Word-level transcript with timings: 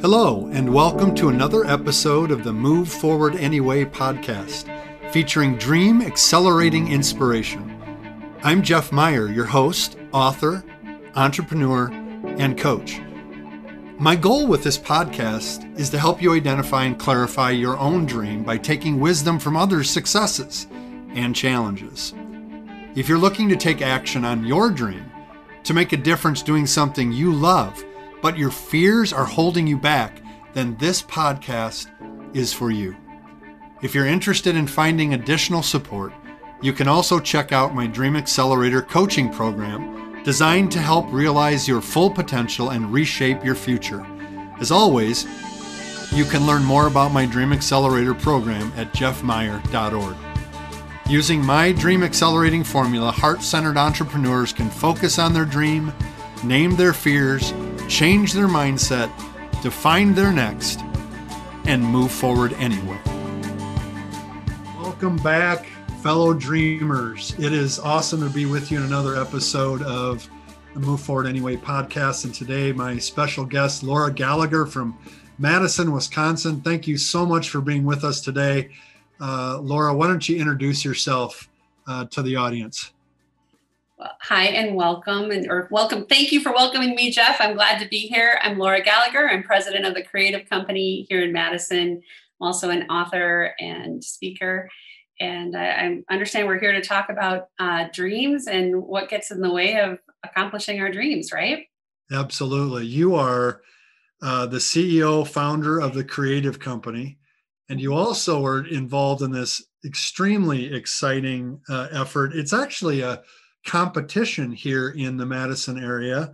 Hello, 0.00 0.48
and 0.52 0.72
welcome 0.72 1.12
to 1.16 1.28
another 1.28 1.64
episode 1.64 2.30
of 2.30 2.44
the 2.44 2.52
Move 2.52 2.88
Forward 2.88 3.34
Anyway 3.34 3.84
podcast, 3.84 4.70
featuring 5.10 5.56
dream 5.56 6.02
accelerating 6.02 6.92
inspiration. 6.92 7.82
I'm 8.44 8.62
Jeff 8.62 8.92
Meyer, 8.92 9.26
your 9.26 9.46
host, 9.46 9.98
author, 10.12 10.62
entrepreneur, 11.16 11.90
and 12.38 12.56
coach. 12.56 13.00
My 13.98 14.14
goal 14.14 14.46
with 14.46 14.62
this 14.62 14.78
podcast 14.78 15.76
is 15.76 15.90
to 15.90 15.98
help 15.98 16.22
you 16.22 16.32
identify 16.32 16.84
and 16.84 16.96
clarify 16.96 17.50
your 17.50 17.76
own 17.76 18.06
dream 18.06 18.44
by 18.44 18.56
taking 18.56 19.00
wisdom 19.00 19.40
from 19.40 19.56
others' 19.56 19.90
successes 19.90 20.68
and 21.14 21.34
challenges. 21.34 22.14
If 22.94 23.08
you're 23.08 23.18
looking 23.18 23.48
to 23.48 23.56
take 23.56 23.82
action 23.82 24.24
on 24.24 24.46
your 24.46 24.70
dream, 24.70 25.10
to 25.64 25.74
make 25.74 25.92
a 25.92 25.96
difference 25.96 26.40
doing 26.40 26.66
something 26.66 27.10
you 27.10 27.32
love, 27.32 27.84
but 28.20 28.38
your 28.38 28.50
fears 28.50 29.12
are 29.12 29.24
holding 29.24 29.66
you 29.66 29.78
back, 29.78 30.20
then 30.52 30.76
this 30.76 31.02
podcast 31.02 31.88
is 32.34 32.52
for 32.52 32.70
you. 32.70 32.96
If 33.82 33.94
you're 33.94 34.06
interested 34.06 34.56
in 34.56 34.66
finding 34.66 35.14
additional 35.14 35.62
support, 35.62 36.12
you 36.60 36.72
can 36.72 36.88
also 36.88 37.20
check 37.20 37.52
out 37.52 37.74
my 37.74 37.86
Dream 37.86 38.16
Accelerator 38.16 38.82
coaching 38.82 39.32
program 39.32 40.22
designed 40.24 40.72
to 40.72 40.80
help 40.80 41.06
realize 41.12 41.68
your 41.68 41.80
full 41.80 42.10
potential 42.10 42.70
and 42.70 42.92
reshape 42.92 43.44
your 43.44 43.54
future. 43.54 44.04
As 44.60 44.72
always, 44.72 45.24
you 46.12 46.24
can 46.24 46.46
learn 46.46 46.64
more 46.64 46.86
about 46.86 47.12
my 47.12 47.26
Dream 47.26 47.52
Accelerator 47.52 48.14
program 48.14 48.72
at 48.76 48.92
jeffmeyer.org. 48.92 50.16
Using 51.08 51.44
my 51.44 51.72
Dream 51.72 52.02
Accelerating 52.02 52.64
formula, 52.64 53.10
heart 53.10 53.42
centered 53.42 53.76
entrepreneurs 53.76 54.52
can 54.52 54.68
focus 54.68 55.18
on 55.18 55.32
their 55.32 55.44
dream, 55.44 55.92
name 56.44 56.76
their 56.76 56.92
fears, 56.92 57.52
change 57.88 58.32
their 58.32 58.48
mindset, 58.48 59.10
define 59.62 60.14
their 60.14 60.32
next, 60.32 60.80
and 61.66 61.84
move 61.84 62.10
forward 62.10 62.52
anyway. 62.54 62.98
Welcome 64.76 65.16
back, 65.16 65.66
fellow 66.02 66.32
dreamers. 66.32 67.34
It 67.38 67.52
is 67.52 67.78
awesome 67.78 68.20
to 68.20 68.30
be 68.30 68.46
with 68.46 68.70
you 68.70 68.78
in 68.78 68.84
another 68.84 69.16
episode 69.16 69.82
of 69.82 70.28
the 70.74 70.80
Move 70.80 71.00
Forward 71.00 71.26
Anyway 71.26 71.56
podcast. 71.56 72.24
And 72.24 72.34
today, 72.34 72.72
my 72.72 72.98
special 72.98 73.44
guest, 73.44 73.82
Laura 73.82 74.12
Gallagher 74.12 74.66
from 74.66 74.98
Madison, 75.38 75.92
Wisconsin. 75.92 76.60
Thank 76.60 76.86
you 76.86 76.96
so 76.96 77.26
much 77.26 77.50
for 77.50 77.60
being 77.60 77.84
with 77.84 78.04
us 78.04 78.20
today. 78.20 78.70
Uh, 79.20 79.58
Laura, 79.60 79.94
why 79.94 80.06
don't 80.06 80.28
you 80.28 80.36
introduce 80.36 80.84
yourself 80.84 81.48
uh, 81.86 82.04
to 82.06 82.22
the 82.22 82.36
audience? 82.36 82.92
Hi 84.20 84.44
and 84.44 84.74
welcome 84.74 85.30
and 85.30 85.50
or 85.50 85.68
welcome 85.70 86.06
thank 86.06 86.32
you 86.32 86.40
for 86.40 86.52
welcoming 86.52 86.94
me 86.94 87.10
jeff. 87.10 87.36
I'm 87.40 87.54
glad 87.54 87.80
to 87.80 87.88
be 87.88 88.00
here. 88.00 88.38
I'm 88.42 88.58
laura 88.58 88.82
gallagher. 88.82 89.28
I'm 89.28 89.42
president 89.42 89.84
of 89.84 89.94
the 89.94 90.02
creative 90.02 90.48
company 90.48 91.06
here 91.08 91.22
in 91.22 91.32
madison. 91.32 92.02
I'm 92.40 92.46
also 92.46 92.70
an 92.70 92.88
author 92.90 93.54
and 93.58 94.02
speaker. 94.02 94.68
And 95.20 95.56
i, 95.56 95.68
I 95.68 96.02
understand 96.12 96.46
we're 96.46 96.60
here 96.60 96.72
to 96.72 96.80
talk 96.80 97.08
about 97.08 97.48
uh, 97.58 97.86
dreams 97.92 98.46
and 98.46 98.82
what 98.82 99.08
gets 99.08 99.30
in 99.30 99.40
the 99.40 99.52
way 99.52 99.80
of 99.80 99.98
accomplishing 100.24 100.80
our 100.80 100.90
dreams 100.90 101.32
right? 101.32 101.66
Absolutely. 102.10 102.86
You 102.86 103.14
are 103.14 103.62
uh, 104.22 104.46
the 104.46 104.58
ceo 104.58 105.26
founder 105.26 105.80
of 105.80 105.94
the 105.94 106.04
creative 106.04 106.58
company 106.58 107.18
and 107.68 107.80
you 107.80 107.94
also 107.94 108.44
are 108.44 108.66
involved 108.66 109.22
in 109.22 109.30
this 109.30 109.62
extremely 109.84 110.72
exciting 110.74 111.60
uh, 111.68 111.88
effort. 111.92 112.32
It's 112.34 112.52
actually 112.52 113.00
a 113.00 113.22
competition 113.68 114.50
here 114.50 114.90
in 114.90 115.16
the 115.16 115.26
Madison 115.26 115.82
area. 115.82 116.32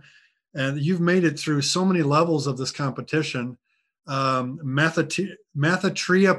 And 0.53 0.79
you've 0.79 1.01
made 1.01 1.25
it 1.25 1.37
through 1.37 1.61
so 1.61 1.83
many 1.83 2.01
levels 2.01 2.47
of 2.47 2.57
this 2.57 2.71
competition. 2.71 3.57
Um, 4.07 4.59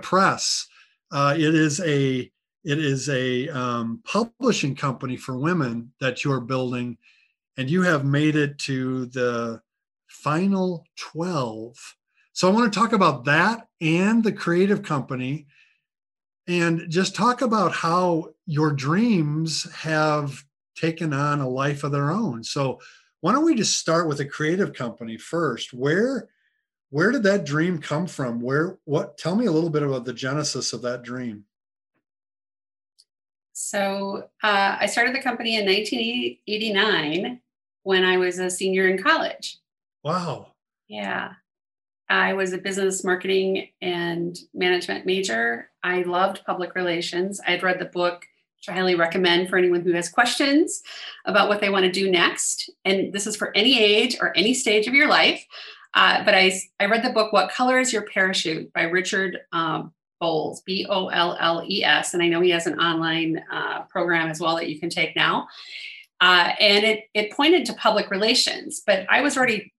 Press. 0.02 0.66
Uh, 1.12 1.34
it 1.36 1.54
is 1.54 1.80
a 1.80 2.30
it 2.64 2.78
is 2.80 3.08
a 3.08 3.48
um, 3.50 4.02
publishing 4.04 4.74
company 4.74 5.16
for 5.16 5.38
women 5.38 5.92
that 6.00 6.24
you're 6.24 6.40
building, 6.40 6.98
and 7.56 7.70
you 7.70 7.82
have 7.82 8.04
made 8.04 8.34
it 8.34 8.58
to 8.60 9.06
the 9.06 9.62
final 10.08 10.84
12. 10.96 11.76
So 12.32 12.48
I 12.48 12.52
want 12.52 12.72
to 12.72 12.78
talk 12.78 12.92
about 12.92 13.24
that 13.26 13.68
and 13.80 14.24
the 14.24 14.32
creative 14.32 14.82
company 14.82 15.46
and 16.48 16.88
just 16.88 17.14
talk 17.14 17.42
about 17.42 17.72
how 17.72 18.30
your 18.46 18.72
dreams 18.72 19.72
have 19.72 20.44
taken 20.76 21.12
on 21.12 21.40
a 21.40 21.48
life 21.48 21.84
of 21.84 21.92
their 21.92 22.10
own. 22.10 22.44
So 22.44 22.80
why 23.20 23.32
don't 23.32 23.44
we 23.44 23.54
just 23.54 23.78
start 23.78 24.06
with 24.06 24.20
a 24.20 24.24
creative 24.24 24.72
company 24.72 25.16
first? 25.16 25.72
Where 25.72 26.28
where 26.90 27.10
did 27.10 27.24
that 27.24 27.44
dream 27.44 27.78
come 27.78 28.06
from? 28.06 28.40
Where 28.40 28.78
what 28.84 29.18
tell 29.18 29.34
me 29.34 29.46
a 29.46 29.52
little 29.52 29.70
bit 29.70 29.82
about 29.82 30.04
the 30.04 30.12
genesis 30.12 30.72
of 30.72 30.82
that 30.82 31.02
dream. 31.02 31.44
So 33.52 34.28
uh, 34.42 34.76
I 34.78 34.86
started 34.86 35.14
the 35.14 35.22
company 35.22 35.56
in 35.56 35.66
1989 35.66 37.40
when 37.82 38.04
I 38.04 38.18
was 38.18 38.38
a 38.38 38.50
senior 38.50 38.86
in 38.86 39.02
college. 39.02 39.58
Wow. 40.04 40.52
Yeah. 40.88 41.32
I 42.08 42.34
was 42.34 42.52
a 42.52 42.58
business 42.58 43.02
marketing 43.02 43.68
and 43.80 44.38
management 44.54 45.06
major. 45.06 45.70
I 45.82 46.02
loved 46.02 46.44
public 46.44 46.74
relations. 46.74 47.40
I'd 47.46 47.62
read 47.62 47.78
the 47.78 47.86
book 47.86 48.26
which 48.58 48.68
I 48.68 48.72
highly 48.72 48.94
recommend 48.94 49.48
for 49.48 49.56
anyone 49.58 49.82
who 49.82 49.92
has 49.92 50.08
questions 50.08 50.82
about 51.24 51.48
what 51.48 51.60
they 51.60 51.70
want 51.70 51.84
to 51.84 51.90
do 51.90 52.10
next. 52.10 52.70
And 52.84 53.12
this 53.12 53.26
is 53.26 53.36
for 53.36 53.56
any 53.56 53.78
age 53.78 54.16
or 54.20 54.36
any 54.36 54.54
stage 54.54 54.86
of 54.86 54.94
your 54.94 55.08
life. 55.08 55.44
Uh, 55.94 56.22
but 56.24 56.34
I, 56.34 56.52
I 56.78 56.86
read 56.86 57.02
the 57.02 57.10
book, 57.10 57.32
What 57.32 57.50
Color 57.50 57.78
is 57.80 57.92
Your 57.92 58.02
Parachute 58.02 58.72
by 58.72 58.82
Richard 58.82 59.38
um, 59.52 59.92
Bolles, 60.20 60.62
B 60.62 60.86
O 60.88 61.08
L 61.08 61.36
L 61.40 61.64
E 61.66 61.84
S. 61.84 62.14
And 62.14 62.22
I 62.22 62.28
know 62.28 62.40
he 62.40 62.50
has 62.50 62.66
an 62.66 62.78
online 62.78 63.42
uh, 63.50 63.82
program 63.84 64.28
as 64.28 64.40
well 64.40 64.56
that 64.56 64.68
you 64.68 64.78
can 64.78 64.90
take 64.90 65.16
now. 65.16 65.48
Uh, 66.20 66.52
and 66.60 66.84
it, 66.84 67.04
it 67.14 67.32
pointed 67.32 67.66
to 67.66 67.74
public 67.74 68.10
relations, 68.10 68.82
but 68.86 69.06
I 69.10 69.20
was 69.20 69.36
already 69.36 69.72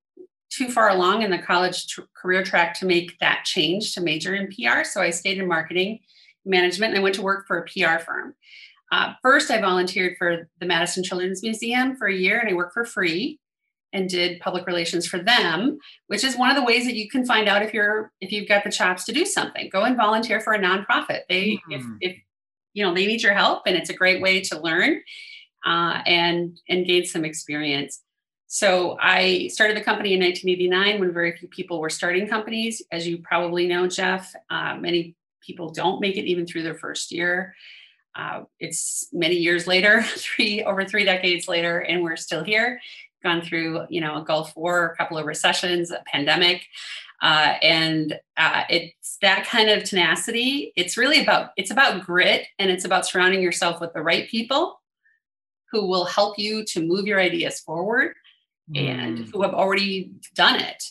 too 0.50 0.70
far 0.70 0.90
along 0.90 1.24
in 1.24 1.32
the 1.32 1.40
college 1.40 2.00
career 2.16 2.44
track 2.44 2.78
to 2.80 2.86
make 2.86 3.18
that 3.20 3.44
change 3.44 3.94
to 3.94 4.02
major 4.02 4.36
in 4.36 4.48
PR. 4.48 4.84
So 4.84 5.02
I 5.02 5.10
stayed 5.10 5.40
in 5.40 5.48
marketing 5.48 6.00
management 6.46 6.92
and 6.92 7.00
I 7.00 7.04
went 7.04 7.16
to 7.16 7.22
work 7.22 7.48
for 7.48 7.58
a 7.58 7.66
PR 7.66 8.00
firm. 8.04 8.34
Uh, 8.92 9.14
first, 9.22 9.52
I 9.52 9.60
volunteered 9.60 10.16
for 10.18 10.50
the 10.60 10.66
Madison 10.66 11.04
Children's 11.04 11.44
Museum 11.44 11.96
for 11.96 12.08
a 12.08 12.16
year 12.16 12.40
and 12.40 12.50
I 12.50 12.54
worked 12.54 12.74
for 12.74 12.86
free 12.86 13.40
and 13.94 14.10
did 14.10 14.40
public 14.40 14.68
relations 14.68 15.08
for 15.08 15.18
them 15.18 15.80
which 16.08 16.24
is 16.24 16.38
one 16.38 16.50
of 16.50 16.56
the 16.56 16.64
ways 16.64 16.86
that 16.86 16.96
you 16.96 17.10
can 17.10 17.26
find 17.26 17.48
out 17.48 17.64
if 17.64 17.74
you're 17.74 18.12
if 18.22 18.32
you've 18.32 18.48
got 18.48 18.64
the 18.64 18.72
chops 18.72 19.06
to 19.06 19.14
do 19.14 19.26
something. 19.26 19.70
Go 19.72 19.84
and 19.84 19.96
volunteer 19.96 20.40
for 20.40 20.54
a 20.54 20.60
nonprofit. 20.60 21.22
They 21.30 21.60
mm. 21.70 21.72
if, 21.72 21.86
if 22.02 22.18
you 22.74 22.84
know 22.84 22.94
they 22.94 23.08
need 23.08 23.24
your 23.24 23.34
help 23.34 23.64
and 23.66 23.76
it's 23.76 23.90
a 23.90 23.94
great 23.94 24.22
way 24.22 24.42
to 24.42 24.60
learn 24.60 25.02
uh, 25.66 26.02
and 26.06 26.60
and 26.70 26.86
gain 26.86 27.06
some 27.06 27.26
experience. 27.26 28.02
So 28.50 28.98
i 29.02 29.50
started 29.52 29.76
the 29.76 29.84
company 29.84 30.14
in 30.14 30.22
1989 30.22 31.00
when 31.00 31.14
very 31.14 31.36
few 31.36 31.48
people 31.50 31.80
were 31.82 31.90
starting 31.90 32.28
companies. 32.28 32.82
As 32.92 33.08
you 33.08 33.20
probably 33.20 33.68
know 33.68 33.88
jeff 33.88 34.34
uh, 34.50 34.76
many 34.76 35.16
people 35.42 35.72
don't 35.72 36.02
make 36.02 36.18
it 36.18 36.26
even 36.26 36.46
through 36.46 36.64
their 36.64 36.76
first 36.76 37.12
year 37.12 37.56
uh, 38.18 38.42
it's 38.60 39.08
many 39.14 39.36
years 39.36 39.68
later, 39.68 40.02
three 40.18 40.64
over 40.64 40.84
three 40.84 41.06
decades 41.06 41.48
later, 41.48 41.80
and 41.80 42.04
we're 42.04 42.16
still 42.16 42.44
here. 42.44 42.82
Gone 43.24 43.42
through, 43.42 43.86
you 43.90 44.02
know, 44.02 44.22
a 44.22 44.26
Gulf 44.26 44.56
War, 44.56 44.92
a 44.92 44.96
couple 44.96 45.18
of 45.18 45.26
recessions, 45.26 45.92
a 45.92 46.04
pandemic, 46.12 46.66
uh, 47.22 47.56
and 47.62 48.20
uh, 48.38 48.64
it's 48.70 49.18
that 49.22 49.46
kind 49.46 49.70
of 49.70 49.84
tenacity. 49.84 50.72
It's 50.76 50.98
really 50.98 51.22
about 51.22 51.52
it's 51.58 51.72
about 51.72 52.06
grit, 52.06 52.48
and 52.60 52.70
it's 52.72 52.86
about 52.86 53.06
surrounding 53.06 53.42
yourself 53.42 53.80
with 53.80 53.94
the 53.94 54.02
right 54.02 54.28
people 54.30 54.82
who 55.72 55.86
will 55.86 56.06
help 56.06 56.40
you 56.40 56.64
to 56.64 56.86
move 56.86 57.06
your 57.06 57.20
ideas 57.20 57.60
forward, 57.60 58.14
mm. 58.72 58.80
and 58.80 59.30
who 59.34 59.42
have 59.44 59.54
already 59.54 60.12
done 60.34 60.60
it 60.60 60.84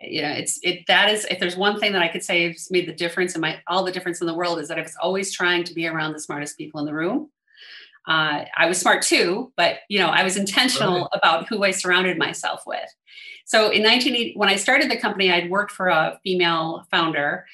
you 0.00 0.22
know 0.22 0.30
it's 0.30 0.58
it 0.62 0.80
that 0.86 1.08
is 1.08 1.24
if 1.26 1.38
there's 1.38 1.56
one 1.56 1.78
thing 1.78 1.92
that 1.92 2.02
i 2.02 2.08
could 2.08 2.22
say 2.22 2.52
has 2.52 2.68
made 2.70 2.86
the 2.86 2.92
difference 2.92 3.34
in 3.34 3.40
my 3.40 3.60
all 3.68 3.84
the 3.84 3.92
difference 3.92 4.20
in 4.20 4.26
the 4.26 4.34
world 4.34 4.58
is 4.58 4.68
that 4.68 4.78
i 4.78 4.82
was 4.82 4.96
always 5.00 5.32
trying 5.32 5.64
to 5.64 5.74
be 5.74 5.86
around 5.86 6.12
the 6.12 6.20
smartest 6.20 6.58
people 6.58 6.80
in 6.80 6.86
the 6.86 6.94
room. 6.94 7.30
Uh, 8.06 8.44
i 8.56 8.66
was 8.66 8.78
smart 8.78 9.02
too 9.02 9.52
but 9.56 9.78
you 9.88 9.98
know 9.98 10.08
i 10.08 10.22
was 10.22 10.36
intentional 10.36 11.00
right. 11.00 11.08
about 11.14 11.48
who 11.48 11.64
i 11.64 11.70
surrounded 11.70 12.18
myself 12.18 12.62
with. 12.66 12.88
So 13.46 13.70
in 13.70 13.82
1980 13.82 14.34
when 14.36 14.48
i 14.48 14.56
started 14.56 14.90
the 14.90 14.96
company 14.96 15.30
i'd 15.30 15.50
worked 15.50 15.72
for 15.72 15.88
a 15.88 16.18
female 16.22 16.86
founder 16.90 17.46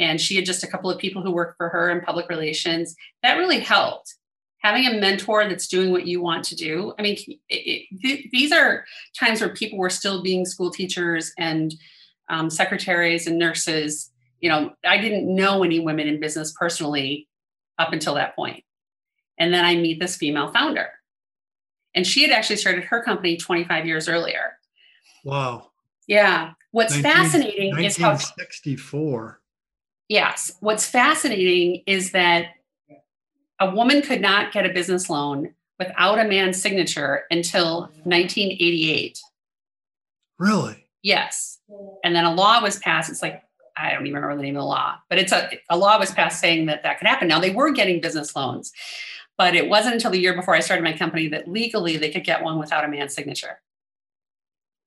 and 0.00 0.20
she 0.20 0.34
had 0.34 0.46
just 0.46 0.64
a 0.64 0.66
couple 0.66 0.90
of 0.90 0.98
people 0.98 1.22
who 1.22 1.30
worked 1.30 1.58
for 1.58 1.68
her 1.68 1.90
in 1.90 2.00
public 2.00 2.28
relations. 2.28 2.96
That 3.22 3.34
really 3.34 3.60
helped 3.60 4.14
having 4.62 4.86
a 4.86 5.00
mentor 5.00 5.48
that's 5.48 5.66
doing 5.66 5.90
what 5.90 6.06
you 6.06 6.20
want 6.20 6.44
to 6.44 6.54
do. 6.54 6.92
I 6.98 7.02
mean, 7.02 7.16
it, 7.48 7.86
it, 7.90 8.30
these 8.30 8.52
are 8.52 8.84
times 9.18 9.40
where 9.40 9.54
people 9.54 9.78
were 9.78 9.90
still 9.90 10.22
being 10.22 10.44
school 10.44 10.70
teachers 10.70 11.32
and 11.38 11.74
um, 12.28 12.50
secretaries 12.50 13.26
and 13.26 13.38
nurses. 13.38 14.10
You 14.40 14.50
know, 14.50 14.72
I 14.84 14.98
didn't 14.98 15.34
know 15.34 15.62
any 15.62 15.80
women 15.80 16.06
in 16.06 16.20
business 16.20 16.52
personally 16.58 17.28
up 17.78 17.92
until 17.92 18.14
that 18.14 18.36
point. 18.36 18.62
And 19.38 19.52
then 19.52 19.64
I 19.64 19.74
meet 19.76 19.98
this 19.98 20.16
female 20.16 20.52
founder. 20.52 20.88
And 21.94 22.06
she 22.06 22.22
had 22.22 22.30
actually 22.30 22.56
started 22.56 22.84
her 22.84 23.02
company 23.02 23.36
25 23.36 23.86
years 23.86 24.08
earlier. 24.08 24.58
Wow. 25.24 25.70
Yeah. 26.06 26.52
What's 26.70 26.94
19 26.94 27.12
fascinating 27.12 27.84
is 27.84 27.96
how 27.96 28.16
64. 28.16 29.40
Yes. 30.08 30.52
What's 30.60 30.86
fascinating 30.86 31.82
is 31.86 32.12
that 32.12 32.46
a 33.60 33.70
woman 33.70 34.02
could 34.02 34.20
not 34.20 34.52
get 34.52 34.66
a 34.66 34.72
business 34.72 35.10
loan 35.10 35.54
without 35.78 36.18
a 36.18 36.24
man's 36.24 36.60
signature 36.60 37.24
until 37.30 37.82
1988. 38.04 39.18
Really? 40.38 40.86
Yes. 41.02 41.58
And 42.02 42.16
then 42.16 42.24
a 42.24 42.34
law 42.34 42.62
was 42.62 42.78
passed. 42.78 43.10
It's 43.10 43.22
like, 43.22 43.42
I 43.76 43.92
don't 43.92 44.06
even 44.06 44.16
remember 44.16 44.36
the 44.36 44.42
name 44.42 44.56
of 44.56 44.62
the 44.62 44.66
law, 44.66 44.96
but 45.08 45.18
it's 45.18 45.32
a, 45.32 45.50
a 45.70 45.76
law 45.76 45.98
was 45.98 46.10
passed 46.10 46.40
saying 46.40 46.66
that 46.66 46.82
that 46.82 46.98
could 46.98 47.06
happen. 47.06 47.28
Now 47.28 47.40
they 47.40 47.50
were 47.50 47.70
getting 47.70 48.00
business 48.00 48.34
loans, 48.34 48.72
but 49.38 49.54
it 49.54 49.68
wasn't 49.68 49.94
until 49.94 50.10
the 50.10 50.18
year 50.18 50.34
before 50.34 50.54
I 50.54 50.60
started 50.60 50.82
my 50.82 50.92
company 50.92 51.28
that 51.28 51.48
legally 51.48 51.96
they 51.96 52.10
could 52.10 52.24
get 52.24 52.42
one 52.42 52.58
without 52.58 52.84
a 52.84 52.88
man's 52.88 53.14
signature. 53.14 53.60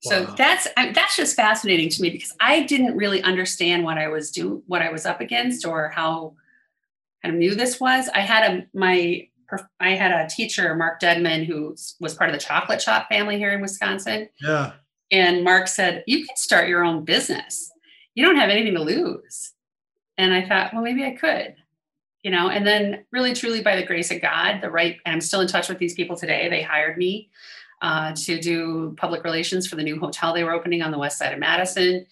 Wow. 0.06 0.10
So 0.10 0.36
that's 0.38 0.68
I, 0.76 0.92
that's 0.92 1.16
just 1.16 1.36
fascinating 1.36 1.90
to 1.90 2.02
me 2.02 2.10
because 2.10 2.36
I 2.40 2.64
didn't 2.64 2.98
really 2.98 3.24
understand 3.24 3.84
what 3.84 3.98
I 3.98 4.10
was 4.10 4.32
do 4.32 4.62
what 4.68 4.82
I 4.82 4.92
was 4.92 5.06
up 5.06 5.22
against 5.22 5.66
or 5.66 5.90
how 5.90 6.36
kind 7.24 7.36
of 7.36 7.40
new 7.40 7.56
this 7.56 7.80
was. 7.80 8.10
I 8.14 8.20
had 8.20 8.52
a 8.52 8.78
my 8.78 9.28
I 9.80 9.92
had 9.92 10.12
a 10.12 10.28
teacher 10.30 10.76
Mark 10.76 11.00
Dedman 11.00 11.46
who 11.46 11.76
was 12.00 12.16
part 12.16 12.30
of 12.30 12.34
the 12.34 12.40
chocolate 12.44 12.82
shop 12.82 13.08
family 13.10 13.38
here 13.38 13.52
in 13.52 13.62
Wisconsin, 13.62 14.30
Yeah. 14.42 14.74
and 15.12 15.44
Mark 15.44 15.68
said 15.68 16.04
you 16.08 16.26
can 16.26 16.36
start 16.36 16.68
your 16.68 16.84
own 16.84 17.06
business. 17.06 17.72
You 18.16 18.26
don't 18.26 18.38
have 18.38 18.50
anything 18.50 18.74
to 18.76 18.82
lose. 18.82 19.52
And 20.18 20.34
I 20.34 20.48
thought, 20.48 20.74
well, 20.74 20.84
maybe 20.84 21.04
I 21.04 21.12
could, 21.16 21.56
you 22.22 22.30
know. 22.30 22.50
And 22.50 22.68
then, 22.68 23.06
really, 23.12 23.34
truly, 23.34 23.62
by 23.62 23.76
the 23.76 23.86
grace 23.86 24.12
of 24.12 24.22
God, 24.22 24.62
the 24.62 24.70
right, 24.70 24.98
and 25.06 25.16
I'm 25.16 25.22
still 25.22 25.42
in 25.42 25.48
touch 25.48 25.70
with 25.70 25.80
these 25.80 25.96
people 25.96 26.16
today. 26.16 26.48
They 26.50 26.62
hired 26.62 26.98
me 26.98 27.30
uh, 27.82 28.14
to 28.16 28.40
do 28.40 28.94
public 28.98 29.24
relations 29.24 29.66
for 29.68 29.76
the 29.76 29.84
new 29.84 30.00
hotel 30.00 30.34
they 30.34 30.44
were 30.44 30.54
opening 30.54 30.84
on 30.84 30.92
the 30.92 31.00
west 31.00 31.18
side 31.18 31.34
of 31.34 31.40
Madison, 31.40 32.06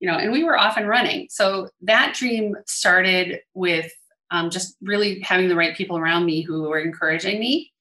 you 0.00 0.10
know, 0.10 0.16
and 0.16 0.32
we 0.32 0.42
were 0.44 0.58
off 0.58 0.76
and 0.78 0.88
running. 0.88 1.26
So 1.30 1.68
that 1.82 2.14
dream 2.14 2.56
started 2.66 3.40
with 3.52 3.92
um, 4.34 4.50
just 4.50 4.76
really 4.82 5.20
having 5.20 5.48
the 5.48 5.54
right 5.56 5.76
people 5.76 5.96
around 5.96 6.24
me 6.24 6.40
who 6.42 6.62
were 6.62 6.80
encouraging 6.80 7.38
me 7.38 7.72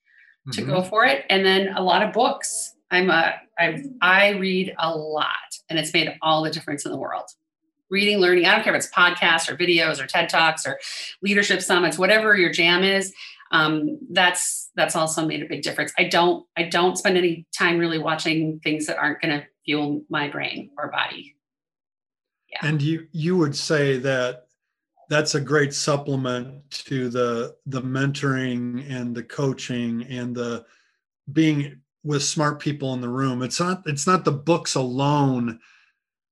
to 0.52 0.62
Mhm. 0.62 0.68
go 0.68 0.84
for 0.84 1.06
it, 1.06 1.26
and 1.30 1.46
then 1.46 1.70
a 1.76 1.82
lot 1.82 2.04
of 2.04 2.14
books. 2.14 2.76
I'm 2.92 3.10
a 3.10 3.34
I 3.58 3.84
I 4.02 4.30
read 4.32 4.74
a 4.78 4.96
lot, 4.96 5.50
and 5.70 5.80
it's 5.80 5.94
made 5.94 6.16
all 6.22 6.44
the 6.44 6.52
difference 6.52 6.86
in 6.86 6.92
the 6.92 6.98
world. 6.98 7.26
Reading, 7.90 8.18
learning. 8.20 8.46
I 8.46 8.52
don't 8.54 8.64
care 8.64 8.74
if 8.76 8.84
it's 8.84 8.94
podcasts 8.94 9.50
or 9.50 9.56
videos 9.56 10.02
or 10.02 10.08
TED 10.08 10.30
talks 10.30 10.66
or 10.66 10.80
leadership 11.22 11.62
summits, 11.62 11.98
whatever 11.98 12.36
your 12.36 12.52
jam 12.52 12.84
is. 12.84 13.14
Um, 13.52 14.00
that's 14.12 14.70
that's 14.76 14.96
also 14.96 15.26
made 15.26 15.42
a 15.44 15.46
big 15.48 15.62
difference. 15.64 15.92
I 15.98 16.06
don't 16.06 16.46
I 16.58 16.64
don't 16.64 16.98
spend 16.98 17.18
any 17.18 17.46
time 17.58 17.78
really 17.78 18.00
watching 18.00 18.60
things 18.64 18.86
that 18.88 18.98
aren't 18.98 19.22
going 19.22 19.40
to 19.40 19.46
fuel 19.66 20.04
my 20.10 20.28
brain 20.28 20.72
or 20.78 20.90
body. 20.92 21.36
Yeah. 22.52 22.68
and 22.68 22.82
you 22.82 23.08
you 23.12 23.38
would 23.38 23.56
say 23.56 23.98
that 23.98 24.48
that's 25.10 25.36
a 25.36 25.42
great 25.42 25.74
supplement 25.74 26.70
to 26.72 27.10
the 27.10 27.56
the 27.66 27.82
mentoring 27.82 28.90
and 28.90 29.16
the 29.16 29.24
coaching 29.24 30.04
and 30.04 30.36
the 30.36 30.66
being 31.32 31.82
with 32.04 32.24
smart 32.24 32.60
people 32.60 32.94
in 32.94 33.02
the 33.02 33.10
room. 33.10 33.42
It's 33.42 33.60
not 33.60 33.84
it's 33.86 34.08
not 34.08 34.26
the 34.26 34.32
books 34.32 34.76
alone 34.76 35.60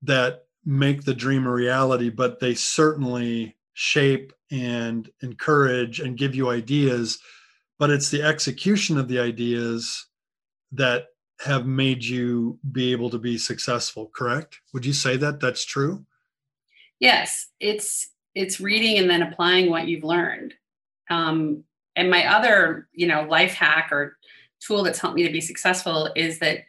that 0.04 0.46
make 0.66 1.04
the 1.04 1.14
dream 1.14 1.48
a 1.48 1.52
reality, 1.52 2.10
but 2.10 2.40
they 2.40 2.54
certainly 2.54 3.56
shape 3.74 4.34
and 4.52 5.10
encourage 5.22 6.00
and 6.00 6.18
give 6.18 6.36
you 6.36 6.50
ideas. 6.50 7.20
But 7.80 7.90
it's 7.90 8.10
the 8.10 8.22
execution 8.22 8.98
of 8.98 9.08
the 9.08 9.20
ideas 9.20 10.08
that 10.74 11.06
have 11.40 11.66
made 11.66 12.04
you 12.04 12.60
be 12.72 12.92
able 12.92 13.10
to 13.10 13.18
be 13.18 13.38
successful, 13.38 14.12
correct? 14.14 14.60
Would 14.74 14.86
you 14.86 14.94
say 14.94 15.18
that 15.18 15.40
that's 15.40 15.66
true? 15.66 16.06
Yes, 17.00 17.48
it's 17.60 18.12
it's 18.36 18.60
reading 18.60 18.98
and 18.98 19.10
then 19.10 19.22
applying 19.22 19.70
what 19.70 19.88
you've 19.88 20.04
learned. 20.04 20.54
Um, 21.10 21.64
and 21.96 22.10
my 22.10 22.26
other, 22.26 22.88
you 22.94 23.08
know, 23.08 23.24
life 23.24 23.54
hack 23.54 23.90
or 23.92 24.18
tool 24.66 24.84
that's 24.84 25.00
helped 25.00 25.16
me 25.16 25.24
to 25.24 25.32
be 25.32 25.42
successful 25.42 26.10
is 26.16 26.40
that 26.40 26.60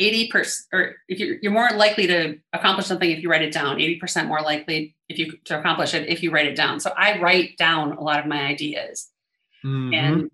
80% 0.00 0.62
or 0.72 0.96
if 1.08 1.18
you're, 1.18 1.36
you're 1.42 1.52
more 1.52 1.70
likely 1.70 2.06
to 2.06 2.38
accomplish 2.52 2.86
something 2.86 3.10
if 3.10 3.20
you 3.20 3.28
write 3.30 3.42
it 3.42 3.52
down 3.52 3.78
80% 3.78 4.28
more 4.28 4.40
likely 4.42 4.94
if 5.08 5.18
you 5.18 5.32
to 5.46 5.58
accomplish 5.58 5.92
it 5.94 6.08
if 6.08 6.22
you 6.22 6.30
write 6.30 6.46
it 6.46 6.54
down 6.56 6.78
so 6.78 6.92
i 6.96 7.18
write 7.20 7.56
down 7.56 7.92
a 7.92 8.00
lot 8.02 8.20
of 8.20 8.26
my 8.26 8.42
ideas 8.46 9.08
Mhm. 9.64 9.94
and 9.94 10.30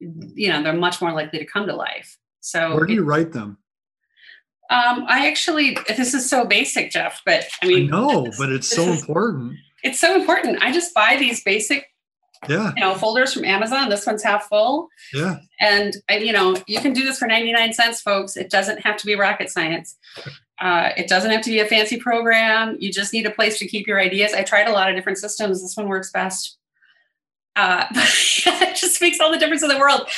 you 0.00 0.48
know 0.50 0.62
they're 0.62 0.72
much 0.72 1.00
more 1.00 1.12
likely 1.12 1.38
to 1.40 1.44
come 1.44 1.66
to 1.66 1.76
life 1.76 2.16
so 2.40 2.74
Where 2.74 2.86
do 2.86 2.94
you 2.94 3.04
write 3.04 3.32
them? 3.32 3.58
um, 4.70 5.04
i 5.08 5.28
actually 5.28 5.76
this 5.88 6.14
is 6.14 6.28
so 6.28 6.44
basic 6.46 6.90
jeff 6.90 7.20
but 7.26 7.44
i 7.62 7.66
I 7.66 7.68
mean 7.68 7.90
no 7.90 8.30
but 8.38 8.50
it's 8.50 8.68
so 8.68 8.82
is- 8.88 9.00
important. 9.02 9.56
It's 9.84 10.00
so 10.00 10.14
important. 10.14 10.62
I 10.62 10.72
just 10.72 10.92
buy 10.94 11.16
these 11.18 11.42
basic 11.44 11.86
Yeah, 12.48 12.72
you 12.76 12.82
know 12.82 12.94
folders 12.94 13.32
from 13.32 13.44
amazon. 13.44 13.88
This 13.88 14.06
one's 14.06 14.22
half 14.22 14.48
full. 14.48 14.88
Yeah. 15.12 15.36
and 15.60 15.94
I, 16.08 16.16
you 16.18 16.32
know 16.32 16.56
you 16.66 16.80
can 16.80 16.92
do 16.92 17.04
this 17.04 17.18
for 17.18 17.26
99 17.28 17.72
cents 17.72 18.00
folks. 18.00 18.36
It 18.36 18.50
doesn't 18.50 18.80
have 18.80 18.96
to 18.98 19.06
be 19.06 19.14
rocket 19.14 19.50
science. 19.50 19.96
Uh, 20.60 20.90
it 20.96 21.08
doesn't 21.08 21.30
have 21.30 21.42
to 21.42 21.50
be 21.50 21.60
a 21.60 21.66
fancy 21.66 21.98
program. 21.98 22.76
You 22.80 22.92
just 22.92 23.12
need 23.12 23.26
a 23.26 23.30
place 23.30 23.58
to 23.58 23.66
keep 23.66 23.86
your 23.86 24.00
ideas. 24.00 24.32
I 24.32 24.42
tried 24.42 24.68
a 24.68 24.72
lot 24.72 24.88
of 24.88 24.96
different 24.96 25.18
systems. 25.18 25.62
This 25.62 25.76
one 25.76 25.88
works 25.88 26.10
best. 26.12 26.58
Uh, 27.56 27.86
it 27.94 28.76
just 28.76 29.00
makes 29.00 29.20
all 29.20 29.30
the 29.30 29.38
difference 29.38 29.62
in 29.62 29.68
the 29.68 29.78
world. 29.78 30.08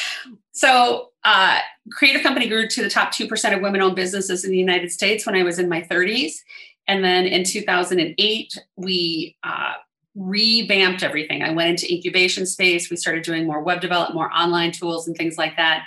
So 0.52 1.10
uh, 1.24 1.58
creative 1.92 2.22
company 2.22 2.48
grew 2.48 2.68
to 2.68 2.82
the 2.82 2.88
top 2.88 3.12
2% 3.12 3.54
of 3.54 3.60
women-owned 3.60 3.96
businesses 3.96 4.44
in 4.44 4.50
the 4.50 4.58
united 4.58 4.90
states 4.90 5.26
when 5.26 5.34
i 5.34 5.42
was 5.42 5.58
in 5.58 5.68
my 5.68 5.82
30s 5.82 6.34
and 6.88 7.04
then 7.04 7.26
in 7.26 7.44
2008 7.44 8.58
we 8.76 9.36
uh, 9.42 9.74
revamped 10.16 11.02
everything. 11.02 11.42
I 11.42 11.52
went 11.52 11.70
into 11.70 11.92
incubation 11.92 12.46
space. 12.46 12.90
We 12.90 12.96
started 12.96 13.22
doing 13.22 13.46
more 13.46 13.62
web 13.62 13.80
development, 13.80 14.14
more 14.14 14.32
online 14.32 14.72
tools, 14.72 15.06
and 15.06 15.16
things 15.16 15.36
like 15.36 15.56
that. 15.56 15.86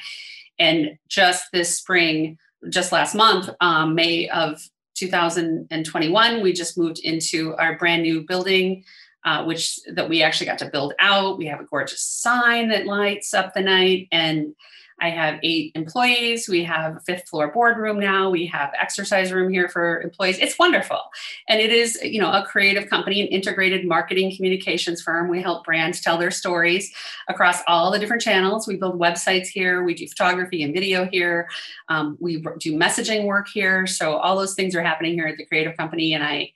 And 0.60 0.98
just 1.08 1.52
this 1.52 1.78
spring, 1.78 2.38
just 2.70 2.92
last 2.92 3.16
month, 3.16 3.50
um, 3.60 3.96
May 3.96 4.30
of 4.30 4.62
2021, 4.96 6.44
we 6.44 6.54
just 6.54 6.78
moved 6.78 7.00
into 7.00 7.56
our 7.56 7.78
brand 7.78 8.04
new 8.04 8.26
building, 8.26 8.84
uh, 9.26 9.44
which 9.46 9.80
that 9.92 10.10
we 10.10 10.22
actually 10.22 10.46
got 10.46 10.60
to 10.60 10.70
build 10.70 10.94
out. 11.00 11.38
We 11.38 11.48
have 11.48 11.62
a 11.62 11.66
gorgeous 11.66 12.02
sign 12.02 12.70
that 12.70 12.86
lights 12.86 13.34
up 13.34 13.54
the 13.54 13.62
night, 13.62 14.08
and 14.12 14.54
I 15.02 15.10
have 15.10 15.40
eight 15.44 15.72
employees. 15.76 16.48
We 16.48 16.64
have 16.64 16.98
a 16.98 17.00
fifth 17.02 17.28
floor 17.30 17.52
boardroom 17.52 18.00
now. 18.00 18.30
We 18.30 18.46
have 18.48 18.72
exercise 18.80 19.32
room 19.32 19.52
here 19.52 19.70
for 19.70 20.02
employees. 20.02 20.38
It's 20.40 20.58
wonderful 20.58 21.00
and 21.48 21.60
it 21.60 21.72
is 21.72 22.00
you 22.02 22.22
know 22.22 22.32
a 22.32 22.46
creative 22.46 22.90
company 22.90 23.22
an 23.22 23.28
integrated 23.28 23.86
marketing 23.86 24.34
communications 24.36 25.02
firm 25.02 25.28
we 25.28 25.42
help 25.42 25.66
brands 25.66 26.02
tell 26.02 26.18
their 26.18 26.32
stories 26.32 26.94
across 27.28 27.60
all 27.68 27.92
the 27.92 28.00
different 28.00 28.22
channels 28.22 28.68
we 28.68 28.76
build 28.76 29.00
websites 29.00 29.48
here 29.48 29.84
we 29.84 29.94
do 29.94 30.08
photography 30.08 30.64
and 30.64 30.74
video 30.74 31.06
here 31.06 31.50
um, 31.90 32.18
we 32.20 32.44
do 32.60 32.74
messaging 32.78 33.26
work 33.26 33.48
here 33.48 33.86
so 33.88 34.18
all 34.18 34.38
those 34.38 34.54
things 34.54 34.76
are 34.76 34.84
happening 34.84 35.14
here 35.14 35.28
at 35.28 35.38
the 35.38 35.46
creative 35.46 35.76
company 35.76 36.14
and 36.14 36.24
i 36.24 36.52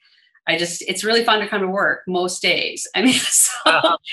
i 0.47 0.57
just 0.57 0.81
it's 0.87 1.03
really 1.03 1.23
fun 1.23 1.39
to 1.39 1.47
come 1.47 1.61
to 1.61 1.67
work 1.67 2.01
most 2.07 2.41
days. 2.41 2.87
I 2.95 3.01
mean 3.01 3.13
so 3.19 3.61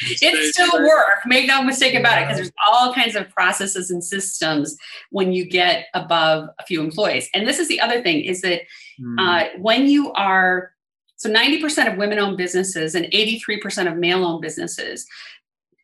it's 0.00 0.52
still 0.56 0.82
work 0.86 1.20
make 1.26 1.46
no 1.46 1.62
mistake 1.62 1.94
about 1.94 2.18
it 2.18 2.24
because 2.26 2.36
there's 2.36 2.52
all 2.68 2.92
kinds 2.94 3.16
of 3.16 3.28
processes 3.30 3.90
and 3.90 4.02
systems 4.02 4.76
when 5.10 5.32
you 5.32 5.44
get 5.44 5.86
above 5.94 6.48
a 6.58 6.66
few 6.66 6.80
employees. 6.80 7.28
And 7.34 7.46
this 7.48 7.58
is 7.58 7.68
the 7.68 7.80
other 7.80 8.02
thing 8.02 8.20
is 8.22 8.40
that 8.42 8.62
Mm. 9.00 9.16
uh, 9.18 9.48
when 9.58 9.86
you 9.86 10.12
are 10.12 10.72
so 11.16 11.30
90% 11.30 11.90
of 11.90 11.96
women-owned 11.96 12.36
businesses 12.36 12.94
and 12.94 13.06
83% 13.06 13.90
of 13.90 13.96
male-owned 13.96 14.42
businesses 14.42 15.06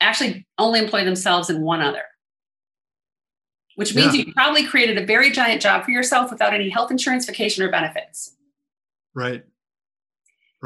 actually 0.02 0.46
only 0.58 0.80
employ 0.80 1.02
themselves 1.02 1.48
and 1.48 1.62
one 1.64 1.80
other. 1.80 2.02
Which 3.76 3.94
means 3.94 4.14
Yeah. 4.14 4.24
you 4.26 4.32
probably 4.34 4.66
created 4.66 4.98
a 4.98 5.06
very 5.06 5.30
giant 5.30 5.62
job 5.62 5.84
for 5.84 5.90
yourself 5.92 6.30
without 6.30 6.52
any 6.54 6.68
health 6.68 6.90
insurance 6.90 7.24
vacation 7.26 7.62
or 7.64 7.70
benefits. 7.70 8.34
Right. 9.14 9.44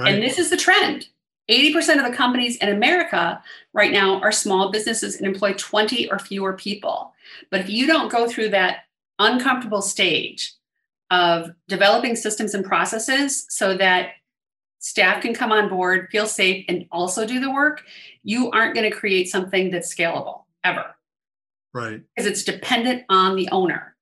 Right. 0.01 0.15
and 0.15 0.23
this 0.23 0.39
is 0.39 0.51
the 0.51 0.57
trend 0.57 1.09
80% 1.51 1.99
of 1.99 2.11
the 2.11 2.17
companies 2.17 2.57
in 2.59 2.69
america 2.69 3.43
right 3.73 3.93
now 3.93 4.21
are 4.21 4.33
small 4.33 4.71
businesses 4.71 5.17
and 5.17 5.27
employ 5.27 5.55
20 5.55 6.11
or 6.11 6.19
fewer 6.19 6.53
people 6.53 7.13
but 7.51 7.61
if 7.61 7.69
you 7.69 7.87
don't 7.87 8.11
go 8.11 8.29
through 8.29 8.51
that 8.51 8.85
uncomfortable 9.19 9.83
stage 9.83 10.55
of 11.11 11.51
developing 11.69 12.17
systems 12.17 12.55
and 12.55 12.65
processes 12.65 13.47
so 13.49 13.77
that 13.77 14.13
staff 14.79 15.23
can 15.23 15.35
come 15.35 15.53
on 15.53 15.69
board, 15.69 16.09
feel 16.11 16.27
safe, 16.27 16.65
and 16.69 16.87
also 16.91 17.27
do 17.27 17.39
the 17.39 17.51
work, 17.51 17.85
you 18.23 18.51
aren't 18.51 18.75
going 18.75 18.91
to 18.91 18.97
create 18.97 19.29
something 19.29 19.71
that's 19.71 19.95
scalable 19.95 20.45
ever 20.65 20.95
right. 21.73 22.01
because 22.15 22.31
it's 22.31 22.43
dependent 22.43 23.05
on 23.09 23.37
the 23.37 23.49
owner. 23.51 23.95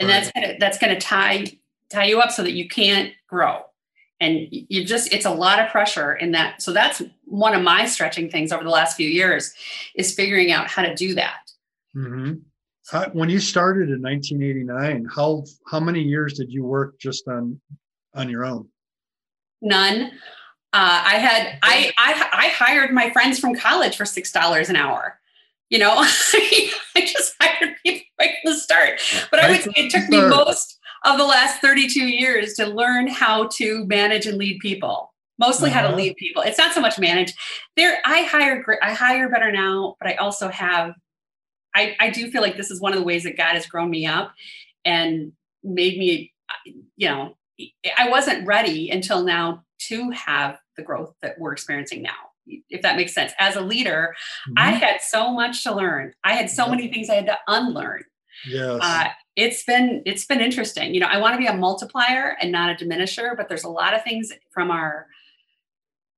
And 0.00 0.08
that's 0.08 0.30
gonna 0.30 0.54
that's 0.60 0.78
gonna 0.78 1.00
tie 1.00 1.44
tie 1.90 2.04
you 2.04 2.20
up 2.20 2.30
so 2.30 2.44
that 2.44 2.52
you 2.52 2.68
can't 2.68 3.12
grow. 3.26 3.62
And 4.20 4.48
you 4.50 4.84
just 4.84 5.12
it's 5.12 5.26
a 5.26 5.30
lot 5.30 5.60
of 5.60 5.70
pressure 5.70 6.14
in 6.14 6.32
that. 6.32 6.60
So 6.60 6.72
that's 6.72 7.02
one 7.24 7.54
of 7.54 7.62
my 7.62 7.86
stretching 7.86 8.28
things 8.28 8.50
over 8.52 8.64
the 8.64 8.70
last 8.70 8.96
few 8.96 9.08
years 9.08 9.54
is 9.94 10.12
figuring 10.14 10.50
out 10.50 10.68
how 10.68 10.82
to 10.82 10.94
do 10.94 11.14
that. 11.14 11.52
hmm 11.94 12.34
How, 12.90 13.08
when 13.10 13.28
you 13.28 13.38
started 13.38 13.90
in 13.90 14.02
1989, 14.02 15.06
how 15.14 15.44
how 15.70 15.78
many 15.78 16.02
years 16.02 16.34
did 16.34 16.50
you 16.50 16.64
work 16.64 16.98
just 16.98 17.28
on 17.28 17.60
on 18.14 18.28
your 18.28 18.44
own? 18.44 18.68
None. 19.62 20.12
Uh, 20.72 21.02
I 21.04 21.14
had 21.14 21.58
I, 21.62 21.92
I 21.96 22.28
I 22.32 22.48
hired 22.48 22.92
my 22.92 23.10
friends 23.10 23.38
from 23.38 23.54
college 23.54 23.96
for 23.96 24.04
six 24.04 24.30
dollars 24.32 24.68
an 24.68 24.76
hour. 24.76 25.18
You 25.70 25.78
know, 25.78 25.94
I 25.96 26.72
just 26.96 27.34
hired 27.40 27.76
people 27.84 28.06
right 28.18 28.30
from 28.42 28.52
the 28.52 28.58
start. 28.58 29.00
But 29.30 29.40
I 29.40 29.50
would 29.50 29.62
say 29.62 29.72
it 29.76 29.90
took 29.90 30.08
me 30.08 30.20
most 30.20 30.77
of 31.04 31.18
the 31.18 31.24
last 31.24 31.60
32 31.60 32.06
years 32.06 32.54
to 32.54 32.66
learn 32.66 33.06
how 33.06 33.48
to 33.54 33.84
manage 33.86 34.26
and 34.26 34.38
lead 34.38 34.58
people. 34.60 35.12
Mostly 35.38 35.70
uh-huh. 35.70 35.78
how 35.78 35.82
to 35.82 35.88
uh-huh. 35.88 35.96
lead 35.96 36.16
people. 36.16 36.42
It's 36.42 36.58
not 36.58 36.74
so 36.74 36.80
much 36.80 36.98
manage. 36.98 37.32
There, 37.76 37.98
I 38.04 38.22
hire 38.22 38.64
I 38.82 38.92
hire 38.92 39.28
better 39.28 39.52
now, 39.52 39.96
but 40.00 40.08
I 40.08 40.14
also 40.14 40.48
have 40.48 40.94
I, 41.74 41.96
I 42.00 42.10
do 42.10 42.30
feel 42.30 42.42
like 42.42 42.56
this 42.56 42.70
is 42.70 42.80
one 42.80 42.92
of 42.92 42.98
the 42.98 43.04
ways 43.04 43.22
that 43.22 43.36
God 43.36 43.54
has 43.54 43.66
grown 43.66 43.90
me 43.90 44.06
up 44.06 44.32
and 44.84 45.32
made 45.62 45.98
me, 45.98 46.32
you 46.96 47.08
know, 47.08 47.36
I 47.96 48.08
wasn't 48.08 48.46
ready 48.46 48.90
until 48.90 49.22
now 49.22 49.62
to 49.88 50.10
have 50.10 50.58
the 50.76 50.82
growth 50.82 51.14
that 51.22 51.38
we're 51.38 51.52
experiencing 51.52 52.02
now 52.02 52.16
if 52.70 52.82
that 52.82 52.96
makes 52.96 53.14
sense. 53.14 53.32
As 53.38 53.56
a 53.56 53.60
leader, 53.60 54.14
mm-hmm. 54.48 54.54
I 54.56 54.70
had 54.70 55.00
so 55.00 55.32
much 55.32 55.62
to 55.64 55.74
learn. 55.74 56.12
I 56.24 56.34
had 56.34 56.50
so 56.50 56.68
many 56.68 56.88
things 56.88 57.10
I 57.10 57.16
had 57.16 57.26
to 57.26 57.38
unlearn. 57.46 58.04
Yes. 58.46 58.80
Uh, 58.82 59.08
it's 59.36 59.62
been 59.64 60.02
it's 60.04 60.26
been 60.26 60.40
interesting. 60.40 60.94
You 60.94 61.00
know, 61.00 61.06
I 61.06 61.18
want 61.18 61.34
to 61.34 61.38
be 61.38 61.46
a 61.46 61.56
multiplier 61.56 62.36
and 62.40 62.50
not 62.52 62.70
a 62.70 62.84
diminisher, 62.84 63.36
but 63.36 63.48
there's 63.48 63.64
a 63.64 63.68
lot 63.68 63.94
of 63.94 64.02
things 64.02 64.32
from 64.50 64.70
our 64.70 65.06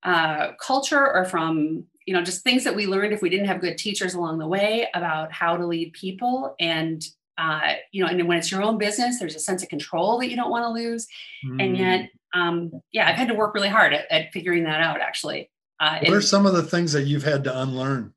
uh, 0.02 0.52
culture 0.60 1.12
or 1.12 1.24
from 1.24 1.84
you 2.06 2.14
know 2.14 2.22
just 2.22 2.42
things 2.42 2.64
that 2.64 2.74
we 2.74 2.86
learned 2.86 3.12
if 3.12 3.22
we 3.22 3.28
didn't 3.28 3.46
have 3.46 3.60
good 3.60 3.76
teachers 3.76 4.14
along 4.14 4.38
the 4.38 4.46
way 4.46 4.88
about 4.94 5.30
how 5.32 5.56
to 5.56 5.66
lead 5.66 5.92
people 5.92 6.54
and 6.58 7.06
uh, 7.38 7.74
you 7.92 8.02
know 8.02 8.08
and 8.08 8.26
when 8.26 8.38
it's 8.38 8.50
your 8.50 8.62
own 8.62 8.78
business 8.78 9.18
there's 9.18 9.34
a 9.34 9.40
sense 9.40 9.62
of 9.62 9.68
control 9.68 10.18
that 10.18 10.30
you 10.30 10.36
don't 10.36 10.50
want 10.50 10.64
to 10.64 10.70
lose 10.70 11.06
mm. 11.46 11.62
and 11.62 11.76
yet 11.76 12.10
um, 12.34 12.72
yeah 12.92 13.08
i've 13.08 13.16
had 13.16 13.28
to 13.28 13.34
work 13.34 13.54
really 13.54 13.68
hard 13.68 13.92
at, 13.92 14.10
at 14.10 14.32
figuring 14.32 14.64
that 14.64 14.80
out 14.80 15.00
actually 15.00 15.50
uh, 15.78 15.98
what 15.98 16.06
and, 16.06 16.14
are 16.14 16.20
some 16.20 16.46
of 16.46 16.54
the 16.54 16.62
things 16.62 16.92
that 16.92 17.04
you've 17.04 17.22
had 17.22 17.44
to 17.44 17.60
unlearn 17.60 18.12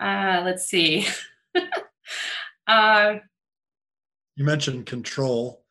uh, 0.00 0.42
let's 0.44 0.66
see 0.66 1.06
uh, 2.66 3.14
you 4.36 4.44
mentioned 4.44 4.86
control. 4.86 5.62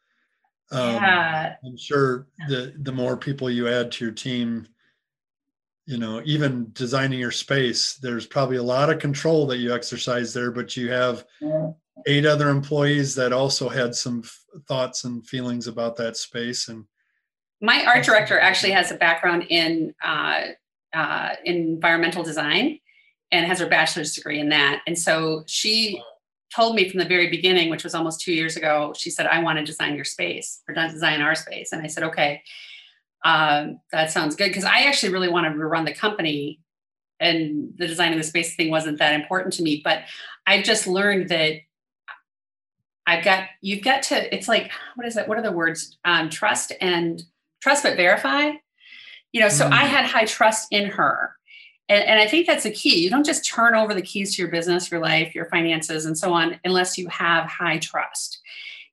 Um, 0.72 0.96
yeah. 0.96 1.56
i'm 1.64 1.78
sure 1.78 2.26
the 2.48 2.74
the 2.80 2.92
more 2.92 3.16
people 3.16 3.48
you 3.48 3.68
add 3.68 3.92
to 3.92 4.06
your 4.06 4.14
team 4.14 4.68
you 5.86 5.98
know 5.98 6.22
even 6.26 6.70
designing 6.74 7.20
your 7.20 7.32
space 7.32 7.96
there's 7.96 8.26
probably 8.26 8.58
a 8.58 8.64
lot 8.64 8.90
of 8.90 8.98
control 8.98 9.46
that 9.48 9.58
you 9.58 9.74
exercise 9.74 10.34
there 10.34 10.50
but 10.50 10.76
you 10.76 10.90
have 10.90 11.26
eight 12.08 12.26
other 12.26 12.50
employees 12.50 13.14
that 13.16 13.34
also 13.34 13.70
had 13.70 13.94
some 13.94 14.22
f- 14.24 14.40
thoughts 14.68 15.04
and 15.04 15.28
feelings 15.28 15.68
about 15.68 15.96
that 15.98 16.18
space 16.18 16.70
and 16.70 16.86
my 17.62 17.86
art 17.86 18.04
director 18.04 18.40
actually 18.40 18.72
has 18.72 18.92
a 18.92 18.96
background 18.96 19.46
in 19.50 19.94
uh, 20.04 20.42
uh, 20.94 21.30
environmental 21.46 22.24
design 22.24 22.80
and 23.34 23.46
has 23.46 23.60
her 23.60 23.68
bachelor's 23.68 24.14
degree 24.14 24.40
in 24.40 24.50
that 24.50 24.82
and 24.88 24.98
so 24.98 25.44
she 25.48 26.02
told 26.56 26.76
me 26.76 26.88
from 26.88 27.00
the 27.00 27.06
very 27.06 27.30
beginning 27.30 27.70
which 27.70 27.84
was 27.84 27.96
almost 27.96 28.22
two 28.22 28.34
years 28.34 28.56
ago 28.56 28.94
she 28.96 29.10
said 29.10 29.26
i 29.28 29.42
want 29.42 29.58
to 29.60 29.66
design 29.66 29.96
your 29.96 30.06
space 30.06 30.62
or 30.68 30.74
design 30.74 31.22
our 31.22 31.36
space 31.36 31.72
and 31.72 31.82
i 31.82 31.88
said 31.88 32.04
okay 32.04 32.42
um, 33.24 33.80
that 33.92 34.12
sounds 34.12 34.36
good 34.36 34.50
because 34.50 34.66
I 34.66 34.84
actually 34.84 35.14
really 35.14 35.30
wanted 35.30 35.54
to 35.54 35.66
run 35.66 35.86
the 35.86 35.94
company 35.94 36.60
and 37.20 37.74
the 37.78 37.88
design 37.88 38.12
of 38.12 38.18
the 38.18 38.24
space 38.24 38.56
thing 38.56 38.70
wasn't 38.70 39.00
that 39.00 39.14
important 39.14 39.54
to 39.54 39.64
me. 39.64 39.82
But 39.84 40.04
I've 40.46 40.66
just 40.66 40.88
learned 40.88 41.30
that 41.30 41.62
I've 43.08 43.24
got, 43.24 43.46
you've 43.62 43.84
got 43.84 44.04
to, 44.04 44.36
it's 44.36 44.48
like, 44.48 44.72
what 44.96 45.08
is 45.08 45.16
it? 45.16 45.28
What 45.28 45.38
are 45.38 45.44
the 45.44 45.52
words? 45.52 45.98
Um, 46.04 46.30
trust 46.30 46.74
and 46.82 47.22
trust, 47.62 47.84
but 47.84 47.96
verify. 47.96 48.52
You 49.32 49.42
know, 49.42 49.50
so 49.50 49.68
mm. 49.68 49.72
I 49.72 49.86
had 49.86 50.06
high 50.06 50.26
trust 50.26 50.68
in 50.72 50.90
her. 50.92 51.36
And, 51.90 52.04
and 52.04 52.20
I 52.20 52.28
think 52.28 52.48
that's 52.48 52.64
the 52.64 52.72
key. 52.72 53.00
You 53.00 53.10
don't 53.10 53.26
just 53.26 53.48
turn 53.48 53.76
over 53.76 53.94
the 53.94 54.02
keys 54.02 54.36
to 54.36 54.42
your 54.42 54.52
business, 54.52 54.90
your 54.90 55.02
life, 55.02 55.36
your 55.36 55.46
finances, 55.46 56.06
and 56.06 56.18
so 56.18 56.34
on, 56.34 56.60
unless 56.64 56.98
you 56.98 57.08
have 57.10 57.46
high 57.46 57.80
trust. 57.80 58.40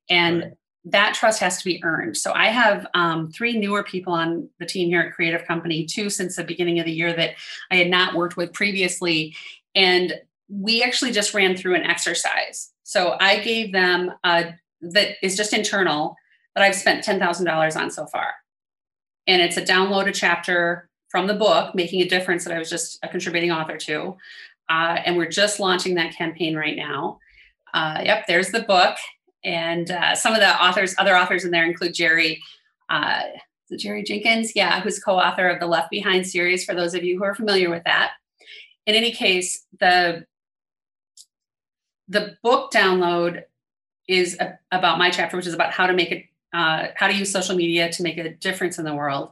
And 0.08 0.42
right 0.42 0.52
that 0.84 1.14
trust 1.14 1.40
has 1.40 1.58
to 1.58 1.64
be 1.64 1.82
earned. 1.84 2.16
So 2.16 2.32
I 2.32 2.46
have 2.46 2.86
um, 2.94 3.30
three 3.30 3.58
newer 3.58 3.82
people 3.82 4.12
on 4.12 4.48
the 4.58 4.66
team 4.66 4.88
here 4.88 5.02
at 5.02 5.12
Creative 5.12 5.46
Company, 5.46 5.84
two 5.84 6.08
since 6.08 6.36
the 6.36 6.44
beginning 6.44 6.78
of 6.78 6.86
the 6.86 6.92
year 6.92 7.12
that 7.12 7.34
I 7.70 7.76
had 7.76 7.90
not 7.90 8.14
worked 8.14 8.36
with 8.36 8.52
previously. 8.52 9.36
And 9.74 10.14
we 10.48 10.82
actually 10.82 11.12
just 11.12 11.34
ran 11.34 11.56
through 11.56 11.74
an 11.74 11.84
exercise. 11.84 12.72
So 12.82 13.16
I 13.20 13.40
gave 13.40 13.72
them 13.72 14.12
a, 14.24 14.54
that 14.80 15.16
is 15.22 15.36
just 15.36 15.52
internal 15.52 16.16
that 16.54 16.64
I've 16.64 16.74
spent 16.74 17.04
$10,000 17.04 17.76
on 17.76 17.90
so 17.90 18.06
far. 18.06 18.34
And 19.26 19.42
it's 19.42 19.58
a 19.58 19.62
download 19.62 20.08
a 20.08 20.12
chapter 20.12 20.88
from 21.10 21.26
the 21.26 21.34
book, 21.34 21.74
Making 21.74 22.02
a 22.02 22.08
Difference, 22.08 22.44
that 22.44 22.54
I 22.54 22.58
was 22.58 22.70
just 22.70 22.98
a 23.02 23.08
contributing 23.08 23.50
author 23.50 23.76
to. 23.76 24.16
Uh, 24.68 24.98
and 25.04 25.16
we're 25.16 25.28
just 25.28 25.58
launching 25.58 25.96
that 25.96 26.14
campaign 26.14 26.56
right 26.56 26.76
now. 26.76 27.18
Uh, 27.74 28.00
yep, 28.04 28.26
there's 28.26 28.50
the 28.50 28.62
book. 28.62 28.96
And 29.44 29.90
uh, 29.90 30.14
some 30.14 30.34
of 30.34 30.40
the 30.40 30.62
authors, 30.62 30.94
other 30.98 31.16
authors 31.16 31.44
in 31.44 31.50
there 31.50 31.64
include 31.64 31.94
Jerry, 31.94 32.40
uh, 32.88 33.22
Jerry 33.76 34.02
Jenkins, 34.02 34.52
yeah, 34.54 34.80
who's 34.80 34.98
co-author 34.98 35.48
of 35.48 35.60
the 35.60 35.66
Left 35.66 35.90
Behind 35.90 36.26
series. 36.26 36.64
For 36.64 36.74
those 36.74 36.94
of 36.94 37.02
you 37.02 37.18
who 37.18 37.24
are 37.24 37.34
familiar 37.34 37.70
with 37.70 37.84
that, 37.84 38.12
in 38.86 38.94
any 38.94 39.12
case, 39.12 39.66
the 39.78 40.24
the 42.08 42.36
book 42.42 42.72
download 42.72 43.44
is 44.08 44.36
a, 44.40 44.58
about 44.72 44.98
my 44.98 45.10
chapter, 45.10 45.36
which 45.36 45.46
is 45.46 45.54
about 45.54 45.72
how 45.72 45.86
to 45.86 45.92
make 45.92 46.10
it, 46.10 46.24
uh, 46.52 46.88
how 46.96 47.06
to 47.06 47.14
use 47.14 47.30
social 47.30 47.56
media 47.56 47.90
to 47.92 48.02
make 48.02 48.18
a 48.18 48.30
difference 48.30 48.78
in 48.78 48.84
the 48.84 48.94
world. 48.94 49.30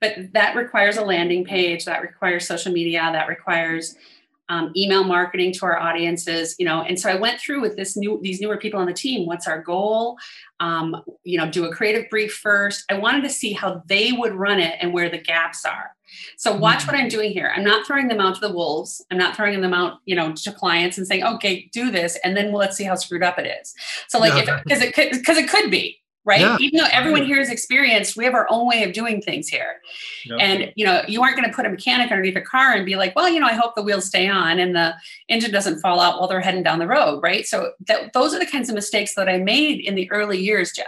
But 0.00 0.32
that 0.32 0.56
requires 0.56 0.96
a 0.96 1.02
landing 1.02 1.44
page, 1.44 1.84
that 1.84 2.02
requires 2.02 2.46
social 2.46 2.72
media, 2.72 3.00
that 3.12 3.28
requires 3.28 3.96
um, 4.50 4.72
email 4.76 5.04
marketing 5.04 5.52
to 5.54 5.64
our 5.64 5.78
audiences 5.78 6.56
you 6.58 6.66
know? 6.66 6.82
And 6.82 6.98
so 7.00 7.08
i 7.08 7.14
went 7.14 7.40
through 7.40 7.60
with 7.60 7.76
this 7.76 7.96
new 7.96 8.18
these 8.20 8.40
newer 8.40 8.58
people 8.58 8.80
on 8.80 8.86
the 8.86 8.92
team 8.92 9.26
what's 9.26 9.46
our 9.46 9.62
goal? 9.62 10.18
Um, 10.58 11.02
you 11.24 11.38
know 11.38 11.50
do 11.50 11.64
a 11.64 11.72
creative 11.72 12.10
brief 12.10 12.34
first. 12.34 12.84
I 12.90 12.98
wanted 12.98 13.22
to 13.22 13.30
see 13.30 13.52
how 13.52 13.82
they 13.86 14.12
would 14.12 14.34
run 14.34 14.58
it 14.58 14.76
and 14.80 14.92
where 14.92 15.08
the 15.08 15.18
gaps 15.18 15.64
are. 15.64 15.94
So 16.36 16.54
watch 16.54 16.86
what 16.86 16.96
i'm 16.96 17.08
doing 17.08 17.30
here. 17.30 17.52
I'm 17.54 17.62
not 17.62 17.86
throwing 17.86 18.08
them 18.08 18.20
out 18.20 18.34
to 18.34 18.40
the 18.40 18.52
wolves. 18.52 19.04
I'm 19.10 19.18
not 19.18 19.36
throwing 19.36 19.60
them 19.60 19.72
out 19.72 20.00
you 20.04 20.16
know 20.16 20.32
to 20.32 20.52
clients 20.52 20.98
and 20.98 21.06
saying 21.06 21.22
okay 21.24 21.70
do 21.72 21.90
this 21.90 22.18
and 22.24 22.36
then 22.36 22.52
let's 22.52 22.76
see 22.76 22.84
how 22.84 22.96
screwed 22.96 23.22
up 23.22 23.38
it 23.38 23.46
is. 23.62 23.74
So 24.08 24.18
like 24.18 24.44
because 24.64 24.82
it 24.82 24.94
could 24.94 25.12
because 25.12 25.38
it 25.38 25.48
could 25.48 25.70
be 25.70 26.00
right? 26.30 26.40
Yeah. 26.40 26.56
Even 26.60 26.78
though 26.78 26.88
everyone 26.92 27.24
here 27.24 27.40
is 27.40 27.50
experienced, 27.50 28.16
we 28.16 28.24
have 28.24 28.34
our 28.34 28.46
own 28.50 28.68
way 28.68 28.84
of 28.84 28.92
doing 28.92 29.20
things 29.20 29.48
here. 29.48 29.80
Yep. 30.26 30.38
And 30.40 30.72
you 30.76 30.86
know, 30.86 31.02
you 31.08 31.22
aren't 31.22 31.36
going 31.36 31.48
to 31.48 31.54
put 31.54 31.66
a 31.66 31.68
mechanic 31.68 32.12
underneath 32.12 32.36
a 32.36 32.40
car 32.40 32.72
and 32.72 32.86
be 32.86 32.94
like, 32.94 33.16
well, 33.16 33.28
you 33.28 33.40
know, 33.40 33.46
I 33.46 33.54
hope 33.54 33.74
the 33.74 33.82
wheels 33.82 34.06
stay 34.06 34.28
on 34.28 34.60
and 34.60 34.74
the 34.74 34.94
engine 35.28 35.50
doesn't 35.50 35.80
fall 35.80 35.98
out 35.98 36.20
while 36.20 36.28
they're 36.28 36.40
heading 36.40 36.62
down 36.62 36.78
the 36.78 36.86
road, 36.86 37.20
right? 37.20 37.44
So 37.44 37.72
that, 37.88 38.12
those 38.12 38.32
are 38.32 38.38
the 38.38 38.46
kinds 38.46 38.68
of 38.68 38.76
mistakes 38.76 39.16
that 39.16 39.28
I 39.28 39.38
made 39.38 39.80
in 39.80 39.96
the 39.96 40.08
early 40.12 40.38
years, 40.38 40.72
Jeff. 40.72 40.86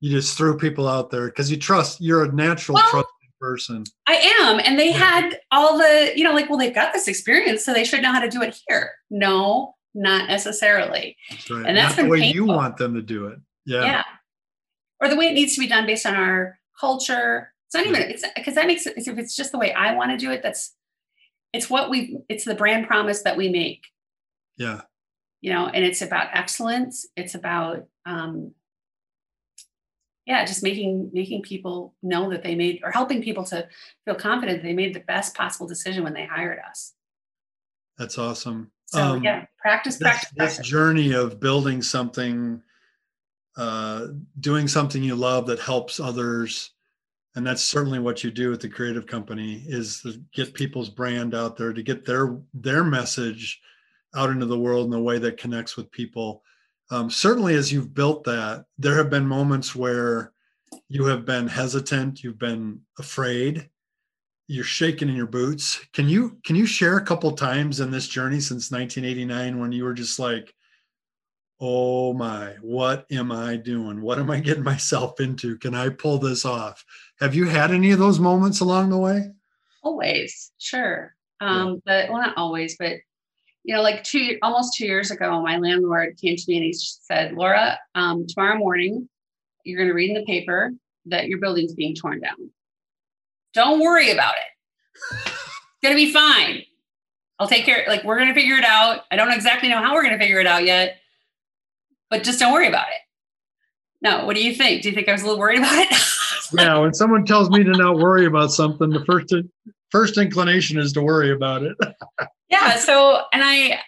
You 0.00 0.10
just 0.10 0.36
threw 0.36 0.58
people 0.58 0.88
out 0.88 1.10
there 1.10 1.26
because 1.26 1.48
you 1.48 1.56
trust. 1.56 2.00
You're 2.00 2.24
a 2.24 2.32
natural 2.32 2.74
well, 2.74 2.90
trusting 2.90 3.30
person. 3.40 3.84
I 4.08 4.14
am, 4.40 4.58
and 4.64 4.76
they 4.76 4.90
yeah. 4.90 4.96
had 4.96 5.38
all 5.52 5.78
the, 5.78 6.12
you 6.16 6.24
know, 6.24 6.34
like, 6.34 6.50
well, 6.50 6.58
they've 6.58 6.74
got 6.74 6.92
this 6.92 7.06
experience, 7.06 7.64
so 7.64 7.72
they 7.72 7.84
should 7.84 8.02
know 8.02 8.10
how 8.10 8.18
to 8.18 8.28
do 8.28 8.42
it 8.42 8.58
here. 8.66 8.90
No, 9.10 9.76
not 9.94 10.26
necessarily. 10.26 11.16
That's 11.30 11.48
right. 11.48 11.66
And 11.66 11.76
that's 11.76 11.96
not 11.96 12.02
the 12.02 12.08
way 12.08 12.20
painful. 12.20 12.34
you 12.34 12.44
want 12.46 12.78
them 12.78 12.94
to 12.94 13.02
do 13.02 13.28
it. 13.28 13.38
Yeah. 13.64 13.84
Yeah 13.84 14.02
or 15.02 15.08
the 15.08 15.16
way 15.16 15.26
it 15.26 15.34
needs 15.34 15.54
to 15.54 15.60
be 15.60 15.66
done 15.66 15.84
based 15.84 16.06
on 16.06 16.14
our 16.14 16.58
culture. 16.78 17.52
It's 17.66 17.74
not 17.74 17.86
even 17.86 18.02
it's 18.02 18.24
because 18.36 18.54
that 18.54 18.66
makes 18.66 18.86
it 18.86 18.94
if 18.96 19.18
it's 19.18 19.34
just 19.34 19.52
the 19.52 19.58
way 19.58 19.72
I 19.72 19.94
want 19.94 20.12
to 20.12 20.16
do 20.16 20.30
it, 20.30 20.42
that's 20.42 20.74
it's 21.52 21.68
what 21.68 21.90
we 21.90 22.18
it's 22.28 22.44
the 22.44 22.54
brand 22.54 22.86
promise 22.86 23.22
that 23.22 23.36
we 23.36 23.48
make. 23.48 23.82
Yeah. 24.56 24.82
You 25.40 25.52
know, 25.52 25.66
and 25.66 25.84
it's 25.84 26.02
about 26.02 26.28
excellence. 26.32 27.06
It's 27.16 27.34
about 27.34 27.86
um 28.06 28.52
yeah, 30.24 30.44
just 30.44 30.62
making 30.62 31.10
making 31.12 31.42
people 31.42 31.94
know 32.02 32.30
that 32.30 32.44
they 32.44 32.54
made 32.54 32.80
or 32.84 32.92
helping 32.92 33.22
people 33.22 33.42
to 33.44 33.66
feel 34.04 34.14
confident 34.14 34.62
they 34.62 34.72
made 34.72 34.94
the 34.94 35.00
best 35.00 35.34
possible 35.34 35.66
decision 35.66 36.04
when 36.04 36.14
they 36.14 36.26
hired 36.26 36.60
us. 36.68 36.94
That's 37.98 38.18
awesome. 38.18 38.70
So 38.86 39.02
um, 39.02 39.24
yeah, 39.24 39.46
practice, 39.58 39.96
this, 39.96 40.02
practice, 40.02 40.58
this 40.58 40.66
journey 40.66 41.12
of 41.12 41.40
building 41.40 41.82
something 41.82 42.62
uh, 43.56 44.08
doing 44.40 44.68
something 44.68 45.02
you 45.02 45.14
love 45.14 45.46
that 45.46 45.60
helps 45.60 46.00
others. 46.00 46.70
And 47.34 47.46
that's 47.46 47.62
certainly 47.62 47.98
what 47.98 48.22
you 48.22 48.30
do 48.30 48.52
at 48.52 48.60
the 48.60 48.68
creative 48.68 49.06
company 49.06 49.64
is 49.66 50.00
to 50.02 50.22
get 50.34 50.54
people's 50.54 50.90
brand 50.90 51.34
out 51.34 51.56
there 51.56 51.72
to 51.72 51.82
get 51.82 52.04
their 52.04 52.38
their 52.52 52.84
message 52.84 53.60
out 54.14 54.30
into 54.30 54.46
the 54.46 54.58
world 54.58 54.86
in 54.86 54.98
a 54.98 55.02
way 55.02 55.18
that 55.18 55.38
connects 55.38 55.76
with 55.76 55.90
people. 55.90 56.42
Um, 56.90 57.10
certainly 57.10 57.54
as 57.54 57.72
you've 57.72 57.94
built 57.94 58.24
that 58.24 58.66
there 58.78 58.96
have 58.96 59.08
been 59.08 59.26
moments 59.26 59.74
where 59.74 60.32
you 60.88 61.06
have 61.06 61.24
been 61.24 61.48
hesitant 61.48 62.22
you've 62.22 62.38
been 62.38 62.80
afraid 62.98 63.70
you're 64.52 64.64
shaking 64.64 65.08
in 65.08 65.16
your 65.16 65.26
boots. 65.26 65.80
Can 65.92 66.08
you 66.08 66.38
can 66.44 66.56
you 66.56 66.66
share 66.66 66.98
a 66.98 67.04
couple 67.04 67.32
times 67.32 67.80
in 67.80 67.90
this 67.90 68.06
journey 68.08 68.40
since 68.40 68.70
1989 68.70 69.58
when 69.58 69.72
you 69.72 69.84
were 69.84 69.94
just 69.94 70.18
like 70.18 70.54
oh 71.64 72.12
my, 72.12 72.56
what 72.60 73.06
am 73.12 73.30
I 73.30 73.54
doing? 73.54 74.02
What 74.02 74.18
am 74.18 74.30
I 74.32 74.40
getting 74.40 74.64
myself 74.64 75.20
into? 75.20 75.56
Can 75.58 75.76
I 75.76 75.90
pull 75.90 76.18
this 76.18 76.44
off? 76.44 76.84
Have 77.20 77.36
you 77.36 77.46
had 77.46 77.70
any 77.70 77.92
of 77.92 78.00
those 78.00 78.18
moments 78.18 78.58
along 78.58 78.90
the 78.90 78.98
way? 78.98 79.30
Always, 79.84 80.50
sure. 80.58 81.14
Um, 81.40 81.68
yeah. 81.68 81.74
But 81.86 82.10
well, 82.10 82.20
not 82.20 82.36
always, 82.36 82.76
but 82.76 82.96
you 83.62 83.76
know, 83.76 83.82
like 83.82 84.02
two 84.02 84.38
almost 84.42 84.74
two 84.74 84.86
years 84.86 85.12
ago, 85.12 85.40
my 85.40 85.56
landlord 85.56 86.18
came 86.20 86.36
to 86.36 86.44
me 86.48 86.56
and 86.56 86.64
he 86.64 86.72
said, 86.72 87.34
Laura, 87.34 87.78
um, 87.94 88.26
tomorrow 88.26 88.58
morning, 88.58 89.08
you're 89.64 89.78
going 89.78 89.88
to 89.88 89.94
read 89.94 90.10
in 90.10 90.16
the 90.16 90.26
paper 90.26 90.72
that 91.06 91.28
your 91.28 91.38
building's 91.38 91.74
being 91.74 91.94
torn 91.94 92.20
down. 92.20 92.50
Don't 93.54 93.80
worry 93.80 94.10
about 94.10 94.34
it. 94.34 95.20
It's 95.20 95.80
going 95.82 95.96
to 95.96 96.04
be 96.04 96.12
fine. 96.12 96.62
I'll 97.38 97.48
take 97.48 97.64
care. 97.64 97.84
Like, 97.86 98.02
we're 98.02 98.16
going 98.16 98.28
to 98.28 98.34
figure 98.34 98.56
it 98.56 98.64
out. 98.64 99.02
I 99.12 99.16
don't 99.16 99.32
exactly 99.32 99.68
know 99.68 99.78
how 99.78 99.94
we're 99.94 100.02
going 100.02 100.18
to 100.18 100.18
figure 100.18 100.40
it 100.40 100.46
out 100.46 100.64
yet, 100.64 100.98
but 102.12 102.22
just 102.24 102.38
don't 102.38 102.52
worry 102.52 102.68
about 102.68 102.88
it. 102.88 103.00
No, 104.02 104.26
what 104.26 104.36
do 104.36 104.44
you 104.44 104.54
think? 104.54 104.82
Do 104.82 104.90
you 104.90 104.94
think 104.94 105.08
I 105.08 105.12
was 105.12 105.22
a 105.22 105.24
little 105.24 105.40
worried 105.40 105.60
about 105.60 105.78
it? 105.78 105.88
yeah, 106.52 106.78
when 106.78 106.92
someone 106.92 107.24
tells 107.24 107.48
me 107.48 107.64
to 107.64 107.70
not 107.70 107.96
worry 107.96 108.26
about 108.26 108.52
something, 108.52 108.90
the 108.90 109.02
first 109.06 109.32
first 109.88 110.18
inclination 110.18 110.78
is 110.78 110.92
to 110.92 111.02
worry 111.02 111.32
about 111.32 111.62
it. 111.62 111.74
yeah. 112.50 112.76
So, 112.76 113.22
and 113.32 113.42
I 113.42 113.80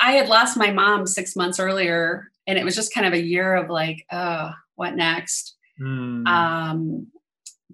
I 0.00 0.12
had 0.12 0.28
lost 0.28 0.56
my 0.56 0.70
mom 0.70 1.08
six 1.08 1.34
months 1.34 1.58
earlier, 1.58 2.30
and 2.46 2.56
it 2.56 2.64
was 2.64 2.76
just 2.76 2.94
kind 2.94 3.04
of 3.04 3.14
a 3.14 3.20
year 3.20 3.56
of 3.56 3.68
like, 3.68 4.06
oh, 4.12 4.52
what 4.76 4.94
next? 4.94 5.56
Mm. 5.80 6.24
Um, 6.28 7.08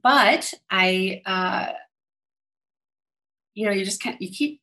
but 0.02 0.54
I, 0.70 1.20
uh, 1.26 1.72
you 3.52 3.66
know, 3.66 3.72
you 3.72 3.84
just 3.84 4.00
can't. 4.00 4.22
You 4.22 4.30
keep. 4.30 4.62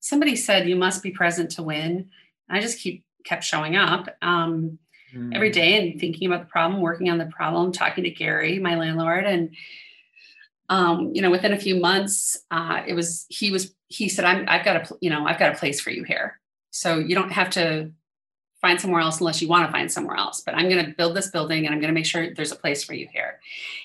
Somebody 0.00 0.36
said 0.36 0.68
you 0.68 0.76
must 0.76 1.02
be 1.02 1.10
present 1.10 1.52
to 1.52 1.62
win. 1.62 2.10
I 2.50 2.60
just 2.60 2.80
keep 2.80 3.04
kept 3.24 3.44
showing 3.44 3.76
up. 3.76 4.08
Um, 4.22 4.78
mm. 5.14 5.34
every 5.34 5.50
day 5.50 5.76
and 5.76 6.00
thinking 6.00 6.26
about 6.26 6.40
the 6.40 6.50
problem, 6.50 6.80
working 6.80 7.10
on 7.10 7.18
the 7.18 7.26
problem, 7.26 7.72
talking 7.72 8.04
to 8.04 8.10
Gary, 8.10 8.58
my 8.58 8.76
landlord, 8.76 9.24
and 9.24 9.54
um, 10.70 11.12
you 11.14 11.22
know, 11.22 11.30
within 11.30 11.52
a 11.52 11.58
few 11.58 11.76
months, 11.76 12.36
uh, 12.50 12.82
it 12.86 12.94
was 12.94 13.26
he 13.28 13.50
was 13.50 13.74
he 13.88 14.08
said, 14.08 14.24
"I'm 14.24 14.44
I've 14.48 14.64
got 14.64 14.90
a 14.90 14.96
you 15.00 15.10
know 15.10 15.26
I've 15.26 15.38
got 15.38 15.54
a 15.54 15.58
place 15.58 15.80
for 15.80 15.90
you 15.90 16.04
here, 16.04 16.40
so 16.70 16.98
you 16.98 17.14
don't 17.14 17.32
have 17.32 17.50
to 17.50 17.90
find 18.60 18.80
somewhere 18.80 19.00
else 19.00 19.20
unless 19.20 19.40
you 19.40 19.48
want 19.48 19.66
to 19.66 19.72
find 19.72 19.90
somewhere 19.90 20.16
else. 20.16 20.42
But 20.44 20.56
I'm 20.56 20.68
going 20.68 20.84
to 20.84 20.92
build 20.92 21.16
this 21.16 21.30
building 21.30 21.64
and 21.64 21.72
I'm 21.72 21.80
going 21.80 21.92
to 21.92 21.94
make 21.94 22.06
sure 22.06 22.34
there's 22.34 22.52
a 22.52 22.56
place 22.56 22.84
for 22.84 22.92
you 22.92 23.08
here." 23.12 23.40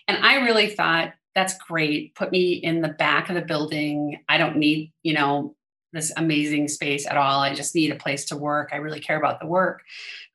And 0.08 0.18
I 0.26 0.44
really 0.44 0.68
thought 0.68 1.14
that's 1.36 1.58
great. 1.58 2.16
Put 2.16 2.32
me 2.32 2.54
in 2.54 2.82
the 2.82 2.90
back 2.90 3.30
of 3.30 3.36
the 3.36 3.42
building. 3.42 4.20
I 4.28 4.38
don't 4.38 4.58
need 4.58 4.92
you 5.04 5.14
know 5.14 5.56
this 5.94 6.12
amazing 6.18 6.68
space 6.68 7.08
at 7.08 7.18
all. 7.18 7.40
I 7.40 7.54
just 7.54 7.76
need 7.76 7.92
a 7.92 7.96
place 7.96 8.26
to 8.26 8.38
work. 8.38 8.70
I 8.74 8.78
really 8.78 9.00
care 9.00 9.18
about 9.18 9.40
the 9.40 9.48
work, 9.48 9.82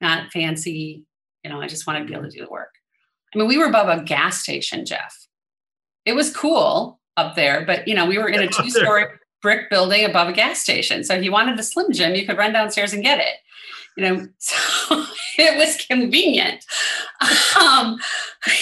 not 0.00 0.30
fancy. 0.32 1.04
You 1.44 1.50
know, 1.50 1.60
I 1.60 1.68
just 1.68 1.86
want 1.86 1.98
to 1.98 2.04
be 2.04 2.14
able 2.14 2.30
to 2.30 2.36
do 2.36 2.44
the 2.44 2.50
work. 2.50 2.74
I 3.34 3.38
mean, 3.38 3.48
we 3.48 3.58
were 3.58 3.66
above 3.66 3.88
a 3.88 4.02
gas 4.02 4.40
station, 4.40 4.86
Jeff. 4.86 5.14
It 6.04 6.14
was 6.14 6.34
cool 6.34 6.98
up 7.16 7.34
there, 7.34 7.66
but 7.66 7.86
you 7.86 7.94
know, 7.94 8.06
we 8.06 8.18
were 8.18 8.28
in 8.28 8.40
a 8.40 8.48
two-story 8.52 9.04
brick 9.42 9.68
building 9.70 10.04
above 10.04 10.28
a 10.28 10.32
gas 10.32 10.60
station. 10.60 11.04
So 11.04 11.14
if 11.14 11.22
you 11.22 11.32
wanted 11.32 11.58
a 11.58 11.62
Slim 11.62 11.92
Jim, 11.92 12.14
you 12.14 12.26
could 12.26 12.38
run 12.38 12.52
downstairs 12.52 12.92
and 12.92 13.02
get 13.02 13.18
it. 13.18 13.36
You 13.98 14.04
know, 14.04 14.28
so 14.38 15.04
it 15.38 15.56
was 15.58 15.76
convenient. 15.86 16.64
Um, 17.60 17.98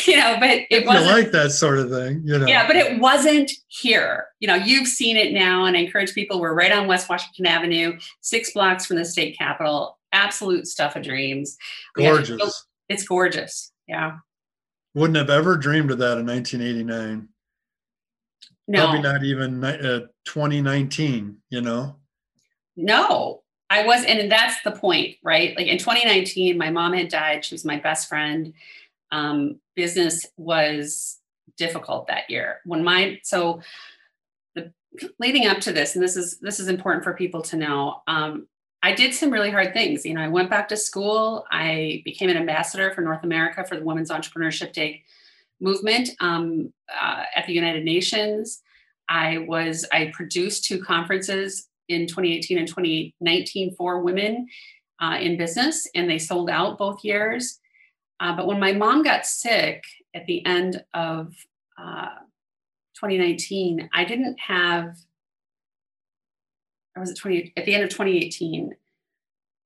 you 0.06 0.16
know, 0.16 0.38
but 0.40 0.60
it 0.70 0.86
wasn't 0.86 1.06
like 1.06 1.30
that 1.32 1.50
sort 1.50 1.78
of 1.78 1.90
thing, 1.90 2.22
you 2.24 2.38
know. 2.38 2.46
Yeah, 2.46 2.66
but 2.66 2.76
it 2.76 2.98
wasn't 2.98 3.50
here. 3.68 4.28
You 4.40 4.48
know, 4.48 4.54
you've 4.54 4.88
seen 4.88 5.18
it 5.18 5.34
now, 5.34 5.66
and 5.66 5.76
I 5.76 5.80
encourage 5.80 6.14
people. 6.14 6.40
We're 6.40 6.54
right 6.54 6.72
on 6.72 6.86
West 6.86 7.10
Washington 7.10 7.44
Avenue, 7.44 7.98
six 8.22 8.52
blocks 8.54 8.86
from 8.86 8.96
the 8.96 9.04
state 9.04 9.36
capitol. 9.36 9.98
Absolute 10.12 10.66
stuff 10.66 10.96
of 10.96 11.02
dreams. 11.02 11.58
Gorgeous. 11.94 12.64
It's 12.88 13.06
gorgeous. 13.06 13.72
Yeah. 13.86 14.16
Wouldn't 14.94 15.18
have 15.18 15.28
ever 15.28 15.58
dreamed 15.58 15.90
of 15.90 15.98
that 15.98 16.16
in 16.16 16.24
1989. 16.24 17.28
No. 18.68 18.78
Probably 18.78 19.02
not 19.02 19.22
even 19.22 19.62
uh, 19.62 20.06
2019, 20.24 21.36
you 21.50 21.60
know? 21.60 21.96
No, 22.76 23.42
I 23.68 23.84
was, 23.84 24.04
and 24.04 24.30
that's 24.30 24.62
the 24.62 24.70
point, 24.70 25.16
right? 25.22 25.56
Like 25.56 25.66
in 25.66 25.78
2019, 25.78 26.56
my 26.56 26.70
mom 26.70 26.92
had 26.92 27.08
died. 27.08 27.44
She 27.44 27.54
was 27.54 27.64
my 27.64 27.78
best 27.78 28.08
friend. 28.08 28.52
Um, 29.10 29.60
business 29.74 30.26
was 30.36 31.18
difficult 31.56 32.06
that 32.06 32.30
year. 32.30 32.60
When 32.64 32.84
my, 32.84 33.18
so 33.24 33.60
the 34.54 34.72
leading 35.18 35.46
up 35.46 35.60
to 35.60 35.72
this, 35.72 35.94
and 35.94 36.02
this 36.02 36.16
is 36.16 36.38
this 36.38 36.60
is 36.60 36.68
important 36.68 37.02
for 37.04 37.14
people 37.14 37.42
to 37.42 37.56
know. 37.56 38.02
Um, 38.06 38.46
I 38.82 38.92
did 38.92 39.14
some 39.14 39.30
really 39.30 39.50
hard 39.50 39.72
things. 39.72 40.06
You 40.06 40.14
know, 40.14 40.20
I 40.20 40.28
went 40.28 40.48
back 40.48 40.68
to 40.68 40.76
school. 40.76 41.44
I 41.50 42.02
became 42.04 42.30
an 42.30 42.36
ambassador 42.36 42.92
for 42.92 43.00
North 43.00 43.24
America 43.24 43.64
for 43.64 43.76
the 43.76 43.84
Women's 43.84 44.10
Entrepreneurship 44.10 44.72
Day 44.72 45.02
movement 45.60 46.10
um, 46.20 46.72
uh, 47.00 47.24
at 47.34 47.46
the 47.46 47.52
United 47.52 47.84
Nations. 47.84 48.62
I 49.08 49.38
was 49.38 49.86
I 49.90 50.12
produced 50.14 50.64
two 50.64 50.82
conferences 50.82 51.68
in 51.88 52.06
2018 52.06 52.58
and 52.58 52.68
2019 52.68 53.74
for 53.76 54.00
women 54.00 54.46
uh, 55.00 55.18
in 55.20 55.36
business, 55.36 55.86
and 55.94 56.08
they 56.08 56.18
sold 56.18 56.50
out 56.50 56.78
both 56.78 57.04
years. 57.04 57.58
Uh, 58.20 58.34
but 58.34 58.46
when 58.46 58.58
my 58.58 58.72
mom 58.72 59.02
got 59.02 59.26
sick 59.26 59.84
at 60.14 60.26
the 60.26 60.44
end 60.46 60.82
of 60.94 61.34
uh, 61.78 62.08
2019, 62.94 63.90
I 63.92 64.04
didn't 64.04 64.40
have. 64.40 64.96
I 66.96 67.00
was 67.00 67.10
at 67.10 67.18
20 67.18 67.52
at 67.56 67.66
the 67.66 67.74
end 67.74 67.84
of 67.84 67.90
2018. 67.90 68.74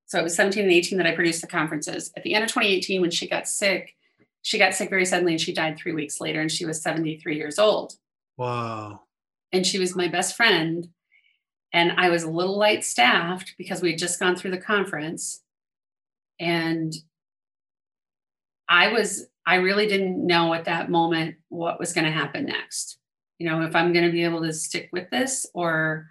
So 0.07 0.19
it 0.19 0.25
was 0.25 0.35
17 0.35 0.65
and 0.65 0.73
18 0.73 0.99
that 0.99 1.07
I 1.07 1.15
produced 1.15 1.41
the 1.41 1.47
conferences. 1.47 2.11
At 2.17 2.25
the 2.25 2.35
end 2.35 2.43
of 2.43 2.51
2018, 2.51 3.01
when 3.01 3.13
she 3.13 3.29
got 3.29 3.47
sick, 3.47 3.95
she 4.43 4.59
got 4.59 4.75
sick 4.75 4.91
very 4.91 5.05
suddenly 5.05 5.35
and 5.35 5.41
she 5.41 5.53
died 5.53 5.79
three 5.79 5.93
weeks 5.93 6.21
later, 6.21 6.41
and 6.41 6.51
she 6.51 6.67
was 6.67 6.83
73 6.83 7.37
years 7.37 7.61
old. 7.61 7.95
Wow. 8.37 9.03
And 9.53 9.65
she 9.65 9.79
was 9.79 9.95
my 9.95 10.09
best 10.09 10.37
friend. 10.37 10.89
And 11.73 11.93
I 11.93 12.09
was 12.11 12.25
a 12.25 12.31
little 12.31 12.59
light 12.59 12.85
staffed 12.85 13.55
because 13.57 13.81
we 13.81 13.91
had 13.91 13.99
just 13.99 14.19
gone 14.19 14.37
through 14.37 14.51
the 14.51 14.59
conference. 14.59 15.43
And 16.39 16.93
I 18.69 18.93
was, 18.93 19.27
I 19.47 19.57
really 19.57 19.87
didn't 19.87 20.27
know 20.27 20.53
at 20.55 20.65
that 20.65 20.91
moment 20.91 21.37
what 21.49 21.79
was 21.79 21.93
going 21.93 22.07
to 22.07 22.11
happen 22.11 22.47
next. 22.47 22.99
You 23.39 23.49
know, 23.49 23.63
if 23.63 23.75
I'm 23.75 23.93
going 23.93 24.05
to 24.05 24.13
be 24.13 24.25
able 24.25 24.43
to 24.43 24.53
stick 24.53 24.91
with 24.93 25.09
this, 25.11 25.47
or 25.55 26.09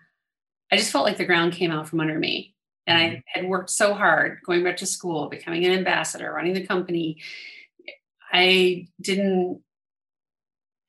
I 0.71 0.77
just 0.77 0.91
felt 0.91 1.05
like 1.05 1.17
the 1.17 1.25
ground 1.25 1.53
came 1.53 1.71
out 1.71 1.87
from 1.87 1.99
under 1.99 2.17
me. 2.17 2.55
And 2.87 2.97
I 2.97 3.03
mm-hmm. 3.09 3.19
had 3.27 3.49
worked 3.49 3.69
so 3.69 3.93
hard 3.93 4.39
going 4.45 4.63
back 4.63 4.77
to 4.77 4.85
school, 4.85 5.29
becoming 5.29 5.65
an 5.65 5.73
ambassador, 5.73 6.31
running 6.31 6.53
the 6.53 6.65
company. 6.65 7.17
I 8.31 8.87
didn't 9.01 9.61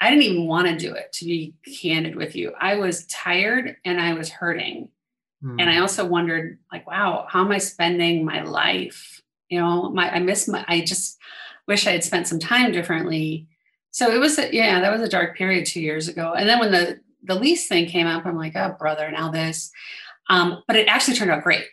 I 0.01 0.09
didn't 0.09 0.25
even 0.25 0.47
want 0.47 0.67
to 0.67 0.77
do 0.77 0.95
it, 0.95 1.13
to 1.15 1.25
be 1.27 1.55
candid 1.81 2.17
with 2.17 2.35
you. 2.35 2.53
I 2.59 2.77
was 2.77 3.07
tired 3.07 3.77
and 3.85 4.01
I 4.01 4.15
was 4.15 4.31
hurting. 4.31 4.89
Mm. 5.45 5.61
And 5.61 5.71
I 5.71 5.79
also 5.79 6.07
wondered, 6.07 6.59
like, 6.73 6.87
wow, 6.87 7.27
how 7.29 7.45
am 7.45 7.53
I 7.53 7.59
spending 7.59 8.25
my 8.25 8.43
life? 8.43 9.21
You 9.49 9.61
know, 9.61 9.91
my 9.91 10.11
I 10.11 10.19
miss 10.21 10.49
my 10.49 10.65
I 10.69 10.81
just 10.81 11.19
wish 11.67 11.87
I 11.87 11.93
had 11.93 12.05
spent 12.05 12.29
some 12.29 12.39
time 12.39 12.73
differently. 12.73 13.47
So 13.91 14.11
it 14.11 14.19
was 14.19 14.39
a, 14.39 14.55
yeah, 14.55 14.81
that 14.81 14.93
was 14.93 15.03
a 15.03 15.09
dark 15.09 15.37
period 15.37 15.67
two 15.67 15.81
years 15.81 16.09
ago. 16.09 16.35
And 16.35 16.49
then 16.49 16.61
when 16.61 16.71
the 16.71 17.01
the 17.25 17.35
lease 17.35 17.69
thing 17.69 17.87
came 17.87 18.07
up, 18.07 18.25
I'm 18.25 18.37
like, 18.37 18.57
oh 18.57 18.75
brother, 18.79 19.11
now 19.11 19.31
this. 19.31 19.71
Um, 20.29 20.63
but 20.67 20.77
it 20.77 20.89
actually 20.89 21.17
turned 21.17 21.31
out 21.31 21.43
great. 21.43 21.67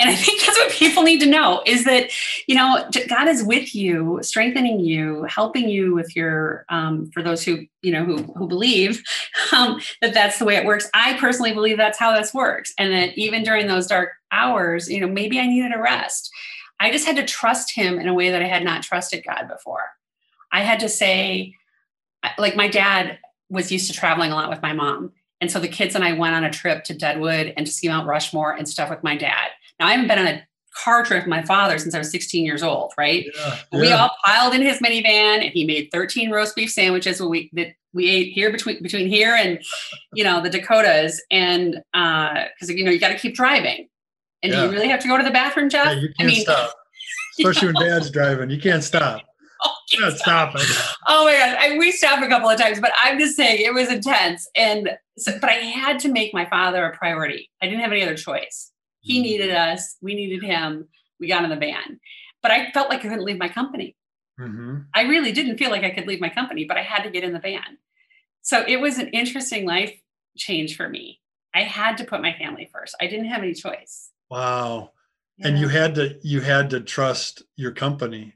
And 0.00 0.08
I 0.08 0.14
think 0.14 0.40
that's 0.40 0.58
what 0.58 0.70
people 0.70 1.02
need 1.02 1.20
to 1.20 1.26
know 1.26 1.62
is 1.66 1.84
that, 1.84 2.10
you 2.46 2.54
know, 2.54 2.88
God 3.08 3.28
is 3.28 3.44
with 3.44 3.74
you, 3.74 4.18
strengthening 4.22 4.80
you, 4.80 5.24
helping 5.24 5.68
you 5.68 5.94
with 5.94 6.16
your, 6.16 6.64
um, 6.70 7.10
for 7.12 7.22
those 7.22 7.44
who, 7.44 7.66
you 7.82 7.92
know, 7.92 8.04
who, 8.04 8.22
who 8.32 8.48
believe 8.48 9.02
um, 9.52 9.80
that 10.00 10.14
that's 10.14 10.38
the 10.38 10.46
way 10.46 10.56
it 10.56 10.64
works. 10.64 10.88
I 10.94 11.18
personally 11.18 11.52
believe 11.52 11.76
that's 11.76 11.98
how 11.98 12.16
this 12.16 12.32
works. 12.32 12.72
And 12.78 12.92
that 12.92 13.16
even 13.18 13.42
during 13.42 13.66
those 13.66 13.86
dark 13.86 14.10
hours, 14.32 14.88
you 14.88 15.00
know, 15.00 15.08
maybe 15.08 15.38
I 15.38 15.46
needed 15.46 15.74
a 15.74 15.80
rest. 15.80 16.30
I 16.80 16.90
just 16.90 17.06
had 17.06 17.16
to 17.16 17.24
trust 17.26 17.74
him 17.74 17.98
in 17.98 18.08
a 18.08 18.14
way 18.14 18.30
that 18.30 18.42
I 18.42 18.46
had 18.46 18.64
not 18.64 18.82
trusted 18.82 19.22
God 19.22 19.48
before. 19.48 19.84
I 20.50 20.62
had 20.62 20.80
to 20.80 20.88
say, 20.88 21.54
like 22.38 22.56
my 22.56 22.68
dad 22.68 23.18
was 23.50 23.70
used 23.70 23.90
to 23.90 23.96
traveling 23.96 24.32
a 24.32 24.34
lot 24.34 24.48
with 24.48 24.62
my 24.62 24.72
mom. 24.72 25.12
And 25.40 25.50
so 25.50 25.58
the 25.58 25.68
kids 25.68 25.94
and 25.94 26.04
I 26.04 26.12
went 26.12 26.34
on 26.34 26.44
a 26.44 26.50
trip 26.50 26.84
to 26.84 26.94
Deadwood 26.94 27.52
and 27.56 27.66
to 27.66 27.72
see 27.72 27.88
Mount 27.88 28.06
Rushmore 28.06 28.52
and 28.52 28.68
stuff 28.68 28.90
with 28.90 29.02
my 29.02 29.16
dad. 29.16 29.48
Now, 29.80 29.86
I 29.86 29.92
haven't 29.92 30.08
been 30.08 30.18
on 30.18 30.26
a 30.26 30.46
car 30.74 31.04
trip 31.04 31.24
with 31.24 31.28
my 31.28 31.42
father 31.42 31.78
since 31.78 31.94
I 31.94 31.98
was 31.98 32.10
16 32.10 32.44
years 32.44 32.62
old, 32.62 32.92
right? 32.96 33.26
Yeah, 33.34 33.58
yeah. 33.72 33.80
We 33.80 33.92
all 33.92 34.10
piled 34.24 34.54
in 34.54 34.62
his 34.62 34.78
minivan 34.78 35.42
and 35.42 35.50
he 35.52 35.64
made 35.64 35.88
13 35.92 36.30
roast 36.30 36.54
beef 36.54 36.70
sandwiches 36.70 37.20
when 37.20 37.30
we 37.30 37.50
that 37.54 37.68
we 37.92 38.08
ate 38.08 38.32
here 38.32 38.52
between 38.52 38.82
between 38.82 39.08
here 39.08 39.34
and 39.34 39.60
you 40.14 40.22
know 40.22 40.40
the 40.40 40.50
Dakotas. 40.50 41.20
And 41.30 41.82
uh 41.94 42.44
because 42.54 42.70
you 42.70 42.84
know 42.84 42.90
you 42.90 43.00
got 43.00 43.08
to 43.08 43.18
keep 43.18 43.34
driving. 43.34 43.88
And 44.42 44.52
yeah. 44.52 44.60
do 44.60 44.66
you 44.66 44.72
really 44.72 44.88
have 44.88 45.00
to 45.00 45.08
go 45.08 45.18
to 45.18 45.24
the 45.24 45.30
bathroom, 45.30 45.68
Jeff? 45.68 45.96
you 45.96 46.08
can't 46.18 46.20
I 46.20 46.24
mean, 46.24 46.42
stop. 46.42 46.74
Especially 47.38 47.72
when 47.72 47.86
dad's 47.86 48.10
driving. 48.10 48.50
You 48.50 48.60
can't 48.60 48.84
stop. 48.84 49.22
Oh, 49.62 49.74
can't 49.92 50.16
stop. 50.16 50.54
Oh 51.06 51.26
my 51.26 51.32
god, 51.32 51.58
I, 51.60 51.76
we 51.76 51.92
stopped 51.92 52.22
a 52.22 52.28
couple 52.28 52.48
of 52.48 52.58
times, 52.58 52.80
but 52.80 52.92
I'm 52.98 53.18
just 53.18 53.36
saying 53.36 53.60
it 53.60 53.74
was 53.74 53.90
intense, 53.90 54.48
and 54.56 54.88
so, 55.18 55.38
but 55.38 55.50
I 55.50 55.56
had 55.56 55.98
to 55.98 56.08
make 56.08 56.32
my 56.32 56.48
father 56.48 56.82
a 56.86 56.96
priority. 56.96 57.50
I 57.60 57.66
didn't 57.66 57.82
have 57.82 57.92
any 57.92 58.02
other 58.02 58.16
choice. 58.16 58.72
He 59.00 59.20
needed 59.20 59.50
us. 59.50 59.96
We 60.00 60.14
needed 60.14 60.42
him. 60.42 60.88
We 61.18 61.28
got 61.28 61.44
in 61.44 61.50
the 61.50 61.56
van. 61.56 62.00
but 62.42 62.50
I 62.50 62.70
felt 62.70 62.88
like 62.88 63.00
I 63.00 63.08
couldn't 63.08 63.24
leave 63.24 63.38
my 63.38 63.48
company. 63.48 63.96
Mm-hmm. 64.40 64.78
I 64.94 65.02
really 65.02 65.32
didn't 65.32 65.58
feel 65.58 65.70
like 65.70 65.84
I 65.84 65.90
could 65.90 66.06
leave 66.06 66.20
my 66.20 66.30
company, 66.30 66.64
but 66.64 66.78
I 66.78 66.82
had 66.82 67.02
to 67.02 67.10
get 67.10 67.24
in 67.24 67.34
the 67.34 67.40
van. 67.40 67.78
So 68.42 68.64
it 68.66 68.80
was 68.80 68.98
an 68.98 69.08
interesting 69.08 69.66
life 69.66 69.92
change 70.36 70.76
for 70.76 70.88
me. 70.88 71.20
I 71.54 71.62
had 71.62 71.98
to 71.98 72.04
put 72.04 72.22
my 72.22 72.32
family 72.32 72.70
first. 72.72 72.94
I 73.00 73.06
didn't 73.06 73.26
have 73.26 73.42
any 73.42 73.52
choice. 73.52 74.10
Wow. 74.30 74.92
And 75.42 75.58
you 75.58 75.68
had 75.68 75.94
to 75.96 76.18
you 76.22 76.40
had 76.40 76.70
to 76.70 76.80
trust 76.80 77.42
your 77.56 77.72
company 77.72 78.34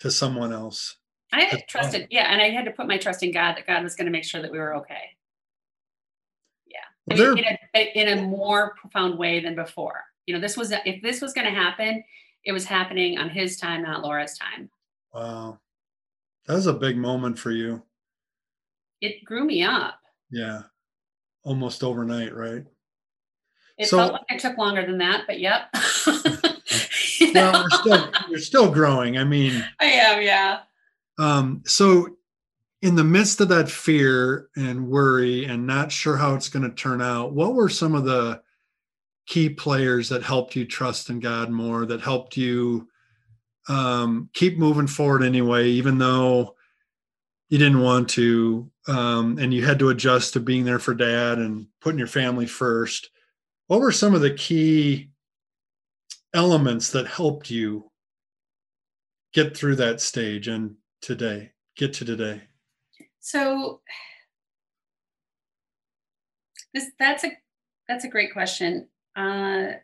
to 0.00 0.10
someone 0.10 0.52
else. 0.52 0.96
I 1.32 1.42
had 1.42 1.66
trusted, 1.68 2.06
yeah, 2.10 2.32
and 2.32 2.40
I 2.40 2.50
had 2.50 2.64
to 2.66 2.70
put 2.70 2.86
my 2.86 2.98
trust 2.98 3.22
in 3.22 3.32
God 3.32 3.56
that 3.56 3.66
God 3.66 3.82
was 3.82 3.96
going 3.96 4.06
to 4.06 4.12
make 4.12 4.24
sure 4.24 4.40
that 4.40 4.52
we 4.52 4.58
were 4.58 4.76
okay. 4.76 5.15
I 7.10 7.14
mean, 7.14 7.38
in, 7.38 7.58
a, 7.74 7.92
in 7.94 8.18
a 8.18 8.22
more 8.22 8.74
profound 8.74 9.18
way 9.18 9.40
than 9.40 9.54
before. 9.54 10.02
You 10.26 10.34
know, 10.34 10.40
this 10.40 10.56
was 10.56 10.72
if 10.84 11.02
this 11.02 11.20
was 11.20 11.32
going 11.32 11.46
to 11.46 11.52
happen, 11.52 12.02
it 12.44 12.52
was 12.52 12.64
happening 12.64 13.18
on 13.18 13.28
His 13.28 13.56
time, 13.56 13.82
not 13.82 14.02
Laura's 14.02 14.36
time. 14.36 14.68
Wow, 15.14 15.60
that 16.46 16.54
was 16.54 16.66
a 16.66 16.72
big 16.72 16.96
moment 16.96 17.38
for 17.38 17.52
you. 17.52 17.82
It 19.00 19.24
grew 19.24 19.44
me 19.44 19.62
up. 19.62 20.00
Yeah, 20.30 20.62
almost 21.44 21.84
overnight, 21.84 22.34
right? 22.34 22.64
It 23.78 23.88
so, 23.88 23.98
felt 23.98 24.12
like 24.14 24.22
it 24.30 24.40
took 24.40 24.56
longer 24.56 24.84
than 24.84 24.98
that, 24.98 25.24
but 25.26 25.38
yep. 25.38 25.68
well, 27.34 27.60
you're 27.60 27.70
still, 27.70 28.12
you're 28.30 28.38
still 28.38 28.70
growing. 28.70 29.18
I 29.18 29.24
mean, 29.24 29.64
I 29.80 29.84
am, 29.84 30.22
yeah. 30.22 30.60
Um, 31.18 31.62
so, 31.66 32.15
in 32.86 32.94
the 32.94 33.02
midst 33.02 33.40
of 33.40 33.48
that 33.48 33.68
fear 33.68 34.48
and 34.54 34.86
worry 34.86 35.44
and 35.44 35.66
not 35.66 35.90
sure 35.90 36.16
how 36.16 36.36
it's 36.36 36.48
going 36.48 36.62
to 36.62 36.76
turn 36.76 37.02
out, 37.02 37.32
what 37.32 37.52
were 37.52 37.68
some 37.68 37.96
of 37.96 38.04
the 38.04 38.40
key 39.26 39.48
players 39.48 40.08
that 40.08 40.22
helped 40.22 40.54
you 40.54 40.64
trust 40.64 41.10
in 41.10 41.18
God 41.18 41.50
more, 41.50 41.84
that 41.84 42.00
helped 42.00 42.36
you 42.36 42.86
um, 43.68 44.30
keep 44.34 44.56
moving 44.56 44.86
forward 44.86 45.24
anyway, 45.24 45.66
even 45.66 45.98
though 45.98 46.54
you 47.48 47.58
didn't 47.58 47.80
want 47.80 48.08
to, 48.10 48.70
um, 48.86 49.36
and 49.40 49.52
you 49.52 49.64
had 49.64 49.80
to 49.80 49.88
adjust 49.88 50.34
to 50.34 50.40
being 50.40 50.64
there 50.64 50.78
for 50.78 50.94
dad 50.94 51.38
and 51.38 51.66
putting 51.80 51.98
your 51.98 52.06
family 52.06 52.46
first? 52.46 53.10
What 53.66 53.80
were 53.80 53.90
some 53.90 54.14
of 54.14 54.20
the 54.20 54.34
key 54.34 55.10
elements 56.32 56.92
that 56.92 57.08
helped 57.08 57.50
you 57.50 57.90
get 59.34 59.56
through 59.56 59.74
that 59.76 60.00
stage 60.00 60.46
and 60.46 60.76
today 61.02 61.50
get 61.76 61.92
to 61.94 62.04
today 62.04 62.42
so 63.26 63.80
this 66.72 66.92
that's 66.96 67.24
a 67.24 67.32
that's 67.88 68.04
a 68.04 68.08
great 68.08 68.32
question. 68.32 68.86
Uh, 69.16 69.78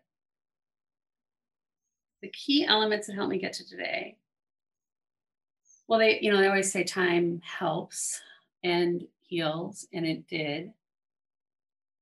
the 2.20 2.28
key 2.28 2.64
elements 2.64 3.09
that 3.09 3.14
helped 3.14 3.33
me 3.33 3.40
get 3.40 3.55
to 3.55 3.68
today. 3.68 4.16
Well 5.88 5.98
they 5.98 6.20
you 6.20 6.31
know 6.31 6.38
they 6.38 6.46
always 6.46 6.70
say 6.70 6.85
time 6.85 7.40
helps 7.42 8.20
and 8.62 9.09
heals 9.22 9.88
and 9.92 10.07
it 10.07 10.28
did. 10.28 10.72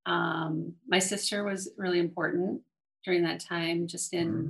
Um, 0.05 0.75
my 0.87 0.99
sister 0.99 1.43
was 1.43 1.71
really 1.75 1.97
important 1.97 2.61
during 3.03 3.23
that 3.23 3.39
time 3.39 3.87
just 3.87 4.13
in 4.13 4.27
mm-hmm. 4.27 4.47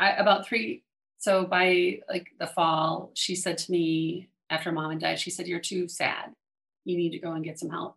I, 0.00 0.12
about 0.12 0.46
three 0.46 0.82
so 1.18 1.44
by 1.44 2.00
like 2.08 2.28
the 2.40 2.46
fall 2.46 3.10
she 3.12 3.34
said 3.34 3.58
to 3.58 3.70
me 3.72 4.30
after 4.50 4.72
mom 4.72 4.90
and 4.90 5.00
died 5.00 5.18
she 5.18 5.30
said 5.30 5.46
you're 5.46 5.60
too 5.60 5.88
sad 5.88 6.32
you 6.84 6.96
need 6.96 7.10
to 7.10 7.18
go 7.18 7.32
and 7.32 7.44
get 7.44 7.58
some 7.58 7.70
help 7.70 7.96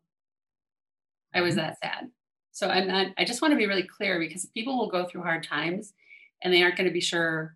i 1.34 1.42
was 1.42 1.56
mm-hmm. 1.56 1.66
that 1.66 1.80
sad 1.80 2.10
so 2.52 2.70
i'm 2.70 2.88
not 2.88 3.08
i 3.18 3.26
just 3.26 3.42
want 3.42 3.52
to 3.52 3.58
be 3.58 3.68
really 3.68 3.84
clear 3.84 4.20
because 4.20 4.46
people 4.48 4.78
will 4.78 4.90
go 4.90 5.06
through 5.06 5.22
hard 5.22 5.44
times 5.44 5.94
and 6.42 6.54
they 6.54 6.62
aren't 6.64 6.78
going 6.78 6.88
to 6.88 6.94
be 6.94 7.02
sure 7.02 7.56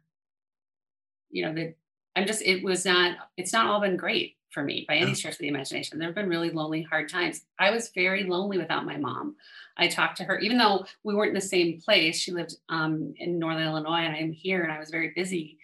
you 1.29 1.45
know 1.45 1.53
that 1.53 1.75
i'm 2.15 2.25
just 2.25 2.41
it 2.41 2.63
was 2.63 2.85
not 2.85 3.17
it's 3.37 3.53
not 3.53 3.67
all 3.67 3.81
been 3.81 3.97
great 3.97 4.35
for 4.55 4.63
me 4.63 4.85
by 4.87 4.95
any 4.95 5.13
stretch 5.13 5.33
of 5.33 5.39
the 5.39 5.49
imagination. 5.49 5.99
There 5.99 6.07
have 6.07 6.15
been 6.15 6.29
really 6.29 6.49
lonely, 6.49 6.81
hard 6.81 7.09
times. 7.09 7.41
I 7.59 7.69
was 7.69 7.91
very 7.93 8.23
lonely 8.23 8.57
without 8.57 8.85
my 8.85 8.97
mom. 8.97 9.35
I 9.77 9.87
talked 9.87 10.17
to 10.17 10.23
her, 10.23 10.39
even 10.39 10.57
though 10.57 10.85
we 11.03 11.13
weren't 11.13 11.29
in 11.29 11.35
the 11.35 11.41
same 11.41 11.79
place. 11.81 12.17
She 12.17 12.31
lived 12.31 12.55
um, 12.69 13.13
in 13.17 13.37
Northern 13.37 13.67
Illinois, 13.67 14.05
and 14.05 14.15
I'm 14.15 14.31
here, 14.31 14.63
and 14.63 14.71
I 14.71 14.79
was 14.79 14.89
very 14.89 15.11
busy. 15.13 15.59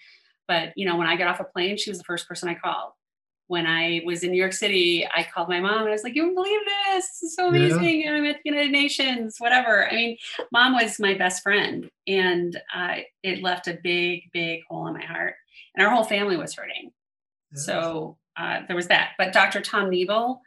But 0.48 0.74
you 0.76 0.86
know, 0.86 0.98
when 0.98 1.08
I 1.08 1.16
got 1.16 1.30
off 1.30 1.40
a 1.40 1.46
plane, 1.46 1.78
she 1.78 1.90
was 1.90 1.98
the 1.98 2.04
first 2.04 2.28
person 2.28 2.50
I 2.50 2.56
called. 2.56 2.92
When 3.52 3.68
I 3.68 4.02
was 4.06 4.24
in 4.24 4.32
New 4.32 4.38
York 4.38 4.54
City, 4.54 5.06
I 5.14 5.28
called 5.30 5.50
my 5.50 5.60
mom 5.60 5.80
and 5.82 5.90
I 5.90 5.92
was 5.92 6.06
like, 6.06 6.16
"You 6.16 6.24
won't 6.24 6.38
believe 6.38 6.62
this! 6.66 7.06
This 7.10 7.24
is 7.24 7.36
so 7.36 7.50
amazing! 7.50 8.04
Yeah. 8.04 8.14
I'm 8.14 8.26
at 8.26 8.38
the 8.42 8.50
United 8.50 8.72
Nations, 8.72 9.36
whatever." 9.40 9.92
I 9.92 9.94
mean, 9.94 10.18
mom 10.54 10.72
was 10.72 11.02
my 11.02 11.16
best 11.16 11.44
friend, 11.44 11.92
and 12.08 12.56
uh, 12.74 13.00
it 13.24 13.44
left 13.44 13.68
a 13.68 13.78
big, 13.84 14.32
big 14.32 14.62
hole 14.70 14.88
in 14.88 14.94
my 14.94 15.04
heart. 15.04 15.36
And 15.76 15.86
our 15.86 15.94
whole 15.94 16.06
family 16.06 16.38
was 16.38 16.54
hurting. 16.54 16.92
Yes. 17.52 17.66
So 17.66 18.18
uh, 18.38 18.62
there 18.68 18.76
was 18.78 18.88
that. 18.88 19.10
But 19.18 19.34
Dr. 19.34 19.60
Tom 19.60 19.90
Nebel, 19.90 20.42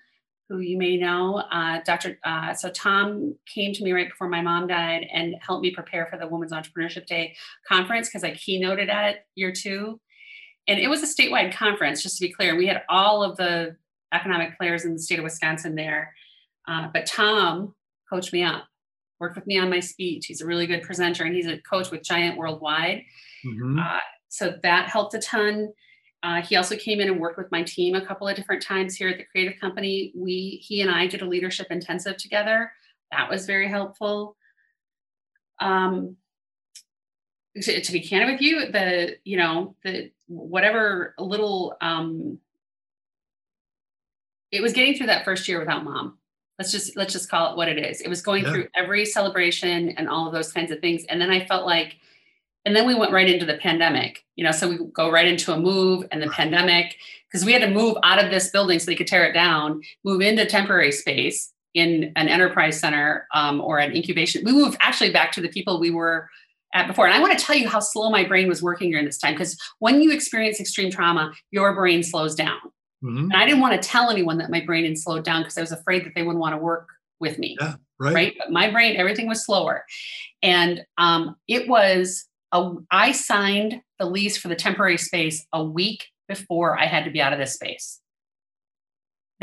who 0.48 0.60
you 0.60 0.78
may 0.78 0.96
know, 0.96 1.44
uh, 1.52 1.80
Dr. 1.84 2.18
Uh, 2.24 2.54
so 2.54 2.70
Tom 2.70 3.34
came 3.46 3.74
to 3.74 3.84
me 3.84 3.92
right 3.92 4.08
before 4.08 4.30
my 4.30 4.40
mom 4.40 4.66
died 4.66 5.06
and 5.12 5.34
helped 5.40 5.62
me 5.62 5.72
prepare 5.72 6.06
for 6.10 6.18
the 6.18 6.26
Women's 6.26 6.52
Entrepreneurship 6.52 7.04
Day 7.04 7.36
conference 7.68 8.08
because 8.08 8.24
I 8.24 8.30
keynoted 8.30 8.88
at 8.88 9.10
it 9.10 9.26
year 9.34 9.52
two. 9.52 10.00
And 10.66 10.78
it 10.78 10.88
was 10.88 11.02
a 11.02 11.06
statewide 11.06 11.54
conference, 11.54 12.02
just 12.02 12.16
to 12.18 12.26
be 12.26 12.32
clear. 12.32 12.56
We 12.56 12.66
had 12.66 12.82
all 12.88 13.22
of 13.22 13.36
the 13.36 13.76
economic 14.12 14.56
players 14.56 14.84
in 14.84 14.94
the 14.94 14.98
state 14.98 15.18
of 15.18 15.24
Wisconsin 15.24 15.74
there. 15.74 16.14
Uh, 16.66 16.88
but 16.92 17.06
Tom 17.06 17.74
coached 18.08 18.32
me 18.32 18.42
up, 18.42 18.64
worked 19.20 19.36
with 19.36 19.46
me 19.46 19.58
on 19.58 19.68
my 19.68 19.80
speech. 19.80 20.26
He's 20.26 20.40
a 20.40 20.46
really 20.46 20.66
good 20.66 20.82
presenter 20.82 21.24
and 21.24 21.34
he's 21.34 21.46
a 21.46 21.58
coach 21.58 21.90
with 21.90 22.02
Giant 22.02 22.38
Worldwide. 22.38 23.02
Mm-hmm. 23.44 23.78
Uh, 23.78 23.98
so 24.28 24.54
that 24.62 24.88
helped 24.88 25.14
a 25.14 25.18
ton. 25.18 25.72
Uh, 26.22 26.40
he 26.40 26.56
also 26.56 26.76
came 26.76 27.00
in 27.00 27.08
and 27.08 27.20
worked 27.20 27.36
with 27.36 27.52
my 27.52 27.62
team 27.62 27.94
a 27.94 28.04
couple 28.04 28.26
of 28.26 28.34
different 28.34 28.62
times 28.62 28.94
here 28.94 29.10
at 29.10 29.18
the 29.18 29.24
creative 29.24 29.60
company. 29.60 30.12
We, 30.16 30.62
he 30.66 30.80
and 30.80 30.90
I 30.90 31.06
did 31.06 31.20
a 31.20 31.26
leadership 31.26 31.66
intensive 31.70 32.16
together. 32.16 32.72
That 33.12 33.28
was 33.28 33.44
very 33.44 33.68
helpful. 33.68 34.36
Um, 35.60 36.16
to, 37.60 37.80
to 37.80 37.92
be 37.92 38.00
candid 38.00 38.32
with 38.32 38.40
you, 38.40 38.70
the, 38.70 39.16
you 39.24 39.36
know, 39.36 39.74
the 39.84 40.10
whatever 40.26 41.14
little, 41.18 41.76
um, 41.80 42.38
it 44.50 44.62
was 44.62 44.72
getting 44.72 44.94
through 44.94 45.06
that 45.06 45.24
first 45.24 45.48
year 45.48 45.58
without 45.58 45.84
mom. 45.84 46.18
Let's 46.58 46.70
just, 46.70 46.96
let's 46.96 47.12
just 47.12 47.28
call 47.28 47.52
it 47.52 47.56
what 47.56 47.68
it 47.68 47.78
is. 47.78 48.00
It 48.00 48.08
was 48.08 48.22
going 48.22 48.44
yeah. 48.44 48.52
through 48.52 48.68
every 48.76 49.04
celebration 49.04 49.90
and 49.90 50.08
all 50.08 50.26
of 50.26 50.32
those 50.32 50.52
kinds 50.52 50.70
of 50.70 50.80
things. 50.80 51.04
And 51.08 51.20
then 51.20 51.30
I 51.30 51.44
felt 51.46 51.66
like, 51.66 51.96
and 52.64 52.74
then 52.74 52.86
we 52.86 52.94
went 52.94 53.12
right 53.12 53.28
into 53.28 53.44
the 53.44 53.58
pandemic 53.58 54.24
you 54.36 54.44
know 54.44 54.52
so 54.52 54.68
we 54.68 54.78
go 54.92 55.10
right 55.10 55.26
into 55.26 55.52
a 55.52 55.58
move 55.58 56.06
and 56.10 56.22
the 56.22 56.28
pandemic 56.28 56.96
because 57.28 57.44
we 57.44 57.52
had 57.52 57.62
to 57.62 57.70
move 57.70 57.96
out 58.02 58.22
of 58.22 58.30
this 58.30 58.50
building 58.50 58.78
so 58.78 58.86
they 58.86 58.94
could 58.94 59.06
tear 59.06 59.24
it 59.24 59.32
down 59.32 59.82
move 60.04 60.20
into 60.20 60.46
temporary 60.46 60.92
space 60.92 61.52
in 61.74 62.12
an 62.16 62.28
enterprise 62.28 62.78
center 62.78 63.26
um, 63.34 63.60
or 63.60 63.78
an 63.78 63.94
incubation 63.94 64.44
we 64.44 64.52
moved 64.52 64.76
actually 64.80 65.10
back 65.10 65.32
to 65.32 65.40
the 65.40 65.48
people 65.48 65.80
we 65.80 65.90
were 65.90 66.28
at 66.74 66.86
before 66.86 67.06
and 67.06 67.14
i 67.14 67.20
want 67.20 67.36
to 67.36 67.44
tell 67.44 67.56
you 67.56 67.68
how 67.68 67.80
slow 67.80 68.10
my 68.10 68.24
brain 68.24 68.48
was 68.48 68.62
working 68.62 68.90
during 68.90 69.06
this 69.06 69.18
time 69.18 69.34
because 69.34 69.58
when 69.78 70.00
you 70.00 70.12
experience 70.12 70.60
extreme 70.60 70.90
trauma 70.90 71.32
your 71.50 71.74
brain 71.74 72.02
slows 72.02 72.34
down 72.34 72.58
mm-hmm. 73.02 73.30
and 73.30 73.34
i 73.34 73.44
didn't 73.44 73.60
want 73.60 73.80
to 73.80 73.88
tell 73.88 74.10
anyone 74.10 74.38
that 74.38 74.50
my 74.50 74.60
brain 74.60 74.84
had 74.84 74.98
slowed 74.98 75.24
down 75.24 75.42
because 75.42 75.56
i 75.56 75.60
was 75.60 75.72
afraid 75.72 76.04
that 76.04 76.12
they 76.14 76.22
wouldn't 76.22 76.40
want 76.40 76.54
to 76.54 76.58
work 76.58 76.88
with 77.20 77.38
me 77.38 77.56
yeah, 77.60 77.74
right. 77.98 78.14
right 78.14 78.34
but 78.38 78.50
my 78.50 78.70
brain 78.70 78.96
everything 78.96 79.26
was 79.26 79.44
slower 79.44 79.84
and 80.42 80.84
um, 80.98 81.36
it 81.48 81.68
was 81.68 82.26
a, 82.52 82.74
I 82.90 83.12
signed 83.12 83.80
the 83.98 84.06
lease 84.06 84.36
for 84.36 84.48
the 84.48 84.56
temporary 84.56 84.98
space 84.98 85.44
a 85.52 85.62
week 85.62 86.04
before 86.28 86.78
I 86.78 86.86
had 86.86 87.04
to 87.04 87.10
be 87.10 87.20
out 87.20 87.32
of 87.32 87.38
this 87.38 87.54
space. 87.54 88.00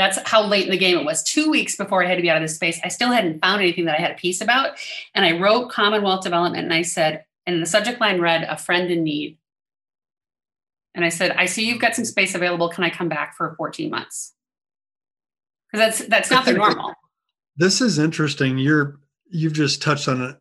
That's 0.01 0.29
how 0.29 0.45
late 0.45 0.65
in 0.65 0.71
the 0.71 0.77
game 0.77 0.97
it 0.97 1.05
was. 1.05 1.23
Two 1.23 1.49
weeks 1.49 1.75
before 1.75 2.03
I 2.03 2.07
had 2.07 2.15
to 2.15 2.21
be 2.21 2.29
out 2.29 2.37
of 2.37 2.43
this 2.43 2.55
space, 2.55 2.79
I 2.83 2.87
still 2.87 3.11
hadn't 3.11 3.41
found 3.41 3.61
anything 3.61 3.85
that 3.85 3.97
I 3.97 4.01
had 4.01 4.11
a 4.11 4.15
piece 4.15 4.41
about. 4.41 4.77
And 5.15 5.25
I 5.25 5.39
wrote 5.39 5.71
Commonwealth 5.71 6.23
Development 6.23 6.63
and 6.63 6.73
I 6.73 6.81
said, 6.81 7.25
and 7.45 7.61
the 7.61 7.65
subject 7.65 7.99
line 7.99 8.21
read, 8.21 8.43
A 8.43 8.57
Friend 8.57 8.89
in 8.89 9.03
Need. 9.03 9.37
And 10.93 11.05
I 11.05 11.09
said, 11.09 11.31
I 11.31 11.45
see 11.45 11.67
you've 11.67 11.81
got 11.81 11.95
some 11.95 12.05
space 12.05 12.35
available. 12.35 12.69
Can 12.69 12.83
I 12.83 12.89
come 12.89 13.09
back 13.09 13.35
for 13.35 13.55
14 13.57 13.89
months? 13.89 14.33
Because 15.71 15.97
that's 15.97 16.09
that's 16.09 16.31
not 16.31 16.43
the 16.43 16.53
normal. 16.53 16.93
This 17.55 17.79
is 17.79 17.97
interesting. 17.97 18.57
You're 18.57 18.99
you've 19.29 19.53
just 19.53 19.81
touched 19.81 20.09
on 20.09 20.21
it 20.21 20.37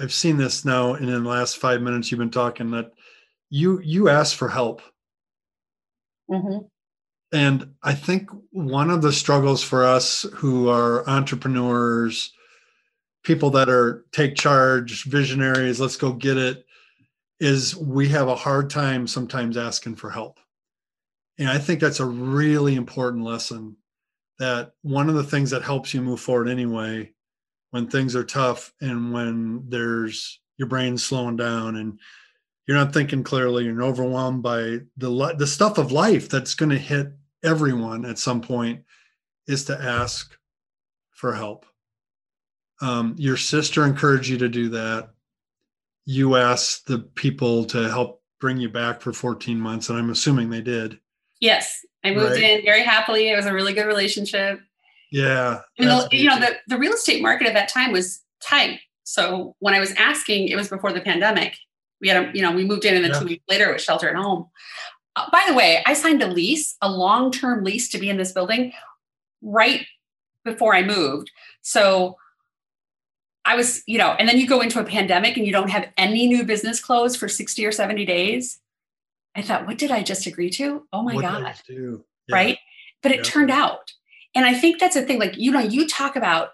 I've 0.00 0.12
seen 0.12 0.36
this 0.36 0.64
now, 0.64 0.94
and 0.94 1.08
in 1.08 1.22
the 1.22 1.28
last 1.28 1.58
five 1.58 1.80
minutes, 1.80 2.10
you've 2.10 2.18
been 2.18 2.30
talking 2.30 2.70
that 2.72 2.90
you 3.50 3.80
you 3.80 4.08
asked 4.08 4.34
for 4.34 4.48
help, 4.48 4.82
mm-hmm. 6.28 6.66
And 7.32 7.74
I 7.82 7.94
think 7.94 8.30
one 8.50 8.90
of 8.90 9.02
the 9.02 9.12
struggles 9.12 9.62
for 9.62 9.84
us 9.84 10.24
who 10.34 10.68
are 10.68 11.08
entrepreneurs, 11.08 12.32
people 13.22 13.50
that 13.50 13.68
are 13.68 14.04
take 14.12 14.36
charge, 14.36 15.04
visionaries, 15.04 15.80
let's 15.80 15.96
go 15.96 16.12
get 16.12 16.36
it, 16.36 16.64
is 17.40 17.76
we 17.76 18.08
have 18.08 18.28
a 18.28 18.36
hard 18.36 18.70
time 18.70 19.06
sometimes 19.06 19.56
asking 19.56 19.96
for 19.96 20.10
help, 20.10 20.38
and 21.38 21.48
I 21.48 21.58
think 21.58 21.80
that's 21.80 22.00
a 22.00 22.06
really 22.06 22.76
important 22.76 23.24
lesson. 23.24 23.76
That 24.38 24.72
one 24.82 25.08
of 25.08 25.14
the 25.14 25.22
things 25.24 25.50
that 25.50 25.62
helps 25.62 25.94
you 25.94 26.02
move 26.02 26.20
forward 26.20 26.48
anyway 26.48 27.12
when 27.70 27.88
things 27.88 28.14
are 28.14 28.24
tough 28.24 28.72
and 28.80 29.12
when 29.12 29.64
there's 29.68 30.40
your 30.58 30.68
brain's 30.68 31.04
slowing 31.04 31.36
down 31.36 31.76
and 31.76 31.98
you're 32.66 32.76
not 32.76 32.92
thinking 32.92 33.22
clearly, 33.22 33.64
you're 33.64 33.82
overwhelmed 33.82 34.42
by 34.42 34.80
the 34.96 35.34
the 35.36 35.46
stuff 35.46 35.78
of 35.78 35.92
life 35.92 36.28
that's 36.28 36.54
going 36.54 36.70
to 36.70 36.78
hit 36.78 37.12
everyone 37.42 38.04
at 38.04 38.18
some 38.18 38.40
point 38.40 38.82
is 39.46 39.64
to 39.66 39.80
ask 39.80 40.36
for 41.10 41.34
help. 41.34 41.66
Um, 42.80 43.14
your 43.18 43.36
sister 43.36 43.84
encouraged 43.84 44.28
you 44.28 44.38
to 44.38 44.48
do 44.48 44.70
that. 44.70 45.10
You 46.06 46.36
asked 46.36 46.86
the 46.86 46.98
people 46.98 47.64
to 47.66 47.88
help 47.88 48.22
bring 48.40 48.56
you 48.58 48.68
back 48.68 49.00
for 49.00 49.12
14 49.12 49.58
months, 49.58 49.88
and 49.88 49.98
I'm 49.98 50.10
assuming 50.10 50.50
they 50.50 50.60
did. 50.60 50.98
Yes, 51.40 51.84
I 52.04 52.12
moved 52.12 52.32
right? 52.32 52.42
in 52.42 52.64
very 52.64 52.82
happily. 52.82 53.30
It 53.30 53.36
was 53.36 53.46
a 53.46 53.54
really 53.54 53.72
good 53.72 53.86
relationship. 53.86 54.60
Yeah. 55.10 55.60
you 55.78 55.86
know, 55.86 56.08
the, 56.10 56.56
the 56.66 56.78
real 56.78 56.92
estate 56.92 57.22
market 57.22 57.46
at 57.46 57.54
that 57.54 57.68
time 57.68 57.92
was 57.92 58.20
tight. 58.42 58.80
So 59.04 59.54
when 59.60 59.74
I 59.74 59.80
was 59.80 59.92
asking, 59.92 60.48
it 60.48 60.56
was 60.56 60.68
before 60.68 60.92
the 60.92 61.00
pandemic. 61.00 61.56
We 62.04 62.10
had 62.10 62.28
a, 62.28 62.30
you 62.36 62.42
know, 62.42 62.52
we 62.52 62.64
moved 62.64 62.84
in 62.84 62.94
and 62.94 63.02
then 63.02 63.12
yeah. 63.12 63.18
two 63.18 63.24
weeks 63.24 63.44
later 63.48 63.70
it 63.70 63.72
was 63.72 63.82
shelter 63.82 64.08
at 64.08 64.14
home. 64.14 64.46
Uh, 65.16 65.30
by 65.32 65.42
the 65.48 65.54
way, 65.54 65.82
I 65.86 65.94
signed 65.94 66.22
a 66.22 66.26
lease, 66.26 66.76
a 66.82 66.90
long-term 66.90 67.64
lease 67.64 67.88
to 67.88 67.98
be 67.98 68.10
in 68.10 68.18
this 68.18 68.32
building 68.32 68.72
right 69.40 69.86
before 70.44 70.74
I 70.74 70.82
moved. 70.82 71.30
So 71.62 72.18
I 73.46 73.56
was, 73.56 73.82
you 73.86 73.96
know, 73.96 74.10
and 74.18 74.28
then 74.28 74.38
you 74.38 74.46
go 74.46 74.60
into 74.60 74.80
a 74.80 74.84
pandemic 74.84 75.38
and 75.38 75.46
you 75.46 75.52
don't 75.52 75.70
have 75.70 75.88
any 75.96 76.26
new 76.26 76.44
business 76.44 76.78
closed 76.78 77.18
for 77.18 77.26
60 77.26 77.64
or 77.64 77.72
70 77.72 78.04
days. 78.04 78.60
I 79.34 79.40
thought, 79.40 79.66
what 79.66 79.78
did 79.78 79.90
I 79.90 80.02
just 80.02 80.26
agree 80.26 80.50
to? 80.50 80.86
Oh 80.92 81.02
my 81.02 81.14
what 81.14 81.22
God. 81.22 81.54
Yeah. 81.68 81.96
Right. 82.30 82.58
But 83.02 83.12
it 83.12 83.18
yeah. 83.18 83.22
turned 83.22 83.50
out. 83.50 83.94
And 84.34 84.44
I 84.44 84.52
think 84.52 84.78
that's 84.78 84.94
the 84.94 85.02
thing. 85.02 85.18
Like, 85.18 85.38
you 85.38 85.50
know, 85.50 85.60
you 85.60 85.88
talk 85.88 86.16
about 86.16 86.50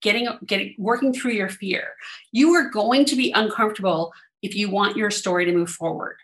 getting, 0.00 0.28
getting, 0.46 0.74
working 0.78 1.12
through 1.12 1.32
your 1.32 1.48
fear. 1.48 1.94
You 2.32 2.54
are 2.54 2.70
going 2.70 3.04
to 3.06 3.16
be 3.16 3.32
uncomfortable 3.32 4.12
if 4.42 4.54
you 4.54 4.70
want 4.70 4.96
your 4.96 5.10
story 5.10 5.44
to 5.44 5.52
move 5.52 5.70
forward. 5.70 6.16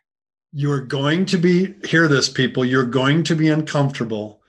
You're 0.52 0.82
going 0.82 1.26
to 1.26 1.36
be, 1.36 1.74
hear 1.84 2.06
this, 2.06 2.28
people, 2.28 2.64
you're 2.64 2.84
going 2.84 3.24
to 3.24 3.34
be 3.34 3.48
uncomfortable 3.48 4.40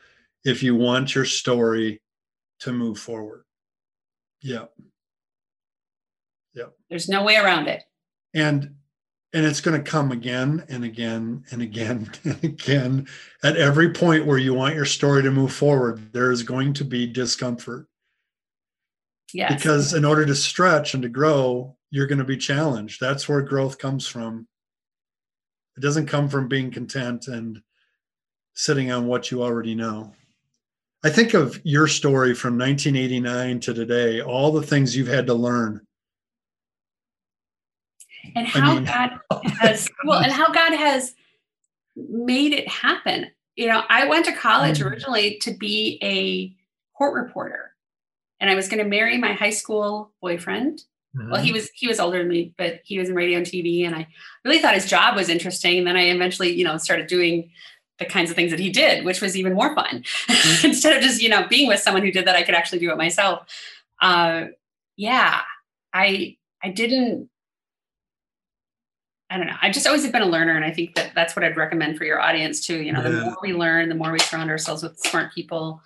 if 0.43 0.61
you 0.61 0.75
want 0.75 1.15
your 1.15 1.25
story 1.25 2.01
to 2.59 2.71
move 2.71 2.99
forward. 2.99 3.43
Yeah. 4.41 4.65
Yeah. 6.53 6.65
There's 6.89 7.09
no 7.09 7.23
way 7.23 7.37
around 7.37 7.67
it. 7.67 7.83
And 8.33 8.75
and 9.35 9.45
it's 9.45 9.59
going 9.59 9.77
to 9.77 9.91
come 9.91 10.13
again 10.13 10.63
and 10.69 10.85
again 10.85 11.43
and 11.51 11.61
again 11.61 12.09
and 12.23 12.43
again 12.43 13.07
at 13.43 13.57
every 13.57 13.91
point 13.91 14.25
where 14.25 14.37
you 14.37 14.53
want 14.53 14.75
your 14.75 14.85
story 14.85 15.21
to 15.23 15.31
move 15.31 15.51
forward 15.51 16.13
there 16.13 16.31
is 16.31 16.41
going 16.41 16.73
to 16.73 16.85
be 16.85 17.05
discomfort 17.05 17.85
yes. 19.33 19.53
because 19.53 19.93
in 19.93 20.05
order 20.05 20.25
to 20.25 20.35
stretch 20.35 20.93
and 20.93 21.03
to 21.03 21.09
grow 21.09 21.75
you're 21.91 22.07
going 22.07 22.19
to 22.19 22.23
be 22.23 22.37
challenged 22.37 22.99
that's 22.99 23.27
where 23.27 23.41
growth 23.41 23.77
comes 23.77 24.07
from 24.07 24.47
it 25.77 25.81
doesn't 25.81 26.07
come 26.07 26.29
from 26.29 26.47
being 26.47 26.71
content 26.71 27.27
and 27.27 27.61
sitting 28.53 28.91
on 28.91 29.07
what 29.07 29.31
you 29.31 29.43
already 29.43 29.75
know 29.75 30.13
i 31.03 31.09
think 31.09 31.33
of 31.33 31.59
your 31.63 31.87
story 31.87 32.33
from 32.33 32.57
1989 32.57 33.59
to 33.59 33.73
today 33.73 34.21
all 34.21 34.51
the 34.51 34.63
things 34.63 34.95
you've 34.95 35.07
had 35.07 35.27
to 35.27 35.33
learn 35.33 35.85
and 38.35 38.47
how 38.47 38.71
I 38.71 38.75
mean, 38.75 38.85
God 38.85 39.19
has 39.59 39.87
well, 40.05 40.21
and 40.21 40.31
how 40.31 40.51
God 40.51 40.73
has 40.73 41.13
made 41.95 42.53
it 42.53 42.67
happen. 42.67 43.27
You 43.55 43.67
know, 43.67 43.83
I 43.89 44.07
went 44.07 44.25
to 44.25 44.33
college 44.33 44.79
mm-hmm. 44.79 44.87
originally 44.87 45.37
to 45.39 45.51
be 45.51 45.99
a 46.01 46.55
court 46.97 47.13
reporter, 47.13 47.73
and 48.39 48.49
I 48.49 48.55
was 48.55 48.67
going 48.67 48.83
to 48.83 48.89
marry 48.89 49.17
my 49.17 49.33
high 49.33 49.51
school 49.51 50.11
boyfriend. 50.21 50.81
Mm-hmm. 51.15 51.31
Well, 51.31 51.41
he 51.41 51.51
was 51.51 51.69
he 51.73 51.87
was 51.87 51.99
older 51.99 52.19
than 52.19 52.27
me, 52.27 52.53
but 52.57 52.81
he 52.83 52.99
was 52.99 53.09
in 53.09 53.15
radio 53.15 53.37
and 53.37 53.47
TV, 53.47 53.85
and 53.85 53.95
I 53.95 54.07
really 54.43 54.59
thought 54.59 54.73
his 54.73 54.87
job 54.87 55.15
was 55.15 55.29
interesting. 55.29 55.79
And 55.79 55.87
then 55.87 55.95
I 55.95 56.09
eventually, 56.09 56.51
you 56.51 56.63
know, 56.63 56.77
started 56.77 57.07
doing 57.07 57.51
the 57.99 58.05
kinds 58.05 58.29
of 58.29 58.35
things 58.35 58.51
that 58.51 58.59
he 58.59 58.69
did, 58.69 59.05
which 59.05 59.21
was 59.21 59.37
even 59.37 59.53
more 59.53 59.73
fun. 59.73 60.03
Mm-hmm. 60.27 60.65
Instead 60.67 60.97
of 60.97 61.03
just 61.03 61.21
you 61.21 61.29
know 61.29 61.47
being 61.47 61.67
with 61.67 61.79
someone 61.79 62.03
who 62.03 62.11
did 62.11 62.25
that, 62.27 62.35
I 62.35 62.43
could 62.43 62.55
actually 62.55 62.79
do 62.79 62.91
it 62.91 62.97
myself. 62.97 63.47
Uh, 64.01 64.45
yeah, 64.97 65.41
I 65.93 66.37
I 66.61 66.69
didn't 66.69 67.29
I 69.29 69.37
don't 69.37 69.47
know. 69.47 69.55
I've 69.61 69.73
just 69.73 69.87
always 69.87 70.03
have 70.03 70.11
been 70.11 70.21
a 70.21 70.27
learner, 70.27 70.55
and 70.55 70.63
I 70.63 70.71
think 70.71 70.95
that 70.95 71.13
that's 71.15 71.35
what 71.35 71.43
I'd 71.43 71.57
recommend 71.57 71.97
for 71.97 72.05
your 72.05 72.21
audience 72.21 72.65
too. 72.65 72.81
You 72.81 72.93
know, 72.93 73.01
yeah. 73.01 73.09
the 73.09 73.21
more 73.21 73.37
we 73.41 73.53
learn, 73.53 73.89
the 73.89 73.95
more 73.95 74.11
we 74.11 74.19
surround 74.19 74.49
ourselves 74.49 74.83
with 74.83 74.99
smart 74.99 75.33
people. 75.33 75.81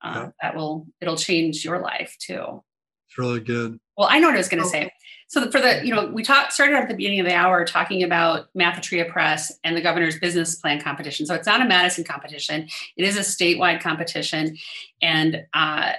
Uh, 0.00 0.12
yeah. 0.14 0.30
That 0.40 0.56
will 0.56 0.86
it'll 1.00 1.16
change 1.16 1.64
your 1.64 1.80
life 1.80 2.16
too. 2.18 2.62
It's 3.08 3.18
really 3.18 3.40
good. 3.40 3.78
Well, 3.96 4.08
I 4.10 4.18
know 4.18 4.28
what 4.28 4.34
I 4.34 4.38
was 4.38 4.48
going 4.48 4.62
to 4.62 4.68
say. 4.68 4.90
So 5.28 5.50
for 5.50 5.60
the 5.60 5.80
you 5.82 5.94
know 5.94 6.06
we 6.06 6.22
talked 6.22 6.52
started 6.52 6.74
at 6.74 6.88
the 6.88 6.94
beginning 6.94 7.20
of 7.20 7.26
the 7.26 7.34
hour 7.34 7.64
talking 7.64 8.02
about 8.02 8.48
Matha-Tria 8.54 9.06
Press 9.06 9.50
and 9.64 9.74
the 9.74 9.80
governor's 9.80 10.18
business 10.18 10.56
plan 10.56 10.78
competition. 10.80 11.24
So 11.24 11.34
it's 11.34 11.46
not 11.46 11.62
a 11.62 11.64
Madison 11.64 12.04
competition; 12.04 12.68
it 12.96 13.04
is 13.04 13.16
a 13.16 13.20
statewide 13.20 13.80
competition, 13.80 14.58
and 15.00 15.44
uh, 15.54 15.92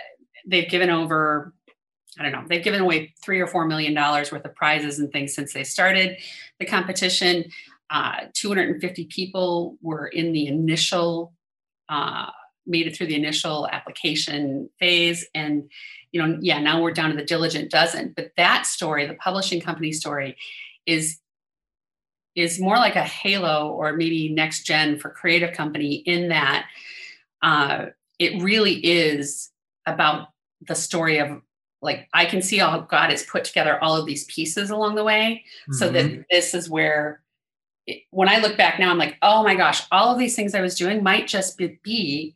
they've 0.45 0.69
given 0.69 0.91
over 0.91 1.51
I 2.19 2.23
don't 2.23 2.31
know, 2.31 2.43
they've 2.47 2.63
given 2.63 2.81
away 2.81 3.13
three 3.23 3.39
or 3.39 3.47
four 3.47 3.65
million 3.65 3.93
dollars 3.93 4.31
worth 4.31 4.45
of 4.45 4.55
prizes 4.55 4.99
and 4.99 5.11
things 5.11 5.33
since 5.33 5.53
they 5.53 5.63
started 5.63 6.17
the 6.59 6.65
competition. 6.65 7.45
Uh, 7.89 8.25
250 8.33 9.05
people 9.05 9.77
were 9.81 10.07
in 10.07 10.31
the 10.31 10.47
initial, 10.47 11.33
uh, 11.89 12.29
made 12.65 12.87
it 12.87 12.95
through 12.95 13.07
the 13.07 13.15
initial 13.15 13.67
application 13.71 14.69
phase. 14.79 15.25
And, 15.33 15.69
you 16.11 16.21
know, 16.21 16.37
yeah, 16.41 16.59
now 16.59 16.81
we're 16.81 16.91
down 16.91 17.09
to 17.11 17.15
the 17.15 17.25
diligent 17.25 17.71
dozen. 17.71 18.13
But 18.15 18.31
that 18.37 18.65
story, 18.65 19.05
the 19.05 19.15
publishing 19.15 19.61
company 19.61 19.91
story, 19.91 20.37
is 20.85 21.19
is 22.35 22.59
more 22.59 22.77
like 22.77 22.95
a 22.95 23.03
halo 23.03 23.69
or 23.69 23.93
maybe 23.93 24.27
next 24.29 24.63
gen 24.63 24.97
for 24.97 25.11
creative 25.11 25.55
company 25.55 25.95
in 25.97 26.29
that 26.29 26.65
uh, 27.43 27.85
it 28.17 28.41
really 28.41 28.73
is 28.73 29.51
about 29.85 30.29
the 30.67 30.73
story 30.73 31.19
of 31.19 31.41
like 31.81 32.07
I 32.13 32.25
can 32.25 32.41
see 32.41 32.57
how 32.57 32.79
God 32.79 33.09
has 33.09 33.23
put 33.23 33.43
together 33.43 33.81
all 33.83 33.97
of 33.97 34.05
these 34.05 34.23
pieces 34.25 34.69
along 34.69 34.95
the 34.95 35.03
way 35.03 35.43
mm-hmm. 35.63 35.73
so 35.73 35.89
that 35.89 36.05
mm-hmm. 36.05 36.21
this 36.31 36.53
is 36.53 36.69
where 36.69 37.21
it, 37.85 38.03
when 38.11 38.29
I 38.29 38.37
look 38.37 38.55
back 38.55 38.79
now, 38.79 38.89
I'm 38.89 38.97
like, 38.97 39.17
oh 39.21 39.43
my 39.43 39.55
gosh, 39.55 39.85
all 39.91 40.11
of 40.11 40.17
these 40.17 40.35
things 40.35 40.55
I 40.55 40.61
was 40.61 40.75
doing 40.75 41.03
might 41.03 41.27
just 41.27 41.57
be, 41.57 41.79
be 41.83 42.35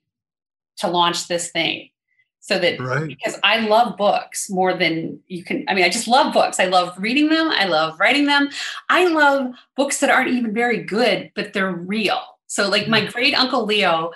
to 0.78 0.88
launch 0.88 1.28
this 1.28 1.50
thing. 1.52 1.90
So 2.40 2.58
that 2.60 2.80
right. 2.80 3.08
because 3.08 3.38
I 3.44 3.60
love 3.68 3.98
books 3.98 4.50
more 4.50 4.74
than 4.74 5.20
you 5.28 5.44
can, 5.44 5.66
I 5.68 5.74
mean, 5.74 5.84
I 5.84 5.90
just 5.90 6.08
love 6.08 6.34
books. 6.34 6.62
I 6.62 6.66
love 6.66 6.96
reading 6.98 7.28
them. 7.28 7.50
I 7.50 7.66
love 7.66 8.00
writing 8.00 8.26
them. 8.26 8.50
I 8.88 9.08
love 9.08 9.54
books 9.76 10.00
that 10.00 10.10
aren't 10.10 10.30
even 10.30 10.54
very 10.54 10.82
good, 10.82 11.30
but 11.36 11.52
they're 11.52 11.74
real. 11.74 12.22
So, 12.48 12.70
like, 12.70 12.88
my 12.88 13.02
mm-hmm. 13.02 13.12
great 13.12 13.38
uncle 13.38 13.66
Leo, 13.66 14.12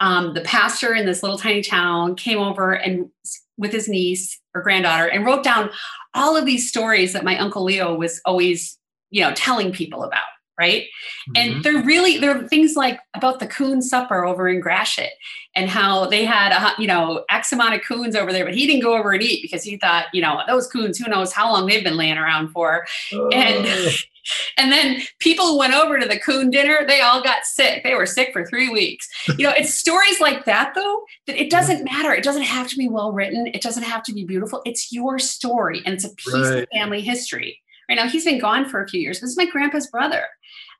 um, 0.00 0.34
the 0.34 0.40
pastor 0.40 0.92
in 0.92 1.06
this 1.06 1.22
little 1.22 1.38
tiny 1.38 1.62
town, 1.62 2.16
came 2.16 2.38
over 2.38 2.72
and 2.72 3.10
with 3.56 3.72
his 3.72 3.88
niece 3.88 4.40
or 4.54 4.62
granddaughter 4.62 5.06
and 5.06 5.24
wrote 5.24 5.44
down 5.44 5.70
all 6.14 6.36
of 6.36 6.46
these 6.46 6.68
stories 6.68 7.12
that 7.12 7.24
my 7.24 7.38
uncle 7.38 7.62
Leo 7.62 7.94
was 7.94 8.20
always, 8.24 8.76
you 9.10 9.22
know, 9.22 9.32
telling 9.34 9.72
people 9.72 10.02
about. 10.02 10.22
Right. 10.58 10.82
Mm-hmm. 10.82 11.32
And 11.36 11.64
they're 11.64 11.82
really, 11.82 12.18
they're 12.18 12.48
things 12.48 12.74
like 12.74 12.98
about 13.14 13.38
the 13.38 13.46
coon 13.46 13.80
supper 13.80 14.24
over 14.24 14.48
in 14.48 14.60
Gratiot 14.60 15.12
and 15.54 15.70
how 15.70 16.06
they 16.06 16.24
had, 16.24 16.52
a, 16.52 16.80
you 16.80 16.88
know, 16.88 17.24
X 17.30 17.52
amount 17.52 17.74
of 17.74 17.82
coons 17.86 18.16
over 18.16 18.32
there, 18.32 18.44
but 18.44 18.54
he 18.54 18.66
didn't 18.66 18.82
go 18.82 18.96
over 18.96 19.12
and 19.12 19.22
eat 19.22 19.40
because 19.42 19.62
he 19.62 19.76
thought, 19.76 20.06
you 20.12 20.20
know, 20.20 20.40
those 20.46 20.66
coons, 20.66 20.98
who 20.98 21.08
knows 21.08 21.32
how 21.32 21.52
long 21.52 21.66
they've 21.66 21.84
been 21.84 21.96
laying 21.96 22.18
around 22.18 22.48
for. 22.48 22.84
Oh. 23.12 23.28
And, 23.28 23.66
and 24.56 24.72
then 24.72 25.02
people 25.20 25.58
went 25.58 25.74
over 25.74 25.98
to 25.98 26.06
the 26.06 26.18
coon 26.18 26.50
dinner, 26.50 26.84
they 26.86 27.00
all 27.00 27.22
got 27.22 27.44
sick. 27.44 27.82
They 27.82 27.94
were 27.94 28.06
sick 28.06 28.32
for 28.32 28.44
three 28.44 28.68
weeks. 28.68 29.08
You 29.26 29.44
know, 29.44 29.54
it's 29.56 29.74
stories 29.74 30.20
like 30.20 30.44
that, 30.44 30.74
though, 30.74 31.04
that 31.26 31.40
it 31.40 31.50
doesn't 31.50 31.84
matter. 31.84 32.12
It 32.12 32.24
doesn't 32.24 32.42
have 32.42 32.68
to 32.68 32.76
be 32.76 32.88
well 32.88 33.12
written. 33.12 33.46
It 33.48 33.62
doesn't 33.62 33.84
have 33.84 34.02
to 34.04 34.12
be 34.12 34.24
beautiful. 34.24 34.62
It's 34.64 34.92
your 34.92 35.18
story 35.18 35.82
and 35.84 35.94
it's 35.94 36.04
a 36.04 36.14
piece 36.14 36.34
right. 36.34 36.62
of 36.62 36.68
family 36.72 37.00
history. 37.00 37.60
Right 37.88 37.96
now, 37.96 38.06
he's 38.06 38.24
been 38.24 38.38
gone 38.38 38.68
for 38.68 38.82
a 38.82 38.88
few 38.88 39.00
years. 39.00 39.20
This 39.20 39.30
is 39.30 39.36
my 39.36 39.46
grandpa's 39.46 39.86
brother. 39.86 40.24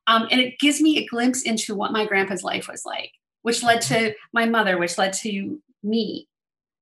Um, 0.08 0.26
and 0.30 0.40
it 0.40 0.58
gives 0.58 0.80
me 0.80 0.98
a 0.98 1.06
glimpse 1.06 1.42
into 1.42 1.74
what 1.74 1.92
my 1.92 2.06
grandpa's 2.06 2.42
life 2.42 2.66
was 2.66 2.84
like, 2.84 3.12
which 3.42 3.62
led 3.62 3.82
to 3.82 4.14
my 4.32 4.46
mother, 4.46 4.78
which 4.78 4.98
led 4.98 5.12
to 5.12 5.60
me. 5.82 6.26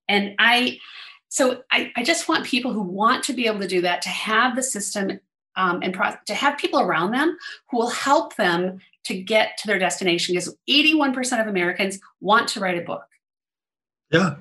And 0.09 0.37
I, 0.39 0.79
so 1.29 1.63
I, 1.73 1.93
I 1.97 2.05
just 2.05 2.29
want 2.29 2.47
people 2.47 2.73
who 2.73 2.83
want 2.83 3.25
to 3.25 3.33
be 3.33 3.47
able 3.47 3.59
to 3.61 3.67
do 3.67 3.81
that 3.83 4.01
to 4.03 4.09
have 4.09 4.55
the 4.55 4.63
system 4.63 5.19
um, 5.57 5.81
and 5.83 5.93
pro- 5.93 6.15
to 6.27 6.35
have 6.35 6.57
people 6.57 6.81
around 6.81 7.11
them 7.11 7.37
who 7.71 7.79
will 7.79 7.91
help 7.91 8.37
them 8.37 8.79
to 9.05 9.21
get 9.21 9.57
to 9.59 9.67
their 9.67 9.79
destination 9.79 10.35
because 10.35 10.57
81% 10.69 11.41
of 11.41 11.49
Americans 11.49 11.99
want 12.21 12.49
to 12.49 12.61
write 12.61 12.79
a 12.79 12.83
book. 12.83 13.07
Yeah. 14.11 14.37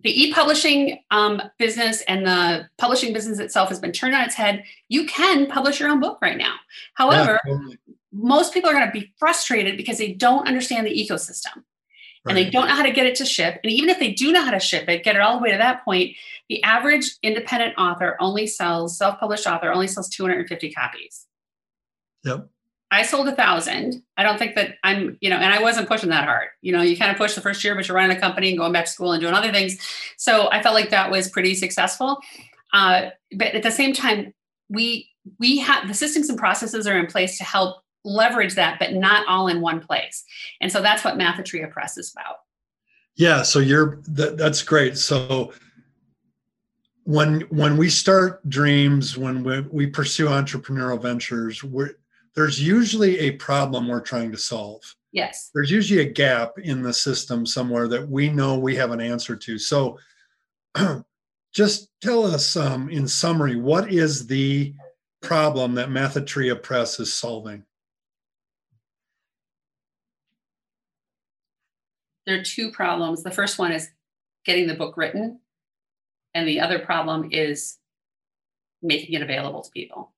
The 0.00 0.22
e-publishing 0.22 1.02
um, 1.10 1.40
business 1.58 2.02
and 2.02 2.26
the 2.26 2.68
publishing 2.78 3.12
business 3.12 3.38
itself 3.38 3.68
has 3.70 3.80
been 3.80 3.92
turned 3.92 4.14
on 4.14 4.22
its 4.22 4.34
head. 4.34 4.64
You 4.88 5.06
can 5.06 5.46
publish 5.46 5.80
your 5.80 5.88
own 5.88 6.00
book 6.00 6.18
right 6.20 6.36
now. 6.36 6.54
However, 6.94 7.40
yeah, 7.44 7.52
totally. 7.52 7.78
Most 8.14 8.54
people 8.54 8.70
are 8.70 8.74
going 8.74 8.86
to 8.86 8.92
be 8.92 9.12
frustrated 9.18 9.76
because 9.76 9.98
they 9.98 10.12
don't 10.12 10.46
understand 10.46 10.86
the 10.86 10.90
ecosystem 10.90 11.64
and 12.26 12.36
they 12.36 12.48
don't 12.48 12.68
know 12.68 12.74
how 12.74 12.82
to 12.82 12.90
get 12.90 13.06
it 13.06 13.16
to 13.16 13.26
ship. 13.26 13.60
And 13.62 13.72
even 13.72 13.90
if 13.90 13.98
they 13.98 14.12
do 14.12 14.32
know 14.32 14.42
how 14.42 14.52
to 14.52 14.60
ship 14.60 14.88
it, 14.88 15.04
get 15.04 15.16
it 15.16 15.20
all 15.20 15.36
the 15.36 15.42
way 15.42 15.50
to 15.50 15.58
that 15.58 15.84
point, 15.84 16.16
the 16.48 16.62
average 16.62 17.16
independent 17.22 17.74
author 17.76 18.16
only 18.20 18.46
sells, 18.46 18.96
self 18.96 19.18
published 19.20 19.46
author 19.46 19.70
only 19.70 19.88
sells 19.88 20.08
250 20.08 20.72
copies. 20.72 21.26
Yep. 22.24 22.48
I 22.90 23.02
sold 23.02 23.28
a 23.28 23.34
thousand. 23.34 24.02
I 24.16 24.22
don't 24.22 24.38
think 24.38 24.54
that 24.54 24.76
I'm, 24.84 25.18
you 25.20 25.28
know, 25.28 25.36
and 25.36 25.52
I 25.52 25.60
wasn't 25.60 25.88
pushing 25.88 26.10
that 26.10 26.24
hard. 26.24 26.48
You 26.62 26.72
know, 26.72 26.80
you 26.80 26.96
kind 26.96 27.10
of 27.10 27.16
push 27.16 27.34
the 27.34 27.40
first 27.40 27.62
year, 27.64 27.74
but 27.74 27.88
you're 27.88 27.96
running 27.96 28.16
a 28.16 28.20
company 28.20 28.50
and 28.50 28.58
going 28.58 28.72
back 28.72 28.84
to 28.84 28.90
school 28.90 29.12
and 29.12 29.20
doing 29.20 29.34
other 29.34 29.50
things. 29.50 29.78
So 30.16 30.48
I 30.50 30.62
felt 30.62 30.74
like 30.74 30.90
that 30.90 31.10
was 31.10 31.28
pretty 31.28 31.54
successful. 31.56 32.20
Uh, 32.72 33.10
but 33.36 33.48
at 33.48 33.62
the 33.62 33.70
same 33.70 33.92
time, 33.92 34.32
we 34.68 35.10
we 35.40 35.58
have 35.58 35.88
the 35.88 35.94
systems 35.94 36.28
and 36.28 36.38
processes 36.38 36.86
are 36.86 36.98
in 36.98 37.06
place 37.06 37.38
to 37.38 37.44
help 37.44 37.83
leverage 38.04 38.54
that, 38.54 38.78
but 38.78 38.92
not 38.92 39.26
all 39.28 39.48
in 39.48 39.60
one 39.60 39.80
place. 39.80 40.24
And 40.60 40.70
so 40.70 40.82
that's 40.82 41.04
what 41.04 41.16
Mathatria 41.16 41.70
Press 41.70 41.96
is 41.98 42.12
about. 42.12 42.36
Yeah. 43.16 43.42
So 43.42 43.60
you're 43.60 44.00
that, 44.08 44.36
that's 44.36 44.62
great. 44.62 44.98
So 44.98 45.52
when 47.04 47.42
when 47.42 47.76
we 47.76 47.88
start 47.88 48.46
dreams, 48.48 49.16
when 49.16 49.42
we, 49.44 49.60
we 49.60 49.86
pursue 49.86 50.26
entrepreneurial 50.26 51.00
ventures, 51.00 51.62
we're 51.62 51.92
there's 52.34 52.60
usually 52.60 53.18
a 53.20 53.32
problem 53.32 53.86
we're 53.86 54.00
trying 54.00 54.32
to 54.32 54.38
solve. 54.38 54.82
Yes. 55.12 55.50
There's 55.54 55.70
usually 55.70 56.00
a 56.00 56.12
gap 56.12 56.58
in 56.58 56.82
the 56.82 56.92
system 56.92 57.46
somewhere 57.46 57.86
that 57.86 58.08
we 58.08 58.28
know 58.28 58.58
we 58.58 58.74
have 58.74 58.90
an 58.90 59.00
answer 59.00 59.36
to. 59.36 59.58
So 59.58 59.98
just 61.54 61.90
tell 62.00 62.26
us 62.26 62.56
um, 62.56 62.90
in 62.90 63.06
summary, 63.06 63.54
what 63.54 63.92
is 63.92 64.26
the 64.26 64.74
problem 65.22 65.76
that 65.76 65.88
Mathatria 65.88 66.60
Press 66.60 66.98
is 66.98 67.14
solving? 67.14 67.64
There 72.26 72.38
are 72.38 72.42
two 72.42 72.70
problems. 72.70 73.22
The 73.22 73.30
first 73.30 73.58
one 73.58 73.72
is 73.72 73.90
getting 74.44 74.66
the 74.66 74.74
book 74.74 74.96
written, 74.96 75.40
and 76.34 76.48
the 76.48 76.60
other 76.60 76.78
problem 76.78 77.28
is 77.30 77.78
making 78.82 79.14
it 79.14 79.22
available 79.22 79.62
to 79.62 79.70
people. 79.70 80.12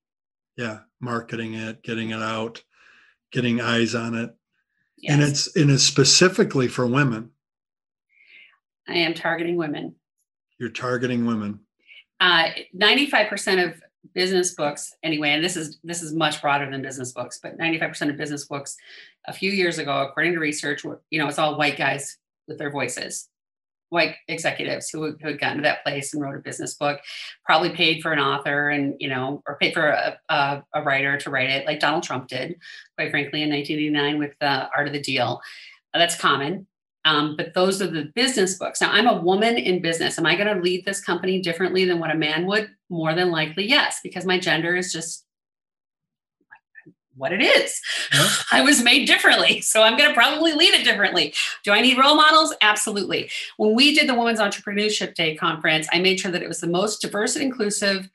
Yeah 0.55 0.79
marketing 0.99 1.53
it 1.53 1.83
getting 1.83 2.09
it 2.09 2.21
out 2.21 2.63
getting 3.31 3.61
eyes 3.61 3.93
on 3.93 4.15
it. 4.15 4.33
Yes. 4.97 5.13
and 5.13 5.21
it's 5.21 5.55
and 5.55 5.69
it's 5.69 5.83
specifically 5.83 6.67
for 6.67 6.87
women. 6.87 7.31
I 8.87 8.93
am 8.93 9.13
targeting 9.13 9.57
women. 9.57 9.95
You're 10.57 10.69
targeting 10.69 11.25
women. 11.25 11.59
Uh, 12.19 12.45
95% 12.75 13.67
of 13.67 13.81
business 14.13 14.53
books 14.53 14.93
anyway 15.03 15.31
and 15.31 15.43
this 15.43 15.55
is 15.55 15.79
this 15.83 16.01
is 16.01 16.13
much 16.13 16.41
broader 16.41 16.69
than 16.69 16.81
business 16.81 17.11
books 17.11 17.39
but 17.41 17.57
95% 17.57 18.09
of 18.09 18.17
business 18.17 18.45
books 18.45 18.75
a 19.27 19.33
few 19.33 19.51
years 19.51 19.77
ago 19.77 20.07
according 20.07 20.33
to 20.33 20.39
research 20.39 20.83
were, 20.83 21.01
you 21.09 21.19
know 21.19 21.27
it's 21.27 21.39
all 21.39 21.57
white 21.57 21.77
guys 21.77 22.17
with 22.47 22.57
their 22.57 22.71
voices 22.71 23.29
white 23.89 24.15
executives 24.27 24.89
who, 24.89 25.15
who 25.21 25.27
had 25.27 25.39
gotten 25.39 25.57
to 25.57 25.63
that 25.63 25.83
place 25.83 26.13
and 26.13 26.21
wrote 26.21 26.35
a 26.35 26.39
business 26.39 26.73
book, 26.73 26.99
probably 27.45 27.69
paid 27.69 28.01
for 28.01 28.11
an 28.11 28.19
author 28.19 28.69
and, 28.69 28.95
you 28.99 29.07
know, 29.07 29.41
or 29.47 29.57
paid 29.57 29.73
for 29.73 29.87
a, 29.87 30.19
a, 30.29 30.63
a 30.73 30.81
writer 30.81 31.17
to 31.17 31.29
write 31.29 31.49
it, 31.49 31.65
like 31.65 31.79
Donald 31.79 32.03
Trump 32.03 32.27
did, 32.27 32.59
quite 32.97 33.11
frankly, 33.11 33.43
in 33.43 33.49
1989 33.49 34.19
with 34.19 34.33
the 34.39 34.69
Art 34.75 34.87
of 34.87 34.93
the 34.93 35.01
Deal. 35.01 35.39
That's 35.93 36.19
common. 36.19 36.67
Um, 37.07 37.37
but 37.37 37.53
those 37.53 37.81
are 37.81 37.87
the 37.87 38.11
business 38.15 38.57
books. 38.57 38.81
Now, 38.81 38.91
I'm 38.91 39.07
a 39.07 39.21
woman 39.21 39.55
in 39.55 39.81
business. 39.81 40.19
Am 40.19 40.25
I 40.25 40.35
going 40.35 40.53
to 40.53 40.61
lead 40.61 40.83
this 40.83 40.99
company 40.99 41.41
differently 41.41 41.85
than 41.85 41.99
what 41.99 42.11
a 42.11 42.15
man 42.15 42.45
would? 42.47 42.69
More 42.89 43.13
than 43.13 43.31
likely, 43.31 43.65
yes, 43.65 44.01
because 44.03 44.25
my 44.25 44.37
gender 44.37 44.75
is 44.75 44.91
just 44.91 45.23
what 47.15 47.31
it 47.31 47.41
is. 47.41 47.81
Yeah. 48.13 48.27
I 48.51 48.61
was 48.61 48.83
made 48.83 49.07
differently. 49.07 49.61
So 49.61 49.83
I'm 49.83 49.97
going 49.97 50.09
to 50.09 50.13
probably 50.13 50.53
lead 50.53 50.73
it 50.73 50.83
differently. 50.83 51.33
Do 51.63 51.71
I 51.71 51.81
need 51.81 51.97
role 51.97 52.15
models? 52.15 52.53
Absolutely. 52.61 53.29
When 53.55 53.73
we 53.73 53.95
did 53.95 54.07
the 54.07 54.13
Women's 54.13 54.39
Entrepreneurship 54.39 55.15
Day 55.15 55.35
conference, 55.35 55.87
I 55.91 55.99
made 55.99 56.19
sure 56.19 56.31
that 56.31 56.43
it 56.43 56.47
was 56.47 56.59
the 56.59 56.67
most 56.67 57.01
diverse 57.01 57.35
and 57.35 57.43
inclusive 57.43 58.09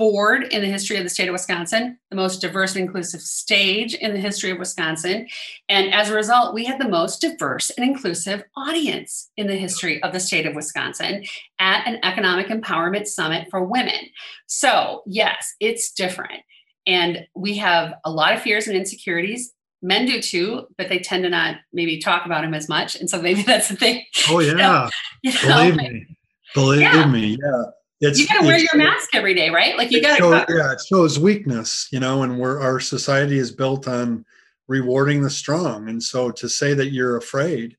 board 0.00 0.44
in 0.44 0.62
the 0.62 0.66
history 0.66 0.96
of 0.96 1.04
the 1.04 1.10
state 1.10 1.28
of 1.28 1.34
Wisconsin, 1.34 1.98
the 2.08 2.16
most 2.16 2.40
diverse 2.40 2.74
and 2.74 2.86
inclusive 2.86 3.20
stage 3.20 3.92
in 3.92 4.14
the 4.14 4.18
history 4.18 4.50
of 4.50 4.58
Wisconsin. 4.58 5.28
And 5.68 5.92
as 5.92 6.08
a 6.08 6.14
result, 6.14 6.54
we 6.54 6.64
had 6.64 6.80
the 6.80 6.88
most 6.88 7.20
diverse 7.20 7.68
and 7.68 7.86
inclusive 7.86 8.42
audience 8.56 9.30
in 9.36 9.46
the 9.46 9.56
history 9.56 10.02
of 10.02 10.14
the 10.14 10.18
state 10.18 10.46
of 10.46 10.54
Wisconsin 10.54 11.24
at 11.58 11.86
an 11.86 12.00
economic 12.02 12.46
empowerment 12.46 13.08
summit 13.08 13.48
for 13.50 13.62
women. 13.62 14.08
So, 14.46 15.02
yes, 15.04 15.54
it's 15.60 15.92
different. 15.92 16.44
And 16.86 17.26
we 17.34 17.58
have 17.58 17.92
a 18.02 18.10
lot 18.10 18.32
of 18.32 18.40
fears 18.40 18.68
and 18.68 18.78
insecurities. 18.78 19.52
Men 19.82 20.06
do 20.06 20.22
too, 20.22 20.66
but 20.78 20.88
they 20.88 21.00
tend 21.00 21.24
to 21.24 21.28
not 21.28 21.56
maybe 21.74 21.98
talk 21.98 22.24
about 22.24 22.40
them 22.40 22.54
as 22.54 22.70
much. 22.70 22.96
And 22.96 23.10
so 23.10 23.20
maybe 23.20 23.42
that's 23.46 23.68
the 23.68 23.76
thing. 23.76 24.02
Oh 24.30 24.38
yeah. 24.40 24.88
you 25.22 25.32
know, 25.46 25.58
Believe 25.58 25.76
me. 25.76 26.06
Believe 26.54 26.80
yeah. 26.80 27.06
me. 27.06 27.36
Yeah. 27.38 27.64
It's, 28.00 28.18
you 28.18 28.26
gotta 28.26 28.46
wear 28.46 28.58
your 28.58 28.76
mask 28.76 29.14
every 29.14 29.34
day, 29.34 29.50
right? 29.50 29.76
Like 29.76 29.90
you 29.90 30.00
gotta 30.00 30.16
shows, 30.16 30.44
yeah, 30.48 30.72
it 30.72 30.80
shows 30.86 31.18
weakness, 31.18 31.88
you 31.92 32.00
know, 32.00 32.22
and 32.22 32.38
where 32.38 32.60
our 32.60 32.80
society 32.80 33.38
is 33.38 33.52
built 33.52 33.86
on 33.86 34.24
rewarding 34.68 35.22
the 35.22 35.30
strong. 35.30 35.88
And 35.88 36.02
so 36.02 36.30
to 36.30 36.48
say 36.48 36.74
that 36.74 36.92
you're 36.92 37.16
afraid 37.16 37.76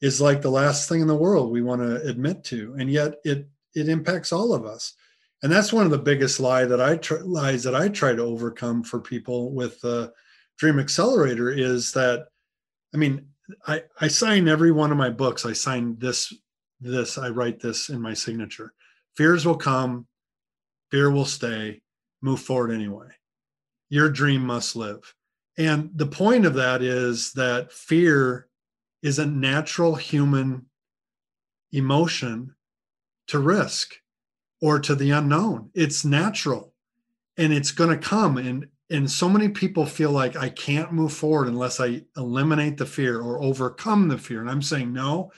is 0.00 0.20
like 0.20 0.40
the 0.40 0.50
last 0.50 0.88
thing 0.88 1.00
in 1.00 1.06
the 1.06 1.14
world 1.14 1.50
we 1.50 1.62
want 1.62 1.82
to 1.82 2.02
admit 2.08 2.44
to. 2.44 2.74
And 2.78 2.90
yet 2.90 3.16
it 3.24 3.48
it 3.74 3.88
impacts 3.88 4.32
all 4.32 4.54
of 4.54 4.64
us 4.64 4.94
and 5.44 5.52
that's 5.52 5.74
one 5.74 5.84
of 5.84 5.90
the 5.90 5.98
biggest 5.98 6.40
lie 6.40 6.64
that 6.64 6.80
I 6.80 6.96
try, 6.96 7.18
lies 7.18 7.62
that 7.64 7.74
I 7.74 7.90
try 7.90 8.14
to 8.14 8.22
overcome 8.22 8.82
for 8.82 8.98
people 8.98 9.52
with 9.52 9.78
the 9.82 10.10
Dream 10.56 10.78
Accelerator 10.78 11.50
is 11.50 11.92
that, 11.92 12.28
I 12.94 12.96
mean, 12.96 13.26
I 13.66 13.82
I 14.00 14.08
sign 14.08 14.48
every 14.48 14.72
one 14.72 14.90
of 14.90 14.96
my 14.96 15.10
books. 15.10 15.44
I 15.44 15.52
sign 15.52 15.98
this 15.98 16.32
this 16.80 17.18
I 17.18 17.28
write 17.28 17.60
this 17.60 17.90
in 17.90 18.00
my 18.00 18.14
signature. 18.14 18.72
Fears 19.16 19.46
will 19.46 19.56
come, 19.56 20.06
fear 20.90 21.10
will 21.10 21.24
stay. 21.24 21.80
Move 22.22 22.40
forward 22.40 22.72
anyway. 22.72 23.08
Your 23.90 24.08
dream 24.08 24.44
must 24.44 24.76
live. 24.76 25.14
And 25.58 25.90
the 25.94 26.06
point 26.06 26.46
of 26.46 26.54
that 26.54 26.82
is 26.82 27.32
that 27.32 27.72
fear 27.72 28.48
is 29.02 29.18
a 29.18 29.26
natural 29.26 29.94
human 29.94 30.66
emotion 31.72 32.54
to 33.28 33.38
risk 33.38 33.94
or 34.60 34.78
to 34.80 34.94
the 34.94 35.10
unknown. 35.10 35.70
It's 35.74 36.04
natural 36.04 36.72
and 37.36 37.52
it's 37.52 37.70
going 37.70 37.90
to 37.90 38.08
come. 38.08 38.38
And, 38.38 38.66
and 38.90 39.10
so 39.10 39.28
many 39.28 39.48
people 39.48 39.86
feel 39.86 40.10
like 40.10 40.36
I 40.36 40.48
can't 40.48 40.92
move 40.92 41.12
forward 41.12 41.48
unless 41.48 41.80
I 41.80 42.02
eliminate 42.16 42.78
the 42.78 42.86
fear 42.86 43.20
or 43.20 43.42
overcome 43.42 44.08
the 44.08 44.18
fear. 44.18 44.40
And 44.40 44.50
I'm 44.50 44.62
saying, 44.62 44.92
no, 44.92 45.30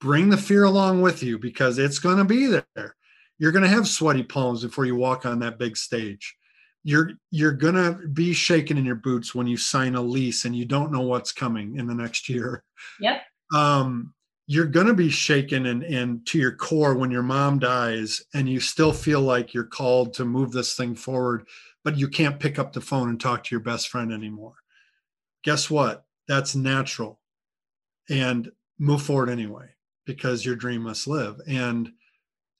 bring 0.00 0.28
the 0.28 0.36
fear 0.36 0.64
along 0.64 1.00
with 1.00 1.22
you 1.22 1.38
because 1.38 1.78
it's 1.78 1.98
going 1.98 2.18
to 2.18 2.24
be 2.24 2.46
there. 2.46 2.96
You're 3.38 3.52
going 3.52 3.64
to 3.64 3.68
have 3.68 3.86
sweaty 3.86 4.22
palms 4.22 4.62
before 4.62 4.84
you 4.84 4.96
walk 4.96 5.26
on 5.26 5.38
that 5.40 5.58
big 5.58 5.76
stage. 5.76 6.36
You're 6.84 7.12
you're 7.30 7.52
going 7.52 7.74
to 7.74 8.08
be 8.08 8.32
shaking 8.32 8.78
in 8.78 8.84
your 8.84 8.94
boots 8.94 9.34
when 9.34 9.46
you 9.46 9.56
sign 9.56 9.94
a 9.94 10.02
lease 10.02 10.44
and 10.44 10.56
you 10.56 10.64
don't 10.64 10.92
know 10.92 11.02
what's 11.02 11.32
coming 11.32 11.76
in 11.76 11.86
the 11.86 11.94
next 11.94 12.28
year. 12.28 12.64
Yep. 13.00 13.22
Um, 13.54 14.14
you're 14.50 14.64
going 14.64 14.86
to 14.86 14.94
be 14.94 15.10
shaken 15.10 15.66
and, 15.66 15.84
and 15.84 16.26
to 16.26 16.38
your 16.38 16.52
core 16.52 16.94
when 16.94 17.10
your 17.10 17.22
mom 17.22 17.58
dies 17.58 18.22
and 18.32 18.48
you 18.48 18.58
still 18.58 18.94
feel 18.94 19.20
like 19.20 19.52
you're 19.52 19.64
called 19.64 20.14
to 20.14 20.24
move 20.24 20.50
this 20.50 20.74
thing 20.74 20.94
forward 20.96 21.46
but 21.84 21.96
you 21.96 22.08
can't 22.08 22.40
pick 22.40 22.58
up 22.58 22.72
the 22.72 22.80
phone 22.80 23.10
and 23.10 23.20
talk 23.20 23.44
to 23.44 23.54
your 23.54 23.60
best 23.60 23.88
friend 23.88 24.12
anymore 24.12 24.54
guess 25.44 25.70
what 25.70 26.04
that's 26.26 26.56
natural 26.56 27.20
and 28.08 28.50
move 28.78 29.02
forward 29.02 29.28
anyway 29.28 29.68
because 30.06 30.44
your 30.44 30.56
dream 30.56 30.82
must 30.82 31.06
live 31.06 31.38
and 31.46 31.90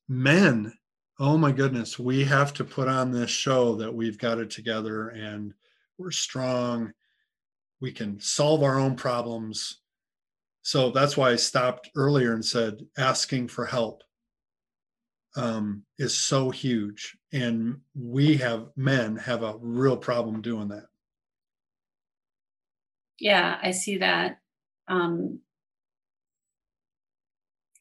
men 0.09 0.73
oh 1.19 1.37
my 1.37 1.53
goodness 1.53 1.99
we 1.99 2.25
have 2.25 2.53
to 2.53 2.65
put 2.65 2.89
on 2.89 3.11
this 3.11 3.31
show 3.31 3.75
that 3.75 3.93
we've 3.93 4.19
got 4.19 4.39
it 4.39 4.51
together 4.51 5.09
and 5.09 5.53
we're 5.99 6.11
strong 6.11 6.93
we 7.81 7.93
can 7.93 8.19
solve 8.21 8.63
our 8.63 8.79
own 8.79 8.95
problems 8.97 9.81
so 10.63 10.91
that's 10.91 11.17
why 11.17 11.31
I 11.31 11.37
stopped 11.37 11.89
earlier 11.97 12.35
and 12.35 12.45
said 12.45 12.81
asking 12.99 13.49
for 13.49 13.65
help 13.65 14.03
um, 15.35 15.85
is 15.99 16.15
so 16.15 16.51
huge. 16.51 17.17
And 17.33 17.81
we 17.95 18.37
have 18.37 18.67
men 18.77 19.17
have 19.17 19.43
a 19.43 19.57
real 19.61 19.97
problem 19.97 20.43
doing 20.43 20.69
that. 20.69 20.85
Yeah, 23.19 23.59
I 23.63 23.71
see 23.71 23.97
that. 23.97 24.41
Um, 24.89 25.41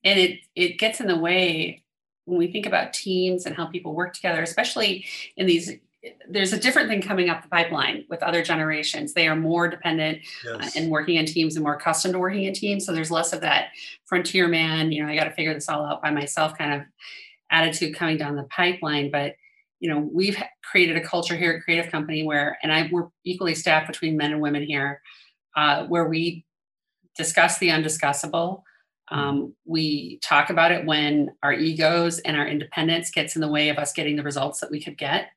and 0.06 0.18
it 0.18 0.39
it 0.56 0.80
gets 0.80 1.02
in 1.02 1.08
the 1.08 1.18
way 1.18 1.84
when 2.28 2.38
we 2.38 2.52
think 2.52 2.66
about 2.66 2.94
teams 2.94 3.46
and 3.46 3.56
how 3.56 3.66
people 3.66 3.94
work 3.94 4.14
together, 4.14 4.42
especially 4.42 5.06
in 5.38 5.48
these 5.48 5.72
there's 6.30 6.54
a 6.54 6.60
different 6.60 6.88
thing 6.90 7.02
coming 7.02 7.30
up 7.30 7.42
the 7.42 7.50
pipeline 7.50 8.06
with 8.10 8.22
other 8.24 8.44
generations. 8.44 9.14
They 9.14 9.28
are 9.28 9.36
more 9.36 9.68
dependent 9.68 10.20
uh, 10.48 10.60
yes. 10.60 10.76
and 10.76 10.90
working 10.90 11.16
in 11.16 11.26
teams 11.26 11.56
and 11.56 11.64
more 11.64 11.76
accustomed 11.76 12.14
to 12.14 12.20
working 12.20 12.44
in 12.44 12.54
teams. 12.54 12.86
So 12.86 12.94
there's 12.94 13.12
less 13.12 13.34
of 13.34 13.42
that 13.42 13.70
frontier 14.06 14.48
man, 14.48 14.92
you 14.92 15.04
know, 15.04 15.10
I 15.10 15.16
got 15.16 15.26
to 15.26 15.32
figure 15.32 15.54
this 15.54 15.68
all 15.68 15.86
out 15.86 16.02
by 16.02 16.12
myself 16.12 16.58
kind 16.58 16.74
of 16.74 16.82
attitude 17.50 17.96
coming 17.96 18.18
down 18.18 18.36
the 18.36 18.44
pipeline. 18.44 19.12
But, 19.12 19.36
you 19.80 19.90
know, 19.90 20.00
we've 20.00 20.42
created 20.70 20.98
a 20.98 21.04
culture 21.04 21.36
here 21.36 21.54
at 21.54 21.64
Creative 21.64 21.92
Company 21.92 22.24
where, 22.24 22.58
and 22.64 22.72
I 22.72 22.90
we're 22.92 23.08
equally 23.26 23.56
staffed 23.56 23.88
between 23.88 24.18
men 24.18 24.32
and 24.32 24.42
women 24.42 24.64
here, 24.64 25.02
uh, 25.56 25.86
where 25.88 26.08
we 26.08 26.46
discuss 27.18 27.58
the 27.58 27.70
undiscussable. 27.70 28.62
Mm-hmm. 29.12 29.20
Um, 29.20 29.55
we 29.66 30.20
talk 30.22 30.49
about 30.49 30.72
it 30.72 30.86
when 30.86 31.32
our 31.43 31.53
egos 31.53 32.20
and 32.20 32.36
our 32.36 32.47
independence 32.47 33.10
gets 33.12 33.36
in 33.36 33.41
the 33.41 33.47
way 33.47 33.70
of 33.70 33.78
us 33.78 33.93
getting 33.93 34.18
the 34.18 34.24
results 34.24 34.60
that 34.60 34.72
we 34.72 34.84
could 34.84 34.97
get 34.97 35.30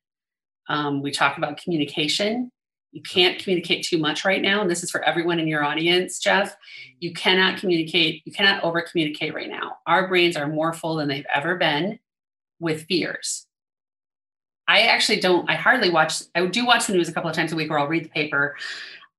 um, 0.68 1.02
we 1.02 1.10
talk 1.10 1.36
about 1.36 1.60
communication 1.60 2.50
You 2.92 3.02
can't 3.02 3.38
communicate 3.38 3.84
too 3.84 3.98
much 3.98 4.24
right 4.24 4.42
now. 4.42 4.60
And 4.60 4.70
this 4.70 4.82
is 4.82 4.90
for 4.90 5.02
everyone 5.04 5.38
in 5.38 5.46
your 5.46 5.64
audience, 5.64 6.18
Jeff. 6.18 6.56
You 6.98 7.12
cannot 7.12 7.58
communicate, 7.58 8.22
you 8.24 8.32
cannot 8.32 8.64
over 8.64 8.80
communicate 8.82 9.34
right 9.34 9.48
now. 9.48 9.78
Our 9.86 10.08
brains 10.08 10.36
are 10.36 10.48
more 10.48 10.72
full 10.72 10.96
than 10.96 11.08
they've 11.08 11.26
ever 11.32 11.56
been 11.56 11.98
with 12.58 12.86
fears. 12.86 13.46
I 14.66 14.82
actually 14.82 15.20
don't, 15.20 15.48
I 15.50 15.54
hardly 15.54 15.90
watch, 15.90 16.22
I 16.34 16.46
do 16.46 16.64
watch 16.64 16.86
the 16.86 16.92
news 16.92 17.08
a 17.08 17.12
couple 17.12 17.30
of 17.30 17.36
times 17.36 17.52
a 17.52 17.56
week 17.56 17.70
or 17.70 17.78
I'll 17.78 17.88
read 17.88 18.04
the 18.04 18.10
paper 18.10 18.56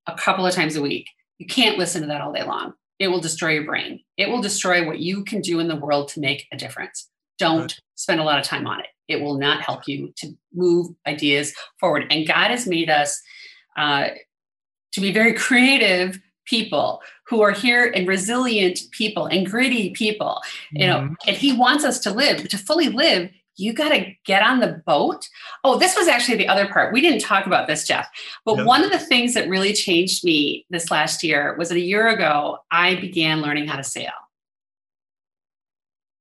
a 0.07 0.15
couple 0.15 0.45
of 0.45 0.53
times 0.53 0.75
a 0.75 0.81
week. 0.81 1.09
You 1.37 1.45
can't 1.45 1.77
listen 1.77 2.01
to 2.01 2.07
that 2.07 2.21
all 2.21 2.31
day 2.31 2.43
long. 2.43 2.73
It 3.01 3.07
will 3.07 3.19
destroy 3.19 3.53
your 3.53 3.65
brain. 3.65 3.99
It 4.15 4.29
will 4.29 4.43
destroy 4.43 4.85
what 4.85 4.99
you 4.99 5.23
can 5.23 5.41
do 5.41 5.59
in 5.59 5.67
the 5.67 5.75
world 5.75 6.09
to 6.09 6.19
make 6.19 6.45
a 6.51 6.55
difference. 6.55 7.09
Don't 7.39 7.61
right. 7.61 7.79
spend 7.95 8.21
a 8.21 8.23
lot 8.23 8.37
of 8.37 8.45
time 8.45 8.67
on 8.67 8.79
it. 8.79 8.85
It 9.07 9.21
will 9.21 9.39
not 9.39 9.61
help 9.61 9.87
you 9.87 10.13
to 10.17 10.37
move 10.53 10.93
ideas 11.07 11.51
forward. 11.79 12.05
And 12.11 12.27
God 12.27 12.51
has 12.51 12.67
made 12.67 12.91
us 12.91 13.19
uh, 13.75 14.09
to 14.91 15.01
be 15.01 15.11
very 15.11 15.33
creative 15.47 16.19
people 16.45 17.01
who 17.27 17.41
are 17.41 17.51
here 17.51 17.91
and 17.95 18.07
resilient 18.07 18.81
people 18.91 19.25
and 19.25 19.49
gritty 19.49 19.91
people 19.91 20.41
you 20.71 20.87
know 20.87 20.97
mm-hmm. 20.97 21.13
and 21.27 21.37
he 21.37 21.53
wants 21.53 21.85
us 21.85 21.99
to 21.99 22.11
live 22.11 22.49
to 22.49 22.57
fully 22.57 22.89
live 22.89 23.29
you 23.57 23.73
got 23.73 23.89
to 23.89 24.13
get 24.25 24.41
on 24.41 24.59
the 24.59 24.81
boat 24.85 25.27
oh 25.63 25.77
this 25.77 25.95
was 25.95 26.07
actually 26.07 26.37
the 26.37 26.47
other 26.47 26.67
part 26.67 26.93
we 26.93 27.01
didn't 27.01 27.19
talk 27.21 27.45
about 27.45 27.67
this 27.67 27.87
jeff 27.87 28.07
but 28.45 28.57
yep. 28.57 28.65
one 28.65 28.83
of 28.83 28.91
the 28.91 28.99
things 28.99 29.33
that 29.33 29.49
really 29.49 29.73
changed 29.73 30.23
me 30.23 30.65
this 30.69 30.89
last 30.91 31.23
year 31.23 31.55
was 31.57 31.69
that 31.69 31.75
a 31.75 31.81
year 31.81 32.07
ago 32.07 32.57
i 32.71 32.95
began 32.95 33.41
learning 33.41 33.67
how 33.67 33.75
to 33.75 33.83
sail 33.83 34.11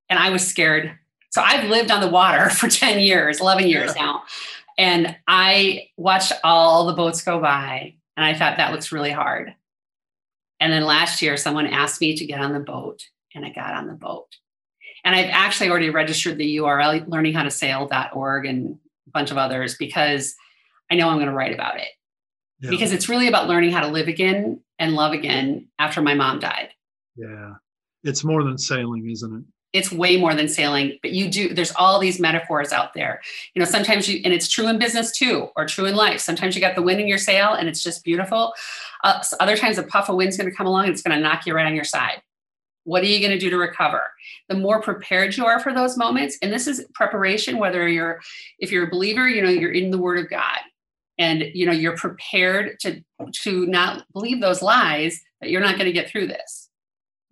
and 0.08 0.18
i 0.18 0.30
was 0.30 0.46
scared 0.46 0.92
so 1.30 1.40
i've 1.42 1.68
lived 1.68 1.90
on 1.90 2.00
the 2.00 2.08
water 2.08 2.50
for 2.50 2.68
10 2.68 3.00
years 3.00 3.40
11 3.40 3.68
years 3.68 3.92
yeah. 3.96 4.04
now 4.04 4.22
and 4.80 5.14
I 5.28 5.88
watched 5.98 6.32
all 6.42 6.86
the 6.86 6.94
boats 6.94 7.20
go 7.20 7.38
by 7.38 7.96
and 8.16 8.24
I 8.24 8.32
thought 8.32 8.56
that 8.56 8.72
looks 8.72 8.92
really 8.92 9.10
hard. 9.10 9.54
And 10.58 10.72
then 10.72 10.84
last 10.84 11.20
year, 11.20 11.36
someone 11.36 11.66
asked 11.66 12.00
me 12.00 12.16
to 12.16 12.24
get 12.24 12.40
on 12.40 12.54
the 12.54 12.60
boat 12.60 13.02
and 13.34 13.44
I 13.44 13.50
got 13.50 13.74
on 13.74 13.88
the 13.88 13.92
boat. 13.92 14.28
And 15.04 15.14
I've 15.14 15.30
actually 15.30 15.70
already 15.70 15.90
registered 15.90 16.38
the 16.38 16.56
URL 16.56 17.06
learninghowtosail.org 17.06 18.46
and 18.46 18.78
a 19.06 19.10
bunch 19.10 19.30
of 19.30 19.38
others 19.38 19.76
because 19.76 20.34
I 20.90 20.96
know 20.96 21.08
I'm 21.08 21.16
going 21.16 21.28
to 21.28 21.34
write 21.34 21.54
about 21.54 21.78
it. 21.78 21.88
Yeah. 22.60 22.70
Because 22.70 22.92
it's 22.92 23.08
really 23.08 23.28
about 23.28 23.48
learning 23.48 23.72
how 23.72 23.80
to 23.80 23.88
live 23.88 24.08
again 24.08 24.60
and 24.78 24.94
love 24.94 25.12
again 25.12 25.68
after 25.78 26.02
my 26.02 26.14
mom 26.14 26.40
died. 26.40 26.70
Yeah. 27.16 27.54
It's 28.02 28.24
more 28.24 28.44
than 28.44 28.58
sailing, 28.58 29.08
isn't 29.10 29.34
it? 29.34 29.44
it's 29.72 29.92
way 29.92 30.16
more 30.16 30.34
than 30.34 30.48
sailing 30.48 30.98
but 31.02 31.12
you 31.12 31.30
do 31.30 31.54
there's 31.54 31.72
all 31.72 31.98
these 31.98 32.18
metaphors 32.18 32.72
out 32.72 32.92
there 32.94 33.20
you 33.54 33.60
know 33.60 33.66
sometimes 33.66 34.08
you 34.08 34.20
and 34.24 34.34
it's 34.34 34.48
true 34.48 34.66
in 34.68 34.78
business 34.78 35.12
too 35.12 35.48
or 35.56 35.66
true 35.66 35.84
in 35.86 35.94
life 35.94 36.20
sometimes 36.20 36.54
you 36.54 36.60
got 36.60 36.74
the 36.74 36.82
wind 36.82 37.00
in 37.00 37.06
your 37.06 37.18
sail 37.18 37.52
and 37.52 37.68
it's 37.68 37.82
just 37.82 38.04
beautiful 38.04 38.52
uh, 39.04 39.22
other 39.38 39.56
times 39.56 39.78
a 39.78 39.82
puff 39.82 40.08
of 40.08 40.16
wind's 40.16 40.36
going 40.36 40.48
to 40.48 40.56
come 40.56 40.66
along 40.66 40.84
and 40.84 40.92
it's 40.92 41.02
going 41.02 41.16
to 41.16 41.22
knock 41.22 41.46
you 41.46 41.54
right 41.54 41.66
on 41.66 41.74
your 41.74 41.84
side 41.84 42.20
what 42.90 43.04
are 43.04 43.06
you 43.06 43.20
going 43.20 43.30
to 43.30 43.38
do 43.38 43.50
to 43.50 43.56
recover? 43.56 44.02
The 44.48 44.56
more 44.56 44.82
prepared 44.82 45.36
you 45.36 45.46
are 45.46 45.60
for 45.60 45.72
those 45.72 45.96
moments 45.96 46.36
and 46.42 46.52
this 46.52 46.66
is 46.66 46.84
preparation 46.92 47.58
whether 47.58 47.86
you're 47.86 48.20
if 48.58 48.72
you're 48.72 48.88
a 48.88 48.90
believer 48.90 49.28
you 49.28 49.40
know 49.42 49.48
you're 49.48 49.70
in 49.70 49.92
the 49.92 49.98
word 49.98 50.18
of 50.18 50.28
god 50.28 50.58
and 51.16 51.44
you 51.54 51.66
know 51.66 51.72
you're 51.72 51.96
prepared 51.96 52.80
to 52.80 53.00
to 53.42 53.66
not 53.66 54.04
believe 54.12 54.40
those 54.40 54.60
lies 54.60 55.20
that 55.40 55.50
you're 55.50 55.60
not 55.60 55.76
going 55.76 55.86
to 55.86 55.92
get 55.92 56.10
through 56.10 56.26
this. 56.26 56.68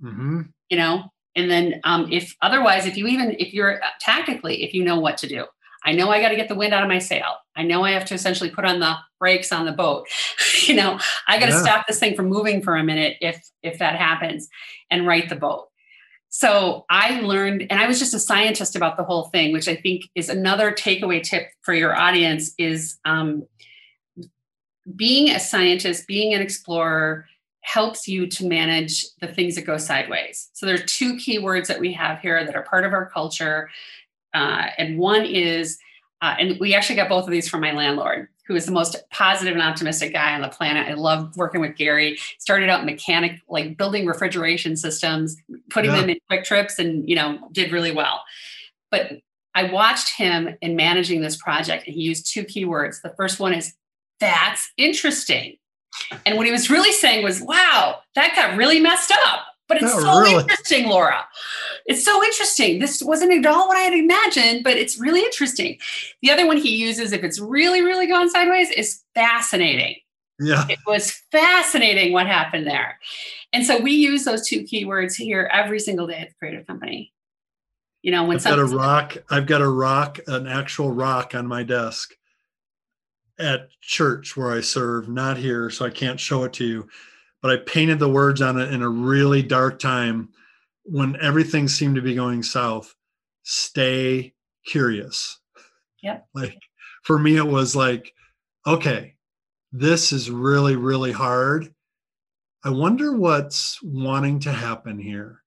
Mm-hmm. 0.01 0.43
you 0.69 0.77
know 0.77 1.11
and 1.35 1.51
then 1.51 1.81
um, 1.83 2.07
if 2.13 2.37
otherwise 2.41 2.87
if 2.87 2.97
you 2.97 3.09
even 3.09 3.35
if 3.41 3.53
you're 3.53 3.83
uh, 3.83 3.89
tactically 4.01 4.63
if 4.63 4.73
you 4.73 4.85
know 4.85 5.01
what 5.01 5.17
to 5.19 5.27
do 5.27 5.45
i 5.85 5.93
know 5.93 6.11
i 6.11 6.21
got 6.21 6.29
to 6.29 6.37
get 6.37 6.49
the 6.49 6.55
wind 6.55 6.73
out 6.73 6.83
of 6.83 6.89
my 6.89 6.99
sail 6.99 7.37
i 7.57 7.63
know 7.63 7.85
i 7.85 7.91
have 7.91 8.05
to 8.05 8.15
essentially 8.15 8.51
put 8.51 8.65
on 8.65 8.81
the 8.81 8.95
brakes 9.19 9.53
on 9.53 9.67
the 9.67 9.73
boat 9.73 10.07
you 10.67 10.75
know 10.75 10.99
i 11.27 11.39
got 11.39 11.47
to 11.47 11.53
yeah. 11.53 11.63
stop 11.63 11.87
this 11.87 11.99
thing 11.99 12.15
from 12.15 12.27
moving 12.27 12.63
for 12.63 12.77
a 12.77 12.85
minute 12.85 13.17
if 13.21 13.49
if 13.63 13.79
that 13.79 13.97
happens 13.97 14.49
and 14.91 15.07
right 15.07 15.29
the 15.29 15.37
boat 15.37 15.69
so 16.29 16.85
i 16.91 17.21
learned 17.21 17.67
and 17.71 17.81
i 17.81 17.87
was 17.87 17.99
just 17.99 18.15
a 18.15 18.21
scientist 18.21 18.77
about 18.77 18.97
the 18.97 19.05
whole 19.05 19.25
thing 19.25 19.53
which 19.53 19.69
i 19.69 19.77
think 19.77 20.05
is 20.15 20.29
another 20.29 20.73
takeaway 20.73 21.23
tip 21.23 21.49
for 21.63 21.75
your 21.75 21.97
audience 21.97 22.55
is 22.59 22.99
um, 23.05 23.45
being 24.97 25.31
a 25.31 25.41
scientist 25.41 26.07
being 26.07 26.35
an 26.35 26.41
explorer 26.41 27.27
helps 27.69 28.09
you 28.09 28.27
to 28.27 28.47
manage 28.47 29.05
the 29.21 29.29
things 29.29 29.55
that 29.55 29.67
go 29.67 29.77
sideways. 29.77 30.49
So 30.55 30.65
there 30.65 30.75
are 30.75 30.79
two 30.79 31.17
key 31.17 31.39
words 31.39 31.69
that 31.69 31.81
we 31.81 31.93
have 31.93 32.19
here 32.21 32.43
that 32.45 32.57
are 32.57 32.63
part 32.63 32.87
of 32.87 32.95
our 32.95 33.11
culture. 33.11 33.69
Uh, 34.35 34.67
and 34.79 34.99
one 34.99 35.25
is, 35.25 35.79
uh, 36.23 36.37
and 36.39 36.59
we 36.61 36.75
actually 36.75 36.97
got 36.97 37.09
both 37.09 37.25
of 37.25 37.31
these 37.31 37.49
from 37.49 37.61
my 37.61 37.73
landlord, 37.73 38.29
who 38.47 38.55
is 38.55 38.67
the 38.67 38.73
most 38.73 38.97
positive 39.11 39.55
and 39.55 39.63
optimistic 39.63 40.13
guy 40.13 40.35
on 40.35 40.41
the 40.41 40.49
planet. 40.49 40.89
I 40.89 40.95
love 40.95 41.37
working 41.37 41.61
with 41.61 41.77
Gary. 41.77 42.19
Started 42.39 42.69
out 42.69 42.85
mechanic, 42.85 43.41
like 43.49 43.77
building 43.77 44.07
refrigeration 44.07 44.77
systems, 44.77 45.37
putting 45.71 45.91
yeah. 45.91 46.01
them 46.01 46.11
in 46.11 46.19
QuikTrips, 46.31 46.79
and 46.79 47.09
you 47.09 47.17
know, 47.17 47.39
did 47.53 47.73
really 47.73 47.93
well. 47.93 48.23
But 48.91 49.21
I 49.55 49.65
watched 49.65 50.17
him 50.17 50.57
in 50.61 50.77
managing 50.77 51.21
this 51.21 51.37
project, 51.37 51.87
and 51.87 51.95
he 51.95 52.03
used 52.03 52.33
two 52.33 52.45
keywords. 52.45 53.03
The 53.03 53.15
first 53.17 53.41
one 53.41 53.53
is, 53.53 53.75
"That's 54.21 54.71
interesting." 54.77 55.57
And 56.27 56.37
what 56.37 56.47
he 56.47 56.53
was 56.53 56.71
really 56.71 56.93
saying 56.93 57.25
was, 57.25 57.41
wow, 57.41 58.01
that 58.15 58.35
got 58.37 58.57
really 58.57 58.81
messed 58.81 59.13
up. 59.27 59.47
But 59.69 59.83
it's 59.83 59.93
so 59.93 60.21
really. 60.21 60.35
interesting, 60.35 60.89
Laura. 60.89 61.27
It's 61.89 62.05
so 62.05 62.23
interesting. 62.23 62.79
This 62.79 63.03
wasn't 63.03 63.33
at 63.33 63.47
all 63.47 63.67
what 63.67 63.79
I 63.79 63.81
had 63.81 63.95
imagined, 63.95 64.63
but 64.63 64.77
it's 64.77 65.01
really 65.01 65.21
interesting. 65.21 65.79
The 66.21 66.31
other 66.31 66.47
one 66.47 66.59
he 66.59 66.77
uses, 66.77 67.13
if 67.13 67.25
it's 67.25 67.41
really, 67.41 67.81
really 67.81 68.07
gone 68.07 68.29
sideways, 68.29 68.71
is 68.71 69.03
fascinating. 69.15 69.97
Yeah. 70.39 70.67
It 70.69 70.79
was 70.87 71.11
fascinating 71.33 72.13
what 72.13 72.27
happened 72.27 72.67
there. 72.67 72.99
And 73.55 73.65
so 73.65 73.81
we 73.81 73.93
use 73.93 74.25
those 74.25 74.47
two 74.47 74.65
keywords 74.65 75.17
here 75.17 75.51
every 75.51 75.81
single 75.81 76.07
day 76.07 76.19
at 76.19 76.29
the 76.29 76.35
creative 76.39 76.67
company. 76.67 77.13
You 78.03 78.13
know, 78.13 78.25
when 78.25 78.37
I've 78.37 78.45
got 78.45 78.59
a 78.59 78.65
rock, 78.67 79.17
I've 79.31 79.47
got 79.47 79.63
a 79.63 79.69
rock, 79.69 80.21
an 80.27 80.47
actual 80.47 80.93
rock 80.93 81.35
on 81.35 81.47
my 81.47 81.63
desk 81.63 82.13
at 83.39 83.71
church 83.81 84.37
where 84.37 84.53
I 84.53 84.61
serve, 84.61 85.09
not 85.09 85.39
here, 85.39 85.71
so 85.71 85.87
I 85.87 85.91
can't 85.91 86.21
show 86.21 86.45
it 86.45 86.53
to 86.55 86.67
you. 86.67 86.89
But 87.41 87.51
I 87.51 87.57
painted 87.57 87.99
the 87.99 88.11
words 88.11 88.43
on 88.43 88.59
it 88.61 88.73
in 88.73 88.83
a 88.83 88.89
really 88.89 89.43
dark 89.43 89.79
time 89.79 90.29
when 90.91 91.17
everything 91.21 91.69
seemed 91.69 91.97
to 91.97 92.03
be 92.03 92.15
going 92.15 92.43
south. 92.43 92.95
Stay 93.43 94.35
curious. 94.67 95.39
Yeah. 96.03 96.21
Like 96.35 96.59
for 97.03 97.19
me, 97.19 97.37
it 97.37 97.47
was 97.47 97.75
like, 97.75 98.13
okay, 98.67 99.15
this 99.73 100.13
is 100.13 100.31
really, 100.31 100.77
really 100.77 101.13
hard. 101.13 101.73
I 102.65 102.71
wonder 102.71 103.13
what's 103.13 103.79
wanting 103.83 104.41
to 104.41 104.53
happen 104.53 104.99
here. 104.99 105.43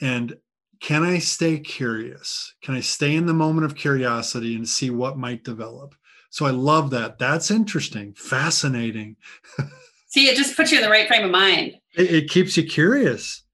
And 0.00 0.36
can 0.80 1.02
I 1.02 1.18
stay 1.18 1.58
curious? 1.58 2.54
Can 2.62 2.74
I 2.74 2.80
stay 2.80 3.14
in 3.14 3.26
the 3.26 3.34
moment 3.34 3.66
of 3.66 3.74
curiosity 3.74 4.54
and 4.56 4.68
see 4.68 4.90
what 4.90 5.18
might 5.18 5.44
develop? 5.44 5.94
So 6.30 6.46
I 6.46 6.50
love 6.50 6.90
that. 6.90 7.18
That's 7.18 7.50
interesting, 7.50 8.14
fascinating. 8.14 9.16
See, 10.08 10.28
it 10.28 10.36
just 10.36 10.56
puts 10.56 10.72
you 10.72 10.78
in 10.78 10.84
the 10.84 10.90
right 10.90 11.06
frame 11.06 11.24
of 11.24 11.30
mind. 11.30 11.74
It, 11.94 12.14
it 12.14 12.30
keeps 12.30 12.56
you 12.56 12.64
curious. 12.64 13.44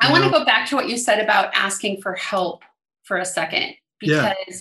I 0.00 0.10
want 0.10 0.24
to 0.24 0.30
go 0.30 0.44
back 0.44 0.68
to 0.70 0.76
what 0.76 0.88
you 0.88 0.96
said 0.96 1.20
about 1.20 1.54
asking 1.54 2.02
for 2.02 2.14
help 2.14 2.64
for 3.04 3.18
a 3.18 3.24
second, 3.24 3.74
because, 4.00 4.24
yeah. 4.48 4.54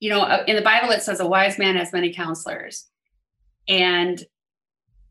you 0.00 0.10
know, 0.10 0.22
uh, 0.22 0.44
in 0.46 0.56
the 0.56 0.62
Bible, 0.62 0.90
it 0.90 1.02
says 1.02 1.20
a 1.20 1.26
wise 1.26 1.58
man 1.58 1.76
has 1.76 1.92
many 1.92 2.12
counselors. 2.12 2.86
And 3.68 4.22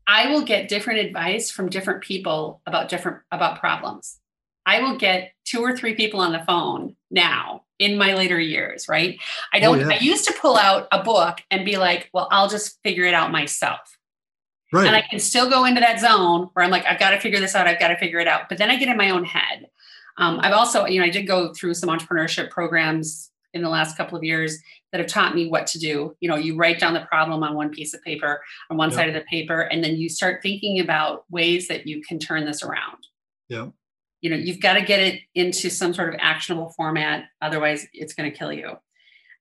I 0.06 0.30
will 0.30 0.42
get 0.42 0.68
different 0.68 1.00
advice 1.00 1.50
from 1.50 1.68
different 1.68 2.02
people 2.02 2.60
about 2.66 2.88
different 2.88 3.18
about 3.30 3.60
problems. 3.60 4.18
I 4.66 4.80
will 4.80 4.96
get 4.96 5.32
two 5.44 5.60
or 5.60 5.76
three 5.76 5.94
people 5.94 6.20
on 6.20 6.32
the 6.32 6.44
phone 6.44 6.96
now 7.10 7.62
in 7.78 7.98
my 7.98 8.14
later 8.14 8.38
years, 8.38 8.88
right? 8.88 9.18
I 9.52 9.58
don't, 9.58 9.82
oh, 9.82 9.88
yeah. 9.88 9.96
I 9.96 9.98
used 9.98 10.26
to 10.28 10.34
pull 10.40 10.56
out 10.56 10.86
a 10.92 11.02
book 11.02 11.40
and 11.50 11.64
be 11.64 11.78
like, 11.78 12.10
well, 12.12 12.28
I'll 12.30 12.48
just 12.48 12.80
figure 12.82 13.04
it 13.04 13.14
out 13.14 13.32
myself. 13.32 13.80
Right. 14.72 14.86
And 14.86 14.96
I 14.96 15.02
can 15.02 15.18
still 15.18 15.50
go 15.50 15.64
into 15.64 15.80
that 15.80 16.00
zone 16.00 16.48
where 16.52 16.64
I'm 16.64 16.70
like, 16.70 16.86
I've 16.86 16.98
got 16.98 17.10
to 17.10 17.20
figure 17.20 17.40
this 17.40 17.54
out. 17.54 17.66
I've 17.66 17.78
got 17.78 17.88
to 17.88 17.98
figure 17.98 18.18
it 18.18 18.28
out. 18.28 18.48
But 18.48 18.58
then 18.58 18.70
I 18.70 18.76
get 18.76 18.88
in 18.88 18.96
my 18.96 19.10
own 19.10 19.24
head. 19.24 19.68
Um, 20.18 20.40
I've 20.42 20.54
also, 20.54 20.86
you 20.86 20.98
know, 20.98 21.06
I 21.06 21.10
did 21.10 21.26
go 21.26 21.52
through 21.52 21.74
some 21.74 21.88
entrepreneurship 21.88 22.50
programs 22.50 23.30
in 23.54 23.62
the 23.62 23.68
last 23.68 23.96
couple 23.96 24.16
of 24.16 24.24
years 24.24 24.58
that 24.92 24.98
have 24.98 25.08
taught 25.08 25.34
me 25.34 25.48
what 25.48 25.66
to 25.68 25.78
do. 25.78 26.16
You 26.20 26.28
know, 26.28 26.36
you 26.36 26.56
write 26.56 26.80
down 26.80 26.94
the 26.94 27.00
problem 27.00 27.42
on 27.42 27.54
one 27.54 27.70
piece 27.70 27.92
of 27.92 28.02
paper, 28.02 28.42
on 28.70 28.78
one 28.78 28.90
side 28.90 29.08
of 29.08 29.14
the 29.14 29.22
paper, 29.22 29.60
and 29.60 29.84
then 29.84 29.96
you 29.96 30.08
start 30.08 30.42
thinking 30.42 30.80
about 30.80 31.24
ways 31.30 31.68
that 31.68 31.86
you 31.86 32.02
can 32.02 32.18
turn 32.18 32.46
this 32.46 32.62
around. 32.62 33.06
Yeah 33.48 33.68
you 34.22 34.30
know 34.30 34.36
you've 34.36 34.60
got 34.60 34.74
to 34.74 34.82
get 34.82 35.00
it 35.00 35.20
into 35.34 35.68
some 35.68 35.92
sort 35.92 36.08
of 36.08 36.14
actionable 36.18 36.70
format 36.70 37.24
otherwise 37.42 37.86
it's 37.92 38.14
going 38.14 38.30
to 38.30 38.36
kill 38.36 38.52
you 38.52 38.70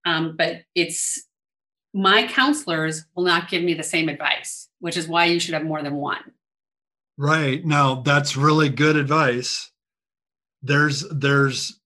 um, 0.06 0.36
but 0.36 0.64
it's 0.76 1.24
my 1.94 2.28
counselors 2.28 3.06
will 3.16 3.24
not 3.24 3.50
give 3.50 3.64
me 3.64 3.74
the 3.74 3.84
same 3.84 4.10
advice 4.10 4.68
which 4.82 4.98
is 4.98 5.08
why 5.08 5.26
you 5.26 5.40
should 5.40 5.54
have 5.54 5.64
more 5.64 5.82
than 5.82 5.96
one 5.96 6.34
right 7.18 7.66
now 7.66 7.96
that's 8.02 8.36
really 8.36 8.68
good 8.68 8.98
advice 8.98 9.72
there's 10.62 11.08
there's 11.10 11.80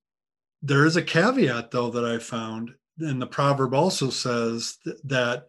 there 0.63 0.85
is 0.85 0.95
a 0.95 1.01
caveat 1.03 1.69
though 1.71 1.91
that 1.91 2.03
i 2.03 2.17
found 2.17 2.71
and 2.99 3.21
the 3.21 3.27
proverb 3.27 3.73
also 3.73 4.09
says 4.09 4.77
th- 4.83 4.97
that 5.03 5.47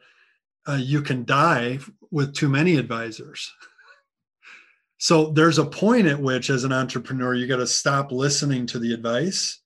uh, 0.68 0.74
you 0.74 1.00
can 1.00 1.24
die 1.24 1.78
with 2.10 2.34
too 2.34 2.48
many 2.48 2.76
advisors. 2.76 3.52
So 4.98 5.30
there's 5.30 5.58
a 5.58 5.66
point 5.66 6.06
at 6.06 6.20
which, 6.20 6.50
as 6.50 6.64
an 6.64 6.72
entrepreneur, 6.72 7.34
you 7.34 7.46
got 7.46 7.56
to 7.56 7.66
stop 7.66 8.10
listening 8.10 8.66
to 8.66 8.78
the 8.78 8.94
advice 8.94 9.60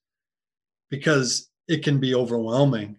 because 0.89 1.49
it 1.67 1.83
can 1.83 1.99
be 1.99 2.13
overwhelming. 2.13 2.97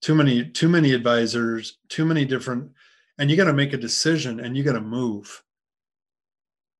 Too 0.00 0.14
many, 0.14 0.46
too 0.46 0.68
many 0.68 0.92
advisors, 0.92 1.78
too 1.88 2.06
many 2.06 2.24
different, 2.24 2.72
and 3.20 3.30
you 3.30 3.36
got 3.36 3.44
to 3.44 3.52
make 3.52 3.72
a 3.72 3.78
decision 3.78 4.40
and 4.40 4.56
you 4.56 4.64
got 4.64 4.72
to 4.72 4.80
move. 4.80 5.44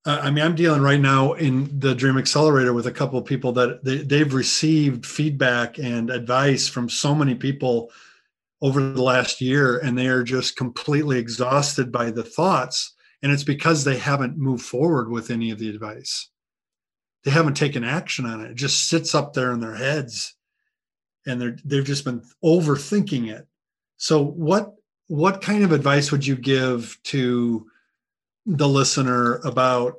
Uh, 0.04 0.18
I 0.22 0.30
mean, 0.30 0.44
I'm 0.44 0.56
dealing 0.56 0.82
right 0.82 1.00
now 1.00 1.34
in 1.34 1.78
the 1.78 1.94
Dream 1.94 2.18
Accelerator 2.18 2.72
with 2.72 2.86
a 2.86 2.92
couple 2.92 3.18
of 3.18 3.24
people 3.24 3.52
that 3.52 3.84
they, 3.84 3.98
they've 3.98 4.34
received 4.34 5.06
feedback 5.06 5.78
and 5.78 6.10
advice 6.10 6.66
from 6.66 6.88
so 6.88 7.14
many 7.14 7.36
people 7.36 7.92
over 8.62 8.80
the 8.80 9.02
last 9.02 9.40
year, 9.40 9.78
and 9.78 9.96
they 9.96 10.08
are 10.08 10.24
just 10.24 10.56
completely 10.56 11.18
exhausted 11.18 11.92
by 11.92 12.10
the 12.10 12.24
thoughts 12.24 12.94
and 13.22 13.32
it's 13.32 13.44
because 13.44 13.84
they 13.84 13.98
haven't 13.98 14.38
moved 14.38 14.64
forward 14.64 15.10
with 15.10 15.30
any 15.30 15.50
of 15.50 15.58
the 15.58 15.68
advice. 15.68 16.28
They 17.24 17.30
haven't 17.30 17.54
taken 17.54 17.84
action 17.84 18.24
on 18.24 18.40
it. 18.40 18.52
It 18.52 18.56
just 18.56 18.88
sits 18.88 19.14
up 19.14 19.34
there 19.34 19.52
in 19.52 19.60
their 19.60 19.74
heads 19.74 20.34
and 21.26 21.40
they're 21.40 21.56
they've 21.64 21.84
just 21.84 22.04
been 22.04 22.22
overthinking 22.42 23.30
it. 23.30 23.46
So 23.98 24.22
what 24.22 24.74
what 25.10 25.42
kind 25.42 25.64
of 25.64 25.72
advice 25.72 26.12
would 26.12 26.24
you 26.24 26.36
give 26.36 26.96
to 27.02 27.66
the 28.46 28.68
listener 28.68 29.40
about 29.42 29.96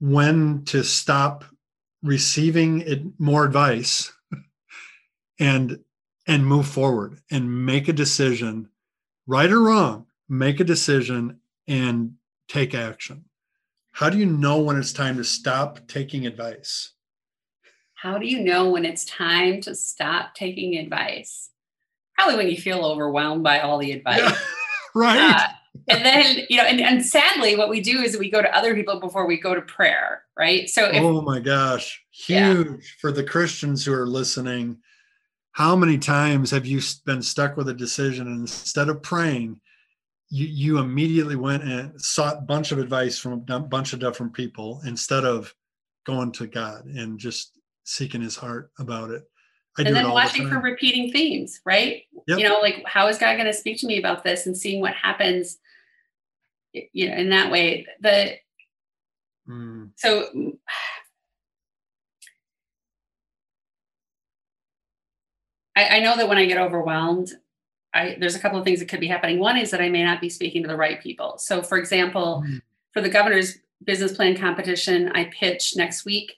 when 0.00 0.62
to 0.66 0.84
stop 0.84 1.46
receiving 2.02 3.14
more 3.18 3.46
advice 3.46 4.12
and 5.40 5.78
and 6.26 6.46
move 6.46 6.66
forward 6.66 7.22
and 7.30 7.64
make 7.64 7.88
a 7.88 7.92
decision 7.94 8.68
right 9.26 9.50
or 9.50 9.60
wrong 9.60 10.04
make 10.28 10.60
a 10.60 10.64
decision 10.64 11.40
and 11.66 12.12
take 12.46 12.74
action? 12.74 13.24
How 13.92 14.10
do 14.10 14.18
you 14.18 14.26
know 14.26 14.58
when 14.58 14.76
it's 14.76 14.92
time 14.92 15.16
to 15.16 15.24
stop 15.24 15.88
taking 15.88 16.26
advice? 16.26 16.92
How 17.94 18.18
do 18.18 18.26
you 18.26 18.40
know 18.40 18.68
when 18.68 18.84
it's 18.84 19.06
time 19.06 19.62
to 19.62 19.74
stop 19.74 20.34
taking 20.34 20.76
advice? 20.76 21.48
Probably 22.16 22.36
when 22.36 22.48
you 22.48 22.56
feel 22.56 22.84
overwhelmed 22.84 23.42
by 23.42 23.60
all 23.60 23.78
the 23.78 23.92
advice. 23.92 24.20
Yeah, 24.20 24.36
right. 24.94 25.34
Uh, 25.34 25.48
and 25.88 26.04
then, 26.04 26.46
you 26.48 26.56
know, 26.56 26.64
and, 26.64 26.80
and 26.80 27.04
sadly, 27.04 27.56
what 27.56 27.68
we 27.68 27.80
do 27.80 28.00
is 28.00 28.16
we 28.16 28.30
go 28.30 28.40
to 28.40 28.56
other 28.56 28.74
people 28.74 29.00
before 29.00 29.26
we 29.26 29.38
go 29.38 29.54
to 29.54 29.62
prayer, 29.62 30.22
right? 30.38 30.68
So, 30.68 30.86
if, 30.86 31.02
oh 31.02 31.20
my 31.20 31.40
gosh, 31.40 32.02
huge 32.10 32.66
yeah. 32.66 32.76
for 33.00 33.12
the 33.12 33.24
Christians 33.24 33.84
who 33.84 33.92
are 33.92 34.06
listening. 34.06 34.78
How 35.52 35.76
many 35.76 35.98
times 35.98 36.50
have 36.50 36.66
you 36.66 36.80
been 37.04 37.22
stuck 37.22 37.56
with 37.56 37.68
a 37.68 37.74
decision 37.74 38.26
and 38.26 38.40
instead 38.40 38.88
of 38.88 39.02
praying, 39.02 39.60
you 40.28 40.46
you 40.46 40.78
immediately 40.78 41.36
went 41.36 41.62
and 41.62 42.00
sought 42.00 42.38
a 42.38 42.42
bunch 42.42 42.72
of 42.72 42.78
advice 42.78 43.18
from 43.18 43.44
a 43.48 43.60
bunch 43.60 43.92
of 43.92 44.00
different 44.00 44.32
people 44.32 44.80
instead 44.84 45.24
of 45.24 45.54
going 46.06 46.32
to 46.32 46.46
God 46.46 46.86
and 46.86 47.18
just 47.18 47.58
seeking 47.84 48.20
His 48.20 48.36
heart 48.36 48.70
about 48.78 49.10
it. 49.10 49.22
I 49.78 49.82
and 49.82 49.96
then 49.96 50.10
watching 50.10 50.44
the 50.44 50.50
for 50.50 50.60
repeating 50.60 51.12
themes, 51.12 51.60
right? 51.64 52.02
Yep. 52.28 52.38
You 52.38 52.48
know, 52.48 52.58
like 52.60 52.84
how 52.86 53.08
is 53.08 53.18
God 53.18 53.34
going 53.34 53.46
to 53.46 53.52
speak 53.52 53.80
to 53.80 53.86
me 53.86 53.98
about 53.98 54.22
this, 54.22 54.46
and 54.46 54.56
seeing 54.56 54.80
what 54.80 54.94
happens. 54.94 55.58
You 56.72 57.08
know, 57.08 57.16
in 57.16 57.30
that 57.30 57.50
way, 57.50 57.86
the 58.00 58.34
mm. 59.48 59.90
so. 59.96 60.56
I, 65.76 65.96
I 65.96 66.00
know 66.00 66.16
that 66.16 66.28
when 66.28 66.38
I 66.38 66.46
get 66.46 66.58
overwhelmed, 66.58 67.32
I, 67.92 68.16
there's 68.18 68.34
a 68.34 68.38
couple 68.38 68.58
of 68.58 68.64
things 68.64 68.80
that 68.80 68.88
could 68.88 69.00
be 69.00 69.08
happening. 69.08 69.38
One 69.38 69.56
is 69.56 69.70
that 69.70 69.80
I 69.80 69.88
may 69.88 70.04
not 70.04 70.20
be 70.20 70.28
speaking 70.28 70.62
to 70.62 70.68
the 70.68 70.76
right 70.76 71.02
people. 71.02 71.38
So, 71.38 71.62
for 71.62 71.78
example, 71.78 72.42
mm-hmm. 72.44 72.58
for 72.92 73.00
the 73.00 73.08
governor's 73.08 73.58
business 73.82 74.12
plan 74.12 74.36
competition, 74.36 75.10
I 75.14 75.24
pitch 75.24 75.74
next 75.76 76.04
week, 76.04 76.36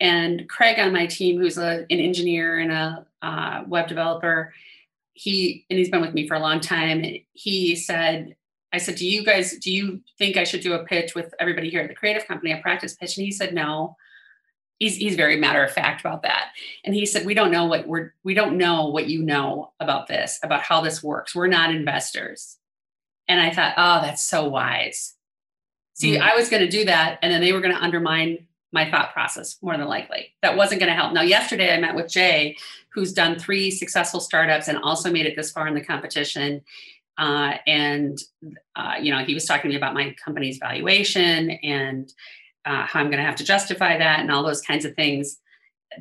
and 0.00 0.48
Craig 0.48 0.78
on 0.78 0.92
my 0.92 1.06
team, 1.06 1.38
who's 1.38 1.58
a, 1.58 1.86
an 1.90 2.00
engineer 2.00 2.58
and 2.58 2.72
a 2.72 3.06
uh, 3.22 3.64
web 3.66 3.88
developer, 3.88 4.52
he 5.12 5.66
and 5.68 5.78
he's 5.78 5.90
been 5.90 6.00
with 6.00 6.14
me 6.14 6.26
for 6.26 6.34
a 6.34 6.40
long 6.40 6.60
time. 6.60 7.04
He 7.32 7.76
said, 7.76 8.34
"I 8.72 8.78
said, 8.78 8.96
do 8.96 9.06
you 9.06 9.24
guys 9.24 9.56
do 9.58 9.72
you 9.72 10.00
think 10.18 10.36
I 10.36 10.44
should 10.44 10.62
do 10.62 10.72
a 10.74 10.84
pitch 10.84 11.14
with 11.14 11.34
everybody 11.38 11.70
here 11.70 11.82
at 11.82 11.88
the 11.88 11.94
creative 11.94 12.26
company, 12.26 12.52
a 12.52 12.58
practice 12.58 12.94
pitch?" 12.94 13.16
And 13.16 13.24
he 13.24 13.32
said, 13.32 13.54
"No." 13.54 13.96
he's 14.80 14.96
he's 14.96 15.14
very 15.14 15.36
matter 15.36 15.62
of 15.62 15.70
fact 15.70 16.00
about 16.00 16.22
that 16.22 16.48
and 16.84 16.94
he 16.94 17.06
said 17.06 17.24
we 17.24 17.34
don't 17.34 17.52
know 17.52 17.66
what 17.66 17.86
we're 17.86 18.12
we 18.24 18.34
don't 18.34 18.58
know 18.58 18.86
what 18.86 19.06
you 19.06 19.22
know 19.22 19.72
about 19.78 20.08
this 20.08 20.40
about 20.42 20.62
how 20.62 20.80
this 20.80 21.02
works 21.02 21.34
we're 21.34 21.46
not 21.46 21.72
investors 21.72 22.56
and 23.28 23.40
i 23.40 23.50
thought 23.50 23.74
oh 23.76 24.00
that's 24.00 24.24
so 24.24 24.48
wise 24.48 25.14
see 25.94 26.16
mm. 26.16 26.20
i 26.20 26.34
was 26.34 26.48
going 26.48 26.62
to 26.62 26.68
do 26.68 26.84
that 26.84 27.18
and 27.22 27.32
then 27.32 27.40
they 27.40 27.52
were 27.52 27.60
going 27.60 27.74
to 27.74 27.82
undermine 27.82 28.46
my 28.72 28.90
thought 28.90 29.12
process 29.12 29.56
more 29.62 29.76
than 29.76 29.88
likely 29.88 30.32
that 30.42 30.56
wasn't 30.56 30.80
going 30.80 30.90
to 30.90 30.96
help 30.96 31.12
now 31.12 31.22
yesterday 31.22 31.74
i 31.74 31.78
met 31.80 31.94
with 31.94 32.08
jay 32.08 32.56
who's 32.92 33.12
done 33.12 33.38
three 33.38 33.70
successful 33.70 34.20
startups 34.20 34.68
and 34.68 34.78
also 34.78 35.10
made 35.10 35.26
it 35.26 35.36
this 35.36 35.50
far 35.50 35.66
in 35.66 35.74
the 35.74 35.84
competition 35.84 36.60
uh, 37.18 37.54
and 37.66 38.22
uh, 38.76 38.94
you 39.00 39.12
know 39.12 39.22
he 39.22 39.34
was 39.34 39.44
talking 39.44 39.68
to 39.68 39.68
me 39.68 39.76
about 39.76 39.92
my 39.92 40.14
company's 40.24 40.58
valuation 40.58 41.50
and 41.50 42.14
uh, 42.64 42.86
how 42.86 43.00
I'm 43.00 43.06
going 43.06 43.18
to 43.18 43.24
have 43.24 43.36
to 43.36 43.44
justify 43.44 43.98
that 43.98 44.20
and 44.20 44.30
all 44.30 44.42
those 44.42 44.60
kinds 44.60 44.84
of 44.84 44.94
things. 44.94 45.38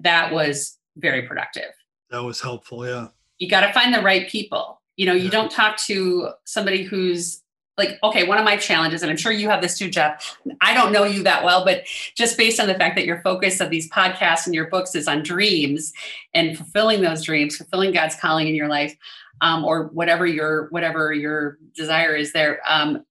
That 0.01 0.33
was 0.33 0.77
very 0.97 1.23
productive. 1.23 1.71
That 2.09 2.23
was 2.23 2.41
helpful. 2.41 2.85
Yeah. 2.85 3.07
You 3.37 3.49
got 3.49 3.61
to 3.61 3.73
find 3.73 3.93
the 3.93 4.01
right 4.01 4.27
people. 4.27 4.81
You 4.97 5.05
know, 5.05 5.13
you 5.13 5.29
don't 5.29 5.51
talk 5.51 5.77
to 5.85 6.31
somebody 6.43 6.83
who's 6.83 7.41
like, 7.79 7.97
okay, 8.03 8.27
one 8.27 8.37
of 8.37 8.45
my 8.45 8.57
challenges, 8.57 9.01
and 9.01 9.09
I'm 9.09 9.17
sure 9.17 9.31
you 9.31 9.49
have 9.49 9.61
this 9.61 9.77
too, 9.77 9.89
Jeff. 9.89 10.37
I 10.61 10.75
don't 10.75 10.91
know 10.91 11.05
you 11.05 11.23
that 11.23 11.43
well, 11.43 11.65
but 11.65 11.85
just 12.15 12.37
based 12.37 12.59
on 12.59 12.67
the 12.67 12.75
fact 12.75 12.95
that 12.97 13.05
your 13.05 13.21
focus 13.21 13.59
of 13.59 13.71
these 13.71 13.89
podcasts 13.89 14.45
and 14.45 14.53
your 14.53 14.67
books 14.67 14.93
is 14.93 15.07
on 15.07 15.23
dreams 15.23 15.93
and 16.33 16.55
fulfilling 16.55 17.01
those 17.01 17.23
dreams, 17.23 17.57
fulfilling 17.57 17.91
God's 17.91 18.15
calling 18.15 18.47
in 18.47 18.53
your 18.53 18.67
life, 18.67 18.95
um, 19.41 19.63
or 19.63 19.85
whatever 19.87 20.27
your 20.27 20.67
whatever 20.69 21.13
your 21.13 21.57
desire 21.73 22.15
is 22.15 22.33
there. 22.33 22.59
Um, 22.67 23.05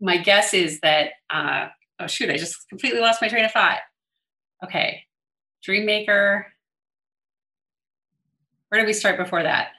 my 0.00 0.16
guess 0.16 0.54
is 0.54 0.80
that 0.80 1.10
uh, 1.28 1.66
oh 2.00 2.06
shoot, 2.06 2.30
I 2.30 2.36
just 2.36 2.68
completely 2.68 3.00
lost 3.00 3.20
my 3.20 3.28
train 3.28 3.44
of 3.44 3.52
thought. 3.52 3.80
Okay, 4.64 5.02
dream 5.62 5.84
maker 5.84 6.46
Where 8.68 8.80
did 8.80 8.86
we 8.86 8.92
start 8.92 9.18
before 9.18 9.42
that? 9.42 9.72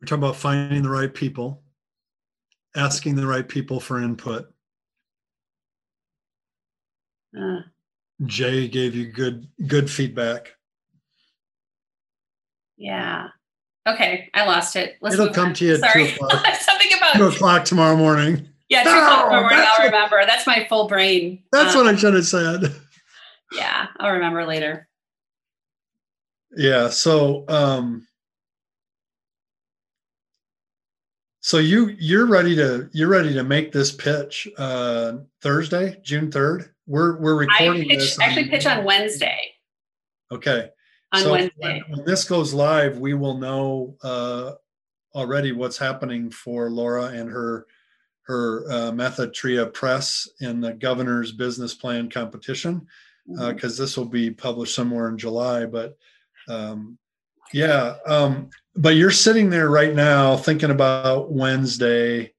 We're 0.00 0.06
talking 0.06 0.22
about 0.22 0.36
finding 0.36 0.82
the 0.82 0.90
right 0.90 1.12
people, 1.12 1.63
asking 2.76 3.16
the 3.16 3.26
right 3.26 3.48
people 3.48 3.80
for 3.80 4.02
input. 4.02 4.52
Uh, 7.38 7.60
Jay 8.24 8.68
gave 8.68 8.94
you 8.94 9.10
good 9.10 9.48
good 9.66 9.90
feedback. 9.90 10.52
Yeah. 12.76 13.28
Okay, 13.86 14.30
I 14.32 14.46
lost 14.46 14.76
it. 14.76 14.96
Let's 15.00 15.14
It'll 15.14 15.28
come 15.28 15.48
on. 15.48 15.54
to 15.54 15.64
you 15.64 15.74
at 15.74 15.80
Sorry. 15.80 16.08
two 16.08 16.14
o'clock. 16.14 16.46
Something 16.60 16.88
about 16.96 17.14
two 17.14 17.26
o'clock 17.26 17.64
tomorrow 17.64 17.96
morning. 17.96 18.48
Yeah, 18.68 18.82
two 18.82 18.90
no, 18.90 19.28
morning. 19.30 19.58
I'll 19.60 19.84
remember. 19.84 20.22
That's 20.26 20.46
my 20.46 20.66
full 20.68 20.88
brain. 20.88 21.42
That's 21.52 21.74
um, 21.74 21.84
what 21.84 21.94
I 21.94 21.96
should 21.96 22.14
have 22.14 22.26
said. 22.26 22.74
Yeah, 23.52 23.86
I'll 23.98 24.12
remember 24.12 24.44
later. 24.46 24.88
Yeah. 26.56 26.88
So, 26.88 27.44
um, 27.48 28.06
so 31.44 31.58
you 31.58 31.94
you're 31.98 32.24
ready 32.24 32.56
to 32.56 32.88
you're 32.92 33.10
ready 33.10 33.34
to 33.34 33.44
make 33.44 33.70
this 33.70 33.92
pitch 33.92 34.48
uh, 34.56 35.18
Thursday, 35.42 36.00
June 36.02 36.32
third. 36.32 36.72
We're 36.86 37.18
we're 37.18 37.36
recording 37.36 37.82
I 37.82 37.86
pitch, 37.86 37.98
this. 37.98 38.18
Actually, 38.18 38.48
pitch 38.48 38.64
on 38.64 38.82
Wednesday. 38.82 39.52
Okay. 40.32 40.70
On 41.12 41.20
so 41.20 41.32
Wednesday. 41.32 41.82
When, 41.86 41.98
when, 41.98 42.06
this 42.06 42.24
goes 42.24 42.54
live, 42.54 42.96
we 42.96 43.12
will 43.12 43.36
know 43.36 43.94
uh, 44.02 44.52
already 45.14 45.52
what's 45.52 45.76
happening 45.76 46.30
for 46.30 46.70
Laura 46.70 47.08
and 47.08 47.28
her 47.28 47.66
her 48.22 48.64
uh, 48.70 48.92
Mathatria 48.92 49.70
Press 49.70 50.26
in 50.40 50.62
the 50.62 50.72
governor's 50.72 51.32
business 51.32 51.74
plan 51.74 52.08
competition 52.08 52.86
because 53.26 53.42
uh, 53.42 53.52
mm-hmm. 53.52 53.82
this 53.82 53.98
will 53.98 54.06
be 54.06 54.30
published 54.30 54.74
somewhere 54.74 55.10
in 55.10 55.18
July. 55.18 55.66
But 55.66 55.98
um, 56.48 56.96
yeah, 57.52 57.96
um, 58.06 58.48
but 58.76 58.96
you're 58.96 59.10
sitting 59.10 59.50
there 59.50 59.70
right 59.70 59.94
now 59.94 60.36
thinking 60.36 60.70
about 60.70 61.30
Wednesday. 61.32 62.32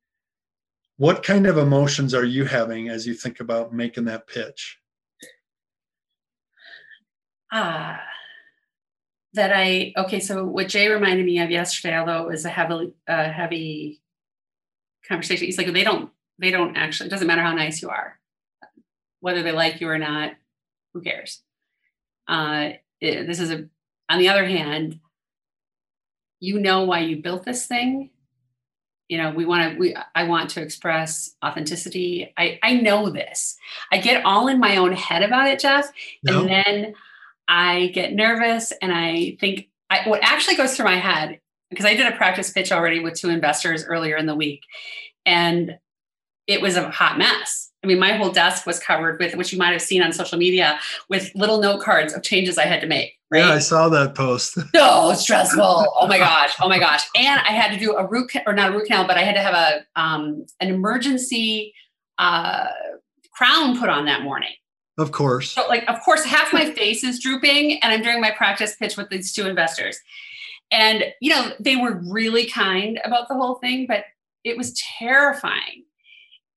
What 0.98 1.24
kind 1.24 1.46
of 1.46 1.58
emotions 1.58 2.14
are 2.14 2.24
you 2.24 2.46
having 2.46 2.90
as 2.90 3.06
you 3.06 3.14
think 3.14 3.40
about 3.40 3.74
making 3.74 4.06
that 4.06 4.28
pitch? 4.28 4.80
Ah, 7.52 7.96
uh, 7.96 7.98
that 9.34 9.52
I 9.54 9.94
okay. 9.98 10.20
So 10.20 10.46
what 10.46 10.70
Jay 10.70 10.88
reminded 10.88 11.26
me 11.26 11.40
of 11.40 11.52
yesterday, 11.52 11.98
although 11.98 12.24
it 12.24 12.32
was 12.32 12.46
a 12.46 12.50
heavily 12.50 12.94
uh, 13.08 13.30
heavy 13.30 14.02
conversation. 15.08 15.46
He's 15.46 15.58
like, 15.58 15.72
they 15.72 15.84
don't, 15.84 16.12
they 16.40 16.52
don't 16.52 16.76
actually, 16.76 17.08
it 17.08 17.12
doesn't 17.12 17.28
matter 17.28 17.42
how 17.42 17.54
nice 17.54 17.82
you 17.82 17.90
are, 17.90 18.20
whether 19.20 19.44
they 19.44 19.52
like 19.52 19.82
you 19.82 19.90
or 19.90 19.98
not, 19.98 20.34
who 20.94 21.02
cares? 21.02 21.42
Uh, 22.28 22.72
it, 23.00 23.28
this 23.28 23.40
is 23.40 23.52
a, 23.52 23.68
on 24.10 24.20
the 24.20 24.30
other 24.30 24.46
hand, 24.46 25.00
you 26.40 26.60
know 26.60 26.84
why 26.84 27.00
you 27.00 27.22
built 27.22 27.44
this 27.44 27.66
thing. 27.66 28.10
You 29.08 29.20
know 29.20 29.32
we 29.32 29.46
want 29.46 29.74
to 29.74 29.80
we 29.80 29.96
i 30.16 30.24
want 30.24 30.50
to 30.52 30.62
express 30.62 31.36
authenticity. 31.46 32.34
I 32.38 32.60
i 32.64 32.74
know 32.74 33.10
this. 33.10 33.56
I 33.92 34.00
get 34.00 34.26
all 34.26 34.48
in 34.48 34.60
my 34.60 34.78
own 34.78 34.94
head 34.94 35.22
about 35.22 35.48
it 35.48 35.60
jeff 35.60 35.92
no. 36.24 36.40
and 36.42 36.50
then 36.50 36.94
i 37.48 37.92
get 37.94 38.14
nervous 38.14 38.74
and 38.82 38.92
i 38.92 39.38
think 39.40 39.70
I, 39.92 40.10
what 40.10 40.24
actually 40.24 40.56
goes 40.56 40.76
through 40.76 40.86
my 40.86 40.98
head 40.98 41.40
because 41.70 41.86
i 41.86 41.94
did 41.94 42.12
a 42.12 42.16
practice 42.16 42.50
pitch 42.50 42.72
already 42.72 43.00
with 43.00 43.14
two 43.14 43.30
investors 43.30 43.86
earlier 43.86 44.18
in 44.18 44.26
the 44.26 44.34
week 44.34 44.64
and 45.24 45.78
it 46.48 46.62
was 46.62 46.76
a 46.76 46.90
hot 46.90 47.18
mess 47.18 47.66
I 47.86 47.88
mean, 47.88 48.00
my 48.00 48.14
whole 48.14 48.32
desk 48.32 48.66
was 48.66 48.80
covered 48.80 49.20
with, 49.20 49.36
which 49.36 49.54
you 49.54 49.60
might 49.60 49.72
have 49.72 49.82
seen 49.82 50.02
on 50.02 50.12
social 50.12 50.40
media, 50.40 50.80
with 51.08 51.32
little 51.36 51.62
note 51.62 51.84
cards 51.84 52.14
of 52.14 52.24
changes 52.24 52.58
I 52.58 52.66
had 52.66 52.82
to 52.82 52.88
make. 52.88 53.20
Right? 53.30 53.46
Yeah, 53.46 53.52
I 53.52 53.60
saw 53.60 53.90
that 53.90 54.16
post. 54.16 54.58
so 54.76 55.14
stressful. 55.14 55.94
Oh 55.96 56.08
my 56.08 56.18
gosh. 56.18 56.54
Oh 56.60 56.68
my 56.68 56.80
gosh. 56.80 57.06
And 57.16 57.40
I 57.42 57.52
had 57.52 57.72
to 57.72 57.78
do 57.78 57.96
a 57.96 58.08
root 58.08 58.32
or 58.48 58.54
not 58.54 58.72
a 58.72 58.74
root 58.74 58.88
canal, 58.88 59.06
but 59.06 59.18
I 59.18 59.22
had 59.22 59.36
to 59.36 59.42
have 59.42 59.54
a 59.54 60.02
um, 60.02 60.48
an 60.60 60.70
emergency 60.70 61.76
uh, 62.18 62.70
crown 63.32 63.80
put 63.80 63.90
on 63.90 64.06
that 64.06 64.24
morning. 64.24 64.54
Of 64.98 65.12
course. 65.12 65.52
So, 65.52 65.68
like, 65.68 65.88
of 65.88 66.00
course, 66.02 66.26
half 66.26 66.54
my 66.54 66.72
face 66.72 67.04
is 67.04 67.20
drooping, 67.20 67.84
and 67.84 67.94
I'm 67.94 68.02
doing 68.02 68.20
my 68.20 68.32
practice 68.32 68.76
pitch 68.78 68.98
with 68.98 69.10
these 69.10 69.32
two 69.32 69.46
investors. 69.46 70.00
And 70.72 71.04
you 71.22 71.30
know, 71.30 71.52
they 71.60 71.76
were 71.76 72.02
really 72.10 72.48
kind 72.48 73.00
about 73.06 73.28
the 73.28 73.36
whole 73.36 73.56
thing, 73.56 73.86
but 73.88 74.06
it 74.44 74.58
was 74.58 74.74
terrifying 74.98 75.85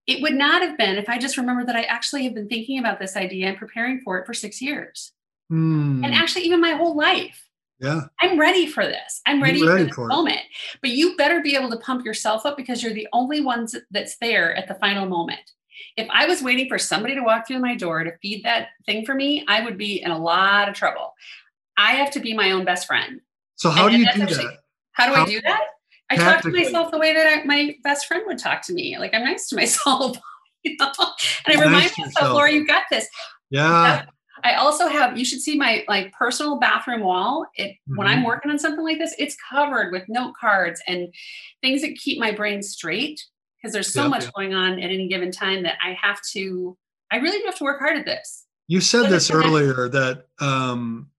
it 0.08 0.22
would 0.22 0.34
not 0.34 0.62
have 0.62 0.78
been 0.78 0.96
if 0.96 1.08
I 1.08 1.18
just 1.18 1.36
remember 1.36 1.64
that 1.66 1.76
I 1.76 1.82
actually 1.82 2.24
have 2.24 2.34
been 2.34 2.48
thinking 2.48 2.78
about 2.78 2.98
this 2.98 3.14
idea 3.14 3.46
and 3.46 3.58
preparing 3.58 4.00
for 4.00 4.18
it 4.18 4.24
for 4.24 4.32
six 4.32 4.60
years. 4.60 5.12
Mm. 5.52 6.02
And 6.02 6.14
actually, 6.14 6.44
even 6.44 6.62
my 6.62 6.72
whole 6.72 6.96
life. 6.96 7.44
Yeah. 7.78 8.06
I'm 8.20 8.40
ready 8.40 8.66
for 8.66 8.84
this. 8.84 9.20
I'm 9.26 9.40
ready, 9.40 9.64
ready 9.64 9.82
for 9.82 9.84
this 9.84 9.94
for 9.94 10.06
moment. 10.06 10.40
But 10.80 10.90
you 10.90 11.14
better 11.16 11.42
be 11.42 11.54
able 11.54 11.70
to 11.70 11.76
pump 11.76 12.04
yourself 12.06 12.46
up 12.46 12.56
because 12.56 12.82
you're 12.82 12.94
the 12.94 13.06
only 13.12 13.42
ones 13.42 13.76
that's 13.90 14.16
there 14.16 14.56
at 14.56 14.66
the 14.66 14.74
final 14.74 15.06
moment. 15.06 15.40
If 15.96 16.08
I 16.10 16.26
was 16.26 16.42
waiting 16.42 16.68
for 16.68 16.78
somebody 16.78 17.14
to 17.14 17.22
walk 17.22 17.46
through 17.46 17.60
my 17.60 17.76
door 17.76 18.02
to 18.02 18.16
feed 18.20 18.44
that 18.44 18.68
thing 18.86 19.04
for 19.04 19.14
me, 19.14 19.44
I 19.46 19.62
would 19.62 19.76
be 19.76 20.02
in 20.02 20.10
a 20.10 20.18
lot 20.18 20.68
of 20.68 20.74
trouble. 20.74 21.12
I 21.76 21.92
have 21.92 22.10
to 22.12 22.20
be 22.20 22.34
my 22.34 22.50
own 22.52 22.64
best 22.64 22.86
friend. 22.86 23.20
So 23.56 23.68
how 23.70 23.86
and 23.86 23.92
do 23.92 23.98
you 23.98 24.12
do 24.12 24.22
actually, 24.22 24.46
that? 24.46 24.58
How 24.92 25.06
do 25.06 25.14
how, 25.14 25.22
I 25.22 25.26
do 25.26 25.40
that? 25.42 25.64
I 26.10 26.16
talk 26.16 26.42
to 26.42 26.50
myself 26.50 26.90
the 26.90 26.98
way 26.98 27.12
that 27.12 27.26
I, 27.26 27.44
my 27.44 27.76
best 27.84 28.06
friend 28.06 28.22
would 28.26 28.38
talk 28.38 28.62
to 28.66 28.72
me. 28.72 28.96
Like 28.98 29.14
I'm 29.14 29.24
nice 29.24 29.48
to 29.48 29.56
myself, 29.56 30.16
you 30.62 30.76
know? 30.78 30.92
and 31.46 31.58
I 31.58 31.60
remind 31.60 31.84
nice 31.84 31.98
myself, 31.98 32.34
Laura, 32.34 32.50
you 32.50 32.66
got 32.66 32.84
this. 32.90 33.06
Yeah. 33.50 34.04
I 34.44 34.54
also 34.54 34.88
have, 34.88 35.18
you 35.18 35.24
should 35.24 35.40
see 35.40 35.56
my 35.56 35.84
like 35.88 36.12
personal 36.12 36.58
bathroom 36.58 37.00
wall. 37.00 37.46
It 37.56 37.70
mm-hmm. 37.70 37.96
when 37.96 38.06
I'm 38.06 38.18
mm-hmm. 38.18 38.26
working 38.26 38.50
on 38.50 38.58
something 38.58 38.84
like 38.84 38.98
this, 38.98 39.14
it's 39.18 39.36
covered 39.50 39.92
with 39.92 40.04
note 40.08 40.34
cards 40.40 40.80
and 40.86 41.12
things 41.60 41.82
that 41.82 41.96
keep 41.96 42.18
my 42.18 42.32
brain 42.32 42.62
straight 42.62 43.20
because 43.60 43.72
there's 43.72 43.92
so 43.92 44.08
much 44.08 44.32
going 44.34 44.54
on 44.54 44.74
at 44.74 44.90
any 44.90 45.08
given 45.08 45.32
time 45.32 45.64
that 45.64 45.78
I 45.84 45.96
have 46.00 46.20
to, 46.32 46.76
I 47.10 47.16
really 47.16 47.38
do 47.38 47.46
have 47.46 47.58
to 47.58 47.64
work 47.64 47.80
hard 47.80 47.98
at 47.98 48.04
this. 48.04 48.44
You 48.68 48.80
said 48.80 49.10
this 49.10 49.30
earlier 49.30 49.88
that 49.88 50.26
um 50.40 51.10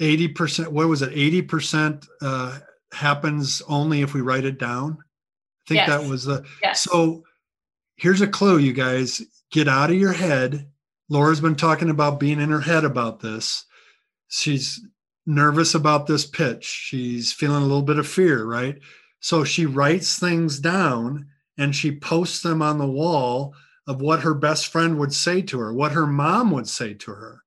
80%, 0.00 0.68
what 0.68 0.88
was 0.88 1.02
it? 1.02 1.10
80% 1.10 2.06
uh 2.22 2.58
happens 2.92 3.62
only 3.68 4.02
if 4.02 4.14
we 4.14 4.20
write 4.20 4.44
it 4.44 4.58
down. 4.58 4.98
I 5.00 5.68
think 5.68 5.76
yes. 5.78 5.88
that 5.88 6.08
was 6.08 6.24
the 6.24 6.44
yes. 6.62 6.82
so 6.82 7.24
here's 7.96 8.20
a 8.20 8.26
clue, 8.26 8.58
you 8.58 8.72
guys. 8.72 9.22
Get 9.50 9.68
out 9.68 9.90
of 9.90 9.96
your 9.96 10.12
head. 10.12 10.68
Laura's 11.08 11.40
been 11.40 11.56
talking 11.56 11.90
about 11.90 12.20
being 12.20 12.40
in 12.40 12.50
her 12.50 12.60
head 12.60 12.84
about 12.84 13.20
this. 13.20 13.64
She's 14.28 14.80
nervous 15.24 15.74
about 15.74 16.06
this 16.06 16.26
pitch. 16.26 16.64
She's 16.64 17.32
feeling 17.32 17.62
a 17.62 17.66
little 17.66 17.82
bit 17.82 17.98
of 17.98 18.08
fear, 18.08 18.44
right? 18.44 18.78
So 19.20 19.44
she 19.44 19.66
writes 19.66 20.18
things 20.18 20.58
down 20.60 21.26
and 21.58 21.74
she 21.74 21.98
posts 21.98 22.42
them 22.42 22.62
on 22.62 22.78
the 22.78 22.86
wall 22.86 23.54
of 23.86 24.00
what 24.00 24.20
her 24.20 24.34
best 24.34 24.68
friend 24.68 24.98
would 24.98 25.12
say 25.12 25.42
to 25.42 25.58
her, 25.58 25.72
what 25.72 25.92
her 25.92 26.06
mom 26.06 26.50
would 26.50 26.68
say 26.68 26.94
to 26.94 27.12
her. 27.12 27.42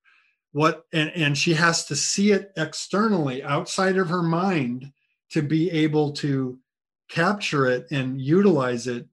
What 0.52 0.86
and, 0.92 1.12
and 1.12 1.38
she 1.38 1.54
has 1.54 1.86
to 1.86 1.96
see 1.96 2.32
it 2.32 2.52
externally 2.58 3.44
outside 3.44 3.98
of 3.98 4.10
her 4.10 4.24
mind 4.24 4.92
to 5.32 5.42
be 5.42 5.70
able 5.72 6.12
to 6.12 6.60
capture 7.10 7.66
it 7.68 7.88
and 7.92 8.22
utilize 8.22 8.88
it 8.88 9.08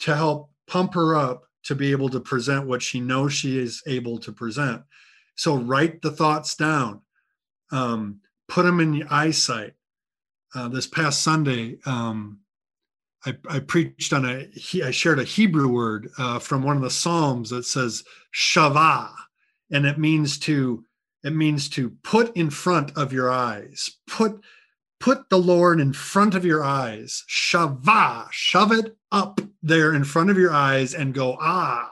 to 0.00 0.14
help 0.14 0.50
pump 0.66 0.94
her 0.94 1.14
up 1.14 1.44
to 1.64 1.74
be 1.74 1.92
able 1.92 2.08
to 2.08 2.20
present 2.20 2.66
what 2.66 2.82
she 2.82 3.00
knows 3.00 3.32
she 3.32 3.58
is 3.58 3.82
able 3.86 4.18
to 4.18 4.32
present. 4.32 4.82
So 5.36 5.56
write 5.56 6.02
the 6.02 6.10
thoughts 6.10 6.54
down, 6.56 7.00
um, 7.70 8.20
put 8.48 8.64
them 8.64 8.80
in 8.80 8.92
the 8.92 9.04
eyesight. 9.10 9.74
Uh, 10.54 10.68
this 10.68 10.86
past 10.86 11.22
Sunday, 11.22 11.78
um, 11.86 12.40
I, 13.24 13.34
I, 13.48 13.60
preached 13.60 14.12
on 14.12 14.26
a, 14.26 14.48
I 14.84 14.90
shared 14.90 15.18
a 15.18 15.24
Hebrew 15.24 15.68
word 15.68 16.10
uh, 16.18 16.38
from 16.40 16.62
one 16.62 16.76
of 16.76 16.82
the 16.82 16.90
Psalms 16.90 17.48
that 17.50 17.64
says 17.64 18.04
shavah, 18.34 19.12
and 19.70 19.86
it 19.86 19.98
means 19.98 20.38
to, 20.40 20.84
it 21.24 21.34
means 21.34 21.70
to 21.70 21.90
put 22.02 22.36
in 22.36 22.50
front 22.50 22.94
of 22.98 23.14
your 23.14 23.30
eyes, 23.30 23.96
put 24.06 24.42
put 25.02 25.28
the 25.28 25.38
Lord 25.38 25.80
in 25.80 25.92
front 25.92 26.36
of 26.36 26.44
your 26.44 26.62
eyes. 26.62 27.24
Shava, 27.28 28.28
shove 28.30 28.70
it 28.70 28.96
up 29.10 29.40
there 29.60 29.94
in 29.94 30.04
front 30.04 30.30
of 30.30 30.38
your 30.38 30.52
eyes 30.52 30.94
and 30.94 31.12
go, 31.12 31.36
ah, 31.40 31.90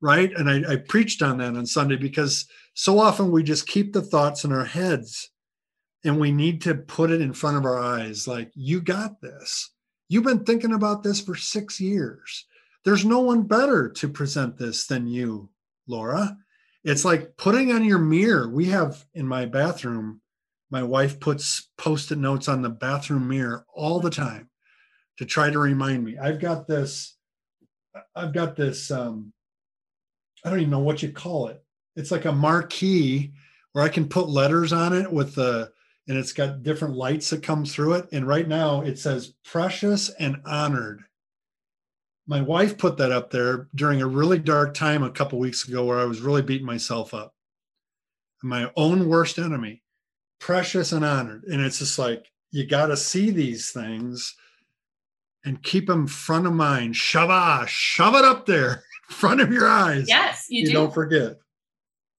right? 0.00 0.30
And 0.32 0.48
I, 0.48 0.74
I 0.74 0.76
preached 0.76 1.22
on 1.22 1.38
that 1.38 1.56
on 1.56 1.66
Sunday 1.66 1.96
because 1.96 2.46
so 2.74 3.00
often 3.00 3.32
we 3.32 3.42
just 3.42 3.66
keep 3.66 3.92
the 3.92 4.00
thoughts 4.00 4.44
in 4.44 4.52
our 4.52 4.64
heads 4.64 5.30
and 6.04 6.20
we 6.20 6.30
need 6.30 6.62
to 6.62 6.76
put 6.76 7.10
it 7.10 7.20
in 7.20 7.32
front 7.32 7.56
of 7.56 7.64
our 7.64 7.80
eyes 7.80 8.28
like, 8.28 8.52
you 8.54 8.80
got 8.80 9.20
this. 9.20 9.70
You've 10.08 10.24
been 10.24 10.44
thinking 10.44 10.74
about 10.74 11.02
this 11.02 11.20
for 11.20 11.34
six 11.34 11.80
years. 11.80 12.46
There's 12.84 13.04
no 13.04 13.20
one 13.20 13.42
better 13.42 13.88
to 13.88 14.08
present 14.08 14.56
this 14.56 14.86
than 14.86 15.08
you, 15.08 15.50
Laura. 15.88 16.36
It's 16.84 17.04
like 17.04 17.36
putting 17.36 17.72
on 17.72 17.84
your 17.84 17.98
mirror. 17.98 18.48
We 18.48 18.66
have 18.66 19.04
in 19.14 19.26
my 19.26 19.46
bathroom 19.46 20.20
my 20.72 20.82
wife 20.82 21.20
puts 21.20 21.68
post-it 21.76 22.16
notes 22.16 22.48
on 22.48 22.62
the 22.62 22.70
bathroom 22.70 23.28
mirror 23.28 23.66
all 23.74 24.00
the 24.00 24.08
time 24.08 24.48
to 25.18 25.26
try 25.26 25.50
to 25.50 25.58
remind 25.58 26.02
me. 26.02 26.16
I've 26.16 26.40
got 26.40 26.66
this, 26.66 27.14
I've 28.16 28.32
got 28.32 28.56
this, 28.56 28.90
um, 28.90 29.34
I 30.42 30.48
don't 30.48 30.60
even 30.60 30.70
know 30.70 30.78
what 30.78 31.02
you 31.02 31.12
call 31.12 31.48
it. 31.48 31.62
It's 31.94 32.10
like 32.10 32.24
a 32.24 32.32
marquee 32.32 33.34
where 33.72 33.84
I 33.84 33.90
can 33.90 34.08
put 34.08 34.30
letters 34.30 34.72
on 34.72 34.94
it 34.94 35.12
with 35.12 35.34
the, 35.34 35.70
and 36.08 36.16
it's 36.16 36.32
got 36.32 36.62
different 36.62 36.96
lights 36.96 37.28
that 37.30 37.42
come 37.42 37.66
through 37.66 37.92
it. 37.92 38.08
And 38.10 38.26
right 38.26 38.48
now 38.48 38.80
it 38.80 38.98
says 38.98 39.34
precious 39.44 40.08
and 40.08 40.40
honored. 40.46 41.02
My 42.26 42.40
wife 42.40 42.78
put 42.78 42.96
that 42.96 43.12
up 43.12 43.30
there 43.30 43.68
during 43.74 44.00
a 44.00 44.06
really 44.06 44.38
dark 44.38 44.72
time 44.72 45.02
a 45.02 45.10
couple 45.10 45.38
weeks 45.38 45.68
ago 45.68 45.84
where 45.84 45.98
I 45.98 46.06
was 46.06 46.22
really 46.22 46.40
beating 46.40 46.66
myself 46.66 47.12
up. 47.12 47.34
My 48.42 48.70
own 48.74 49.06
worst 49.10 49.38
enemy 49.38 49.81
precious 50.42 50.90
and 50.90 51.04
honored. 51.04 51.44
And 51.44 51.62
it's 51.62 51.78
just 51.78 51.98
like, 52.00 52.30
you 52.50 52.66
got 52.66 52.86
to 52.86 52.96
see 52.96 53.30
these 53.30 53.70
things 53.70 54.34
and 55.44 55.62
keep 55.62 55.86
them 55.86 56.06
front 56.08 56.46
of 56.46 56.52
mind. 56.52 56.94
Shava, 56.94 57.66
shove 57.68 58.16
it 58.16 58.24
up 58.24 58.44
there, 58.44 58.82
front 59.08 59.40
of 59.40 59.52
your 59.52 59.68
eyes. 59.68 60.08
Yes, 60.08 60.46
you, 60.50 60.62
you 60.62 60.66
do. 60.66 60.72
Don't 60.72 60.92
forget. 60.92 61.38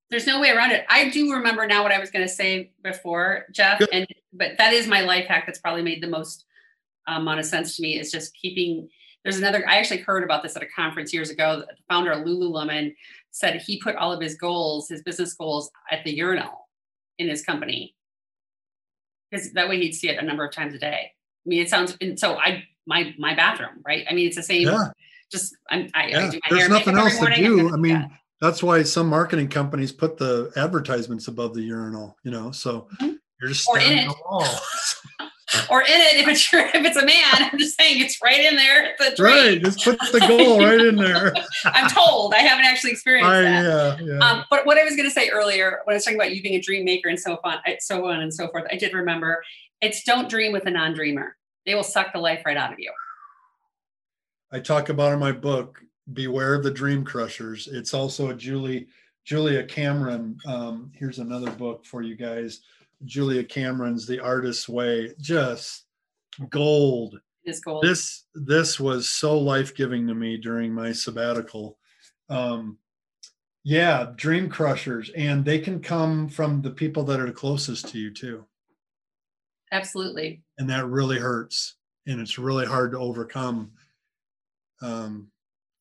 There's 0.10 0.26
no 0.26 0.40
way 0.40 0.52
around 0.52 0.72
it. 0.72 0.86
I 0.90 1.10
do 1.10 1.34
remember 1.34 1.68
now 1.68 1.84
what 1.84 1.92
I 1.92 2.00
was 2.00 2.12
going 2.12 2.26
to 2.26 2.34
say 2.34 2.72
before, 2.82 3.46
Jeff, 3.52 3.80
Good. 3.80 3.90
and 3.92 4.08
but 4.32 4.52
that 4.58 4.74
is 4.74 4.88
my 4.88 5.02
life 5.02 5.26
hack 5.26 5.44
that's 5.46 5.60
probably 5.60 5.82
made 5.82 6.02
the 6.02 6.08
most 6.08 6.46
um, 7.08 7.24
amount 7.24 7.40
of 7.40 7.46
sense 7.46 7.76
to 7.76 7.82
me. 7.82 8.00
Is 8.00 8.12
just 8.12 8.34
keeping. 8.36 8.90
There's 9.24 9.38
another. 9.38 9.68
I 9.68 9.78
actually 9.78 10.02
heard 10.02 10.24
about 10.24 10.44
this 10.44 10.56
at 10.56 10.62
a 10.62 10.68
conference 10.68 11.14
years 11.14 11.32
ago. 11.32 11.62
The 11.62 11.76
founder 11.90 12.12
of 12.12 12.26
Lululemon 12.26 12.94
said 13.32 13.62
he 13.62 13.82
put 13.82 13.96
all 13.96 14.12
of 14.12 14.22
his 14.22 14.36
goals, 14.36 14.88
his 14.88 15.02
business 15.02 15.34
goals, 15.34 15.72
at 15.92 16.04
the 16.04 16.16
urinal 16.16 16.70
in 17.18 17.28
his 17.28 17.44
company 17.44 17.96
because 19.34 19.52
that 19.54 19.68
way 19.68 19.80
he'd 19.80 19.94
see 19.94 20.10
it 20.10 20.20
a 20.20 20.22
number 20.22 20.46
of 20.46 20.54
times 20.54 20.74
a 20.74 20.80
day. 20.80 21.12
I 21.46 21.50
mean, 21.50 21.62
it 21.62 21.70
sounds 21.70 21.98
and 22.00 22.20
so 22.20 22.38
I 22.38 22.64
my 22.86 23.14
my 23.18 23.34
bathroom, 23.36 23.82
right? 23.86 24.06
I 24.10 24.14
mean, 24.14 24.28
it's 24.28 24.36
the 24.36 24.44
same. 24.44 24.68
Yeah. 24.68 24.90
Just 25.32 25.56
I'm, 25.70 25.90
I, 25.96 26.08
yeah. 26.08 26.26
I 26.26 26.30
do 26.30 26.40
There's 26.50 26.70
nothing 26.70 26.96
else 26.96 27.18
to 27.18 27.34
do. 27.34 27.74
I 27.74 27.78
mean, 27.78 27.92
yeah. 27.92 28.08
that's 28.40 28.62
why 28.62 28.84
some 28.84 29.10
marketing 29.10 29.48
companies 29.48 29.92
put 29.92 30.18
the 30.18 30.52
advertisements 30.56 31.28
above 31.28 31.56
the 31.56 31.62
urinal. 31.62 32.18
You 32.24 32.32
know, 32.32 32.52
so 32.52 32.88
mm-hmm. 33.02 33.14
you're 33.42 33.50
just 33.50 33.68
or 33.68 33.80
in 33.80 34.10
it. 34.10 34.16
or 35.70 35.82
in 35.82 35.88
it 35.90 36.18
if 36.18 36.28
it's 36.28 36.54
if 36.54 36.86
it's 36.86 36.98
a 36.98 37.06
man. 37.06 37.50
I'm 37.52 37.58
just 37.58 37.80
saying 37.80 38.02
it's 38.02 38.22
right 38.24 38.40
in 38.40 38.56
there. 38.56 38.96
The 39.00 39.16
right, 39.24 39.62
just 39.62 39.84
put 39.84 40.00
the 40.00 40.20
goal 40.28 40.60
right 40.66 40.80
in 40.80 40.96
there. 40.96 41.34
I'm 41.66 41.90
told. 41.90 42.34
I 42.34 42.40
haven't 42.40 42.66
actually 42.66 42.92
experienced 42.92 43.30
I, 43.30 43.42
that. 43.42 44.00
Yeah, 44.00 44.06
yeah. 44.06 44.20
Um, 44.20 44.46
but 44.50 44.66
what 44.66 44.78
I 44.78 44.84
was 44.84 44.96
going 44.96 45.08
to 45.08 45.14
say 45.14 45.30
earlier 45.30 45.82
when 45.86 45.94
I 45.94 45.98
was 45.98 46.04
talking 46.04 46.20
about 46.20 46.36
you 46.36 46.42
being 46.42 46.56
a 46.56 46.62
dream 46.62 46.86
maker 46.86 47.10
and 47.10 47.20
so 47.20 47.40
on, 47.44 47.58
so 47.80 48.06
on 48.08 48.22
and 48.22 48.34
so 48.34 48.48
forth, 48.50 48.66
I 48.72 48.76
did 48.76 48.94
remember 48.94 49.44
it's 49.82 50.04
don't 50.04 50.30
dream 50.30 50.54
with 50.54 50.66
a 50.66 50.72
non-dreamer. 50.72 51.36
They 51.66 51.76
will 51.76 51.84
suck 51.84 52.14
the 52.14 52.20
life 52.20 52.42
right 52.46 52.58
out 52.58 52.74
of 52.74 52.80
you. 52.80 52.92
I 54.52 54.60
talk 54.60 54.90
about 54.90 55.14
in 55.14 55.20
my 55.20 55.32
book, 55.32 55.82
Beware 56.14 56.56
of 56.56 56.64
the 56.64 56.72
Dream 56.72 57.04
Crushers. 57.04 57.68
It's 57.68 57.94
also 57.94 58.30
a 58.30 58.34
Julie 58.34 58.88
Julia 59.26 59.64
Cameron. 59.64 60.38
Um, 60.46 60.92
here's 60.94 61.20
another 61.20 61.50
book 61.52 61.86
for 61.86 62.02
you 62.02 62.16
guys 62.16 62.62
Julia 63.06 63.44
Cameron's 63.44 64.08
The 64.08 64.20
Artist's 64.20 64.70
Way, 64.70 65.14
just 65.20 65.86
gold. 66.50 67.20
Gold. 67.66 67.84
This 67.84 68.24
this 68.34 68.80
was 68.80 69.10
so 69.10 69.38
life 69.38 69.76
giving 69.76 70.08
to 70.08 70.16
me 70.16 70.38
during 70.38 70.74
my 70.74 70.94
sabbatical. 70.94 71.78
Um, 72.30 72.78
yeah, 73.66 74.12
dream 74.16 74.50
crushers, 74.50 75.10
and 75.16 75.44
they 75.44 75.60
can 75.60 75.82
come 75.82 76.30
from 76.30 76.62
the 76.62 76.72
people 76.72 77.04
that 77.04 77.20
are 77.20 77.26
the 77.26 77.34
closest 77.34 77.90
to 77.90 77.98
you 77.98 78.14
too. 78.14 78.46
Absolutely. 79.72 80.44
And 80.58 80.70
that 80.70 80.86
really 80.86 81.18
hurts, 81.18 81.76
and 82.08 82.22
it's 82.22 82.38
really 82.38 82.66
hard 82.66 82.92
to 82.92 83.00
overcome. 83.00 83.72
Um, 84.82 85.30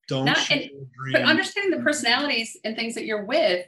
don't. 0.09 0.25
Not, 0.25 0.51
and, 0.51 0.69
but 1.13 1.23
understanding 1.23 1.79
the 1.79 1.85
personalities 1.85 2.57
and 2.65 2.75
things 2.75 2.95
that 2.95 3.05
you're 3.05 3.25
with, 3.25 3.67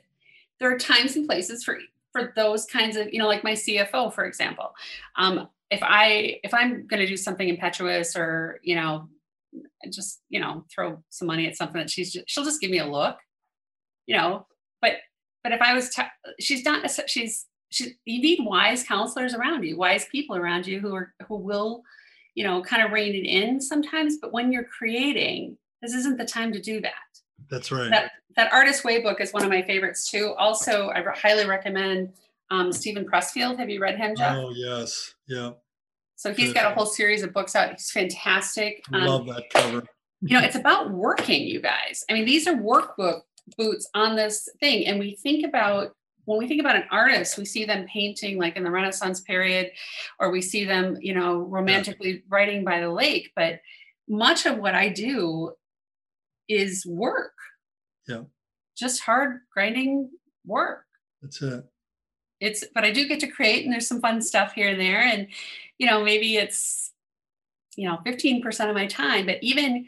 there 0.59 0.72
are 0.72 0.78
times 0.78 1.16
and 1.16 1.26
places 1.26 1.62
for 1.62 1.78
for 2.15 2.33
those 2.37 2.65
kinds 2.65 2.97
of 2.97 3.12
you 3.12 3.19
know 3.19 3.27
like 3.27 3.45
my 3.45 3.53
cfo 3.53 4.12
for 4.12 4.25
example. 4.25 4.73
Um, 5.17 5.49
if 5.71 5.81
i 5.83 6.39
if 6.45 6.55
i'm 6.55 6.87
going 6.87 7.01
to 7.01 7.07
do 7.07 7.17
something 7.17 7.49
impetuous 7.49 8.17
or 8.17 8.61
you 8.62 8.77
know 8.77 9.09
just 9.93 10.21
you 10.29 10.41
know 10.41 10.65
throw 10.75 11.03
some 11.11 11.27
money 11.27 11.47
at 11.47 11.57
something 11.57 11.81
that 11.81 11.91
she's 11.91 12.12
just, 12.12 12.29
she'll 12.29 12.45
just 12.45 12.61
give 12.61 12.71
me 12.71 12.79
a 12.79 12.87
look 12.87 13.19
you 14.07 14.17
know? 14.17 14.47
But 14.81 14.93
but 15.43 15.53
if 15.53 15.61
i 15.61 15.75
was 15.75 15.91
t- 15.91 16.03
she's 16.41 16.65
not 16.65 16.91
she's 17.07 17.47
she, 17.71 17.93
you 18.05 18.21
need 18.21 18.41
wise 18.43 18.85
counselors 18.85 19.35
around 19.35 19.65
you 19.65 19.77
wise 19.77 20.07
people 20.07 20.37
around 20.37 20.67
you 20.67 20.81
who 20.81 20.95
are 20.95 21.15
who 21.29 21.37
will 21.37 21.83
you 22.35 22.45
know 22.45 22.62
kind 22.62 22.83
of 22.83 22.93
rein 22.93 23.15
it 23.15 23.27
in 23.27 23.61
sometimes. 23.61 24.19
But 24.21 24.33
when 24.33 24.53
you're 24.53 24.65
creating 24.65 25.57
this 25.83 25.95
isn't 25.95 26.19
the 26.19 26.25
time 26.25 26.53
to 26.53 26.61
do 26.61 26.81
that 26.81 26.93
that's 27.51 27.70
right. 27.70 27.90
That 27.90 28.12
that 28.36 28.53
artist 28.53 28.84
way 28.84 29.01
book 29.01 29.20
is 29.20 29.32
one 29.32 29.45
of 29.45 29.49
my 29.49 29.62
favorites 29.62 30.11
too. 30.11 30.34
Also 30.38 30.88
i 30.88 31.03
highly 31.14 31.47
recommend 31.47 32.12
um, 32.51 32.72
steven 32.72 33.07
pressfield. 33.07 33.59
Have 33.59 33.70
you 33.70 33.80
read 33.80 33.97
him 33.97 34.14
jeff? 34.16 34.36
Oh 34.36 34.53
yes. 34.55 35.14
Yeah. 35.26 35.53
So 36.16 36.32
he's 36.32 36.53
got 36.53 36.70
a 36.70 36.74
whole 36.74 36.86
series 36.86 37.22
of 37.22 37.32
books 37.32 37.57
out. 37.57 37.72
He's 37.72 37.90
fantastic. 37.90 38.82
Um, 38.92 39.05
love 39.05 39.26
that 39.26 39.45
cover. 39.51 39.82
you 40.22 40.38
know 40.38 40.45
it's 40.45 40.57
about 40.57 40.90
working 40.90 41.42
you 41.42 41.61
guys. 41.61 42.05
I 42.09 42.14
mean 42.14 42.24
these 42.24 42.47
are 42.47 42.55
workbook 42.55 43.22
boots 43.57 43.88
on 43.95 44.16
this 44.16 44.49
thing 44.61 44.86
and 44.86 44.99
we 44.99 45.16
think 45.16 45.47
about 45.47 45.95
when 46.24 46.38
we 46.38 46.49
think 46.49 46.61
about 46.61 46.76
an 46.76 46.84
artist 46.90 47.36
we 47.36 47.45
see 47.45 47.66
them 47.66 47.86
painting 47.86 48.38
like 48.38 48.57
in 48.57 48.64
the 48.64 48.70
renaissance 48.70 49.20
period 49.20 49.70
or 50.18 50.30
we 50.30 50.40
see 50.40 50.64
them 50.64 50.97
you 51.01 51.14
know 51.14 51.40
romantically 51.40 52.11
yeah. 52.11 52.18
writing 52.28 52.64
by 52.64 52.80
the 52.80 52.88
lake 52.88 53.30
but 53.36 53.61
much 54.09 54.47
of 54.47 54.57
what 54.57 54.74
i 54.74 54.88
do 54.88 55.53
is 56.49 56.84
work. 56.86 57.34
Yeah. 58.07 58.22
Just 58.76 59.03
hard 59.03 59.40
grinding 59.53 60.11
work. 60.47 60.84
That's 61.22 61.40
it. 61.42 61.64
It's 62.40 62.64
but 62.74 62.84
i 62.84 62.90
do 62.90 63.09
get 63.09 63.20
to 63.20 63.28
create 63.28 63.64
and 63.64 63.72
there's 63.72 63.86
some 63.86 64.01
fun 64.01 64.20
stuff 64.20 64.53
here 64.53 64.68
and 64.68 64.80
there 64.80 65.01
and 65.01 65.28
you 65.78 65.86
know 65.86 66.05
maybe 66.05 66.36
it's 66.36 66.92
you 67.76 67.88
know 67.88 68.01
15% 68.05 68.68
of 68.68 68.74
my 68.74 68.86
time 68.86 69.24
but 69.24 69.38
even 69.40 69.86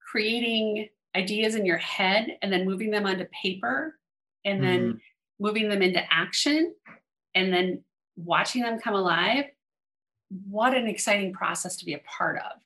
creating 0.00 0.88
ideas 1.16 1.54
in 1.54 1.64
your 1.64 1.78
head 1.78 2.36
and 2.42 2.52
then 2.52 2.66
moving 2.66 2.90
them 2.90 3.06
onto 3.06 3.24
paper 3.26 3.98
and 4.44 4.62
then 4.62 4.80
mm-hmm. 4.80 4.98
moving 5.40 5.68
them 5.68 5.82
into 5.82 6.02
action 6.12 6.74
and 7.34 7.52
then 7.52 7.82
watching 8.16 8.62
them 8.62 8.78
come 8.78 8.94
alive 8.94 9.44
what 10.48 10.74
an 10.74 10.86
exciting 10.86 11.32
process 11.32 11.76
to 11.76 11.84
be 11.84 11.94
a 11.94 12.00
part 12.00 12.36
of. 12.38 12.60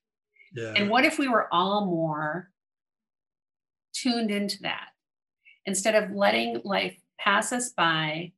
Yeah. 0.55 0.72
and 0.76 0.89
what 0.89 1.05
if 1.05 1.18
we 1.18 1.28
were 1.28 1.53
all 1.53 1.84
more 1.84 2.51
tuned 4.03 4.30
into 4.30 4.62
that. 4.62 4.88
Instead 5.66 5.94
of 5.94 6.12
letting 6.12 6.61
life 6.64 6.96
pass 7.18 7.53
us 7.53 7.70
by 7.70 8.32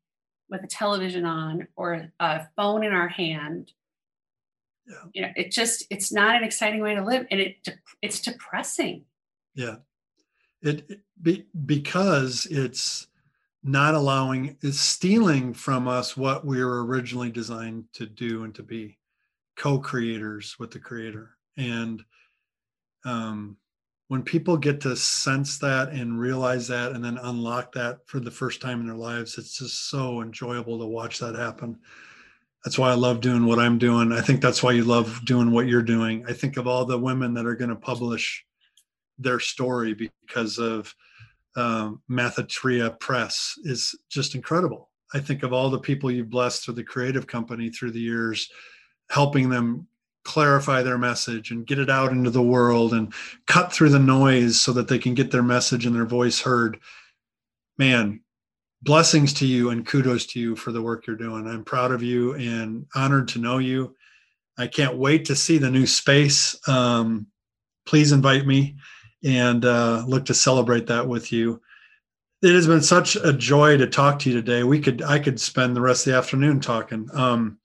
with 0.48 0.64
a 0.64 0.66
television 0.66 1.24
on 1.24 1.68
or 1.76 2.11
a 2.18 2.46
phone 2.56 2.84
in 2.84 2.92
our 2.92 3.08
hand 3.08 3.72
yeah. 4.90 4.96
you 5.12 5.22
know 5.22 5.28
it 5.36 5.50
just 5.50 5.84
it's 5.90 6.12
not 6.12 6.36
an 6.36 6.44
exciting 6.44 6.80
way 6.80 6.94
to 6.94 7.04
live 7.04 7.26
and 7.30 7.40
it 7.40 7.68
it's 8.02 8.20
depressing. 8.20 9.04
Yeah. 9.54 9.76
It, 10.62 10.84
it 10.90 11.00
be, 11.20 11.46
because 11.66 12.46
it's 12.46 13.06
not 13.62 13.94
allowing 13.94 14.56
it's 14.62 14.80
stealing 14.80 15.54
from 15.54 15.86
us 15.86 16.16
what 16.16 16.44
we 16.44 16.62
were 16.64 16.84
originally 16.84 17.30
designed 17.30 17.84
to 17.94 18.06
do 18.06 18.44
and 18.44 18.54
to 18.54 18.62
be 18.62 18.98
co-creators 19.56 20.58
with 20.58 20.70
the 20.70 20.78
creator. 20.78 21.36
And 21.56 22.02
um 23.04 23.56
when 24.11 24.24
people 24.24 24.56
get 24.56 24.80
to 24.80 24.96
sense 24.96 25.58
that 25.58 25.90
and 25.90 26.18
realize 26.18 26.66
that 26.66 26.90
and 26.90 27.04
then 27.04 27.16
unlock 27.22 27.70
that 27.70 28.00
for 28.06 28.18
the 28.18 28.28
first 28.28 28.61
time 28.61 28.80
in 28.80 28.86
their 28.88 28.96
lives 28.96 29.38
it's 29.38 29.56
just 29.56 29.88
so 29.88 30.20
enjoyable 30.20 30.80
to 30.80 30.84
watch 30.84 31.20
that 31.20 31.36
happen. 31.36 31.78
That's 32.64 32.76
why 32.76 32.90
i 32.90 32.94
love 32.94 33.20
doing 33.20 33.46
what 33.46 33.61
i'm 33.61 33.78
doing. 33.78 34.11
I 34.11 34.20
think 34.20 34.40
that's 34.40 34.64
why 34.64 34.72
you 34.72 34.82
love 34.82 35.20
doing 35.24 35.52
what 35.52 35.68
you're 35.68 35.80
doing. 35.80 36.24
I 36.28 36.32
think 36.32 36.56
of 36.56 36.66
all 36.66 36.84
the 36.84 36.98
women 36.98 37.34
that 37.34 37.46
are 37.46 37.54
going 37.54 37.70
to 37.70 37.76
publish 37.76 38.44
their 39.16 39.38
story 39.38 39.94
because 39.94 40.58
of 40.58 40.92
um, 41.54 42.02
Mathatria 42.11 42.98
Press 42.98 43.54
is 43.62 43.94
just 44.08 44.34
incredible. 44.34 44.90
I 45.14 45.20
think 45.20 45.44
of 45.44 45.52
all 45.52 45.70
the 45.70 45.78
people 45.78 46.11
you've 46.11 46.30
blessed 46.30 46.64
through 46.64 46.74
the 46.74 46.82
creative 46.82 47.28
company 47.28 47.70
through 47.70 47.92
the 47.92 48.00
years, 48.00 48.50
helping 49.08 49.50
them 49.50 49.86
clarify 50.25 50.83
their 50.83 50.99
message 50.99 51.51
and 51.51 51.66
get 51.66 51.79
it 51.79 51.91
out 51.91 52.12
into 52.12 52.31
the 52.31 52.43
world 52.43 52.93
and 52.93 53.12
cut 53.47 53.73
through 53.73 53.89
the 53.89 53.99
noise 53.99 54.61
so 54.61 54.73
that 54.73 54.89
they 54.89 54.99
can 54.99 55.14
get 55.14 55.31
their 55.31 55.43
message 55.43 55.87
and 55.87 55.95
their 55.95 56.05
voice 56.05 56.41
heard. 56.41 56.79
Man, 57.79 58.21
blessings 58.83 59.33
to 59.35 59.47
you 59.47 59.71
and 59.71 59.87
kudos 59.87 60.27
to 60.27 60.41
you 60.41 60.57
for 60.57 60.73
the 60.73 60.83
work 60.83 61.07
you're 61.07 61.16
doing. 61.16 61.47
I'm 61.47 61.64
proud 61.64 61.93
of 61.93 62.03
you 62.03 62.35
and 62.35 62.87
honored 62.95 63.29
to 63.29 63.39
know 63.39 63.59
you. 63.59 63.97
I 64.59 64.66
can't 64.66 64.97
wait 64.97 65.25
to 65.27 65.37
see 65.37 65.59
the 65.59 65.71
new 65.71 65.87
space. 65.87 66.57
Um, 66.68 67.27
please 67.87 68.12
invite 68.12 68.47
me 68.47 68.77
and 69.25 69.64
uh, 69.64 70.05
look 70.07 70.27
to 70.27 70.35
celebrate 70.35 70.87
that 70.89 71.09
with 71.09 71.33
you. 71.33 71.61
It 72.43 72.55
has 72.55 72.66
been 72.66 72.83
such 72.83 73.16
a 73.16 73.33
joy 73.33 73.77
to 73.77 73.87
talk 73.87 74.18
to 74.21 74.31
you 74.31 74.37
today. 74.37 74.62
We 74.62 74.81
could 74.81 75.03
I 75.03 75.18
could 75.18 75.39
spend 75.39 75.77
the 75.77 75.81
rest 75.83 76.07
of 76.07 76.12
the 76.12 76.18
afternoon 76.18 76.61
talking. 76.61 77.09
Um, 77.12 77.59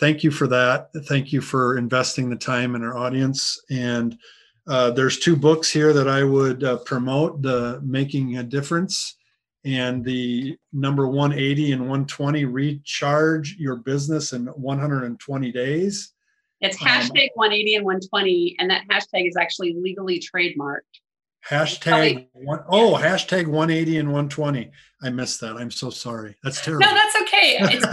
thank 0.00 0.24
you 0.24 0.30
for 0.30 0.46
that. 0.48 0.88
Thank 1.06 1.32
you 1.32 1.40
for 1.40 1.78
investing 1.78 2.28
the 2.28 2.36
time 2.36 2.74
in 2.74 2.82
our 2.82 2.96
audience. 2.96 3.62
And 3.70 4.18
uh, 4.66 4.90
there's 4.90 5.18
two 5.18 5.36
books 5.36 5.70
here 5.70 5.92
that 5.92 6.08
I 6.08 6.24
would 6.24 6.64
uh, 6.64 6.78
promote: 6.78 7.42
the 7.42 7.80
Making 7.84 8.38
a 8.38 8.42
Difference 8.42 9.16
and 9.64 10.04
the 10.04 10.56
number 10.72 11.06
180 11.06 11.72
and 11.72 11.82
120 11.82 12.46
recharge 12.46 13.56
your 13.58 13.76
business 13.76 14.32
in 14.32 14.46
120 14.46 15.52
days 15.52 16.14
it's 16.62 16.80
um, 16.80 16.88
hashtag 16.88 17.24
um, 17.24 17.34
180 17.34 17.74
and 17.74 17.84
120 17.84 18.56
and 18.58 18.70
that 18.70 18.84
hashtag 18.90 19.28
is 19.28 19.36
actually 19.36 19.74
legally 19.74 20.18
trademarked 20.18 21.00
Hashtag 21.48 22.26
one, 22.34 22.60
oh, 22.68 22.98
hashtag 23.00 23.46
180 23.46 23.98
and 23.98 24.08
120. 24.08 24.70
I 25.02 25.10
missed 25.10 25.40
that. 25.40 25.56
I'm 25.56 25.70
so 25.70 25.88
sorry. 25.88 26.36
That's 26.44 26.62
terrible. 26.62 26.86
No, 26.86 26.94
that's 26.94 27.16
okay. 27.40 27.74
It's 27.74 27.84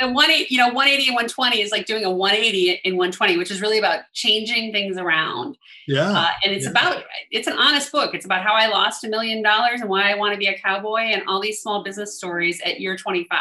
a 0.00 0.06
180, 0.06 0.46
you 0.50 0.58
know, 0.58 0.68
180 0.68 1.08
and 1.08 1.14
120 1.14 1.60
is 1.60 1.70
like 1.70 1.86
doing 1.86 2.04
a 2.04 2.10
180 2.10 2.80
in 2.84 2.96
120, 2.96 3.36
which 3.36 3.50
is 3.50 3.60
really 3.60 3.78
about 3.78 4.00
changing 4.12 4.72
things 4.72 4.96
around. 4.96 5.56
Yeah. 5.86 6.10
Uh, 6.10 6.30
and 6.44 6.54
it's 6.54 6.64
yeah. 6.64 6.70
about, 6.70 7.04
it's 7.30 7.46
an 7.46 7.54
honest 7.58 7.90
book. 7.92 8.14
It's 8.14 8.24
about 8.24 8.42
how 8.42 8.54
I 8.54 8.68
lost 8.68 9.04
a 9.04 9.08
million 9.08 9.42
dollars 9.42 9.80
and 9.80 9.90
why 9.90 10.10
I 10.10 10.14
want 10.14 10.32
to 10.32 10.38
be 10.38 10.46
a 10.46 10.58
cowboy 10.58 11.00
and 11.00 11.22
all 11.26 11.40
these 11.40 11.60
small 11.60 11.82
business 11.82 12.16
stories 12.16 12.60
at 12.64 12.80
year 12.80 12.96
25. 12.96 13.38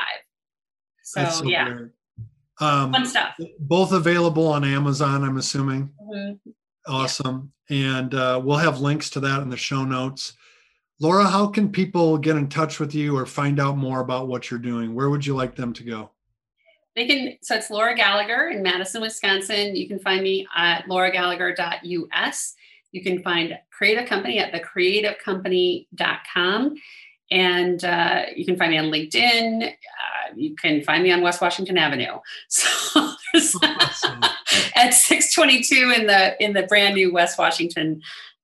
So, 1.04 1.26
so 1.26 1.46
yeah. 1.46 1.86
Um, 2.60 2.94
Fun 2.94 3.06
stuff. 3.06 3.36
Both 3.60 3.92
available 3.92 4.48
on 4.48 4.64
Amazon, 4.64 5.24
I'm 5.24 5.38
assuming. 5.38 5.90
Mm-hmm. 6.02 6.52
Awesome. 6.88 7.52
Yeah. 7.70 7.98
And 7.98 8.14
uh, 8.14 8.42
we'll 8.44 8.58
have 8.58 8.82
links 8.82 9.10
to 9.12 9.20
that 9.22 9.42
in 9.42 9.50
the 9.50 9.58
show 9.58 9.84
notes. 9.84 10.34
Laura, 11.02 11.26
how 11.26 11.48
can 11.48 11.70
people 11.72 12.20
get 12.20 12.36
in 12.36 12.48
touch 12.48 12.80
with 12.80 12.94
you 12.94 13.18
or 13.18 13.26
find 13.26 13.60
out 13.60 13.76
more 13.76 14.02
about 14.02 14.28
what 14.28 14.52
you're 14.52 14.60
doing? 14.60 14.94
Where 14.94 15.10
would 15.10 15.26
you 15.26 15.36
like 15.36 15.56
them 15.56 15.74
to 15.74 15.84
go? 15.84 16.12
They 16.96 17.08
can, 17.08 17.38
so 17.42 17.56
it's 17.56 17.72
Laura 17.72 17.96
Gallagher 17.96 18.50
in 18.50 18.62
Madison, 18.62 19.02
Wisconsin. 19.02 19.76
You 19.76 19.88
can 19.88 19.98
find 19.98 20.22
me 20.22 20.46
at 20.56 20.86
lauragallagher.us. 20.86 22.54
You 22.92 23.02
can 23.02 23.24
find 23.24 23.58
Creative 23.72 24.08
Company 24.08 24.38
at 24.38 24.54
thecreativecompany.com. 24.54 26.76
And 27.32 27.84
uh, 27.84 28.26
you 28.36 28.46
can 28.46 28.58
find 28.58 28.70
me 28.70 28.78
on 28.78 28.92
LinkedIn. 28.92 29.70
Uh, 29.70 29.72
you 30.36 30.56
can 30.56 30.84
find 30.84 31.02
me 31.02 31.12
on 31.12 31.22
West 31.22 31.42
Washington 31.42 31.80
Avenue. 31.80 32.20
So 33.34 33.60
awesome. 33.64 34.20
at 34.76 34.94
622 34.94 35.94
in 35.98 36.08
the 36.08 36.44
in 36.44 36.52
the 36.52 36.64
brand 36.64 36.96
new 36.96 37.14
West 37.14 37.38
Washington 37.38 38.02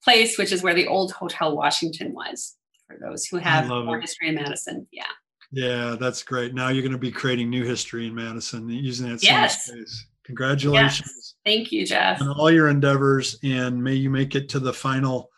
place, 0.07 0.37
which 0.37 0.53
is 0.53 0.63
where 0.63 0.73
the 0.73 0.87
old 0.87 1.11
Hotel 1.11 1.55
Washington 1.55 2.13
was. 2.13 2.55
For 2.87 2.97
those 3.01 3.25
who 3.25 3.35
have 3.35 3.67
more 3.67 3.97
it. 3.97 4.01
history 4.01 4.29
in 4.29 4.35
Madison, 4.35 4.87
yeah. 4.91 5.03
Yeah, 5.51 5.97
that's 5.99 6.23
great. 6.23 6.53
Now 6.53 6.69
you're 6.69 6.81
going 6.81 6.93
to 6.93 6.97
be 6.97 7.11
creating 7.11 7.49
new 7.49 7.65
history 7.65 8.07
in 8.07 8.15
Madison 8.15 8.69
using 8.69 9.09
that 9.09 9.19
same 9.19 9.33
yes. 9.33 9.65
space. 9.65 10.05
Congratulations. 10.23 11.13
Yes. 11.13 11.33
Thank 11.45 11.73
you, 11.73 11.85
Jeff. 11.85 12.21
On 12.21 12.29
all 12.29 12.49
your 12.49 12.69
endeavors, 12.69 13.37
and 13.43 13.83
may 13.83 13.93
you 13.93 14.09
make 14.09 14.35
it 14.35 14.47
to 14.49 14.59
the 14.59 14.73
final 14.73 15.29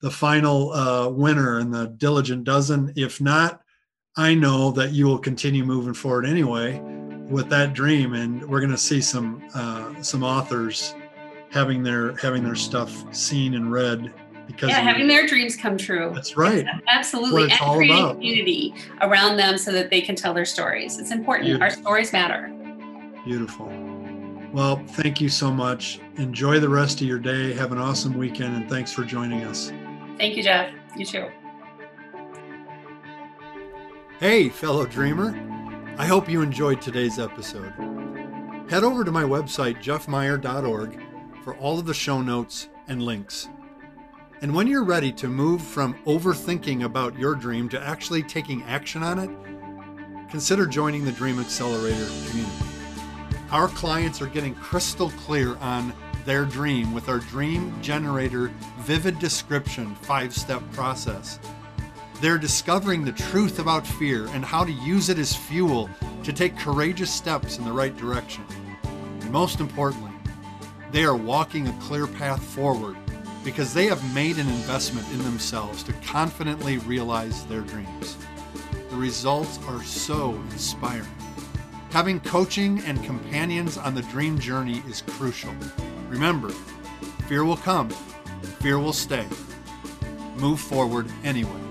the 0.00 0.10
final 0.10 0.72
uh, 0.72 1.08
winner 1.08 1.58
and 1.58 1.74
the 1.74 1.88
diligent 1.98 2.44
dozen. 2.44 2.92
If 2.96 3.20
not, 3.20 3.60
I 4.16 4.34
know 4.34 4.70
that 4.72 4.92
you 4.92 5.06
will 5.06 5.18
continue 5.18 5.64
moving 5.64 5.94
forward 5.94 6.24
anyway 6.24 6.80
with 7.28 7.50
that 7.50 7.74
dream, 7.74 8.14
and 8.14 8.42
we're 8.48 8.60
going 8.60 8.70
to 8.70 8.78
see 8.78 9.02
some 9.02 9.46
uh, 9.54 10.02
some 10.02 10.22
authors 10.22 10.94
having 11.50 11.82
their 11.82 12.16
having 12.16 12.44
their 12.44 12.54
stuff 12.54 13.04
seen 13.14 13.54
and 13.54 13.72
read 13.72 14.12
because 14.46 14.70
yeah, 14.70 14.80
having 14.80 15.06
their 15.06 15.26
dreams 15.26 15.56
come 15.56 15.76
true. 15.76 16.10
That's 16.14 16.36
right. 16.36 16.66
Absolutely. 16.88 17.50
And 17.50 17.52
creating 17.52 18.04
a 18.04 18.14
community 18.14 18.74
around 19.02 19.36
them 19.36 19.58
so 19.58 19.72
that 19.72 19.90
they 19.90 20.00
can 20.00 20.16
tell 20.16 20.32
their 20.32 20.46
stories. 20.46 20.98
It's 20.98 21.10
important. 21.10 21.46
Beautiful. 21.46 21.64
Our 21.64 21.70
stories 21.70 22.12
matter. 22.12 22.48
Beautiful. 23.24 23.66
Well, 24.52 24.82
thank 24.88 25.20
you 25.20 25.28
so 25.28 25.50
much. 25.50 26.00
Enjoy 26.16 26.58
the 26.58 26.68
rest 26.68 27.02
of 27.02 27.06
your 27.06 27.18
day. 27.18 27.52
Have 27.52 27.72
an 27.72 27.78
awesome 27.78 28.16
weekend 28.16 28.56
and 28.56 28.68
thanks 28.70 28.90
for 28.90 29.04
joining 29.04 29.44
us. 29.44 29.70
Thank 30.16 30.36
you, 30.36 30.42
Jeff. 30.42 30.72
You 30.96 31.04
too. 31.04 31.28
Hey, 34.18 34.48
fellow 34.48 34.86
dreamer. 34.86 35.38
I 35.98 36.06
hope 36.06 36.28
you 36.28 36.40
enjoyed 36.40 36.80
today's 36.80 37.18
episode. 37.18 37.72
Head 38.70 38.82
over 38.82 39.04
to 39.04 39.12
my 39.12 39.22
website, 39.22 39.82
jeffmeyer.org, 39.82 41.00
for 41.48 41.56
all 41.56 41.78
of 41.78 41.86
the 41.86 41.94
show 41.94 42.20
notes 42.20 42.68
and 42.88 43.02
links. 43.02 43.48
And 44.42 44.54
when 44.54 44.66
you're 44.66 44.84
ready 44.84 45.10
to 45.12 45.28
move 45.28 45.62
from 45.62 45.94
overthinking 46.04 46.84
about 46.84 47.18
your 47.18 47.34
dream 47.34 47.70
to 47.70 47.80
actually 47.80 48.22
taking 48.22 48.62
action 48.64 49.02
on 49.02 49.18
it, 49.18 49.30
consider 50.30 50.66
joining 50.66 51.06
the 51.06 51.12
Dream 51.12 51.40
Accelerator 51.40 52.06
community. 52.28 52.52
Our 53.50 53.68
clients 53.68 54.20
are 54.20 54.26
getting 54.26 54.54
crystal 54.56 55.08
clear 55.24 55.56
on 55.56 55.94
their 56.26 56.44
dream 56.44 56.92
with 56.92 57.08
our 57.08 57.20
Dream 57.20 57.74
Generator 57.80 58.48
Vivid 58.80 59.18
Description 59.18 59.94
five 59.94 60.34
step 60.34 60.62
process. 60.72 61.40
They're 62.20 62.36
discovering 62.36 63.06
the 63.06 63.12
truth 63.12 63.58
about 63.58 63.86
fear 63.86 64.26
and 64.32 64.44
how 64.44 64.64
to 64.64 64.72
use 64.72 65.08
it 65.08 65.18
as 65.18 65.34
fuel 65.34 65.88
to 66.24 66.32
take 66.34 66.58
courageous 66.58 67.10
steps 67.10 67.56
in 67.56 67.64
the 67.64 67.72
right 67.72 67.96
direction. 67.96 68.44
And 69.22 69.30
most 69.30 69.60
importantly, 69.60 70.07
they 70.90 71.04
are 71.04 71.16
walking 71.16 71.68
a 71.68 71.80
clear 71.80 72.06
path 72.06 72.42
forward 72.42 72.96
because 73.44 73.72
they 73.72 73.86
have 73.86 74.14
made 74.14 74.36
an 74.36 74.48
investment 74.48 75.10
in 75.12 75.22
themselves 75.22 75.82
to 75.82 75.92
confidently 76.04 76.78
realize 76.78 77.44
their 77.46 77.60
dreams. 77.60 78.16
The 78.90 78.96
results 78.96 79.58
are 79.68 79.82
so 79.82 80.34
inspiring. 80.50 81.08
Having 81.90 82.20
coaching 82.20 82.80
and 82.80 83.02
companions 83.04 83.78
on 83.78 83.94
the 83.94 84.02
dream 84.02 84.38
journey 84.38 84.82
is 84.88 85.02
crucial. 85.02 85.54
Remember, 86.08 86.50
fear 87.28 87.44
will 87.44 87.56
come, 87.56 87.90
fear 88.60 88.78
will 88.78 88.92
stay. 88.92 89.26
Move 90.36 90.60
forward 90.60 91.10
anyway. 91.24 91.67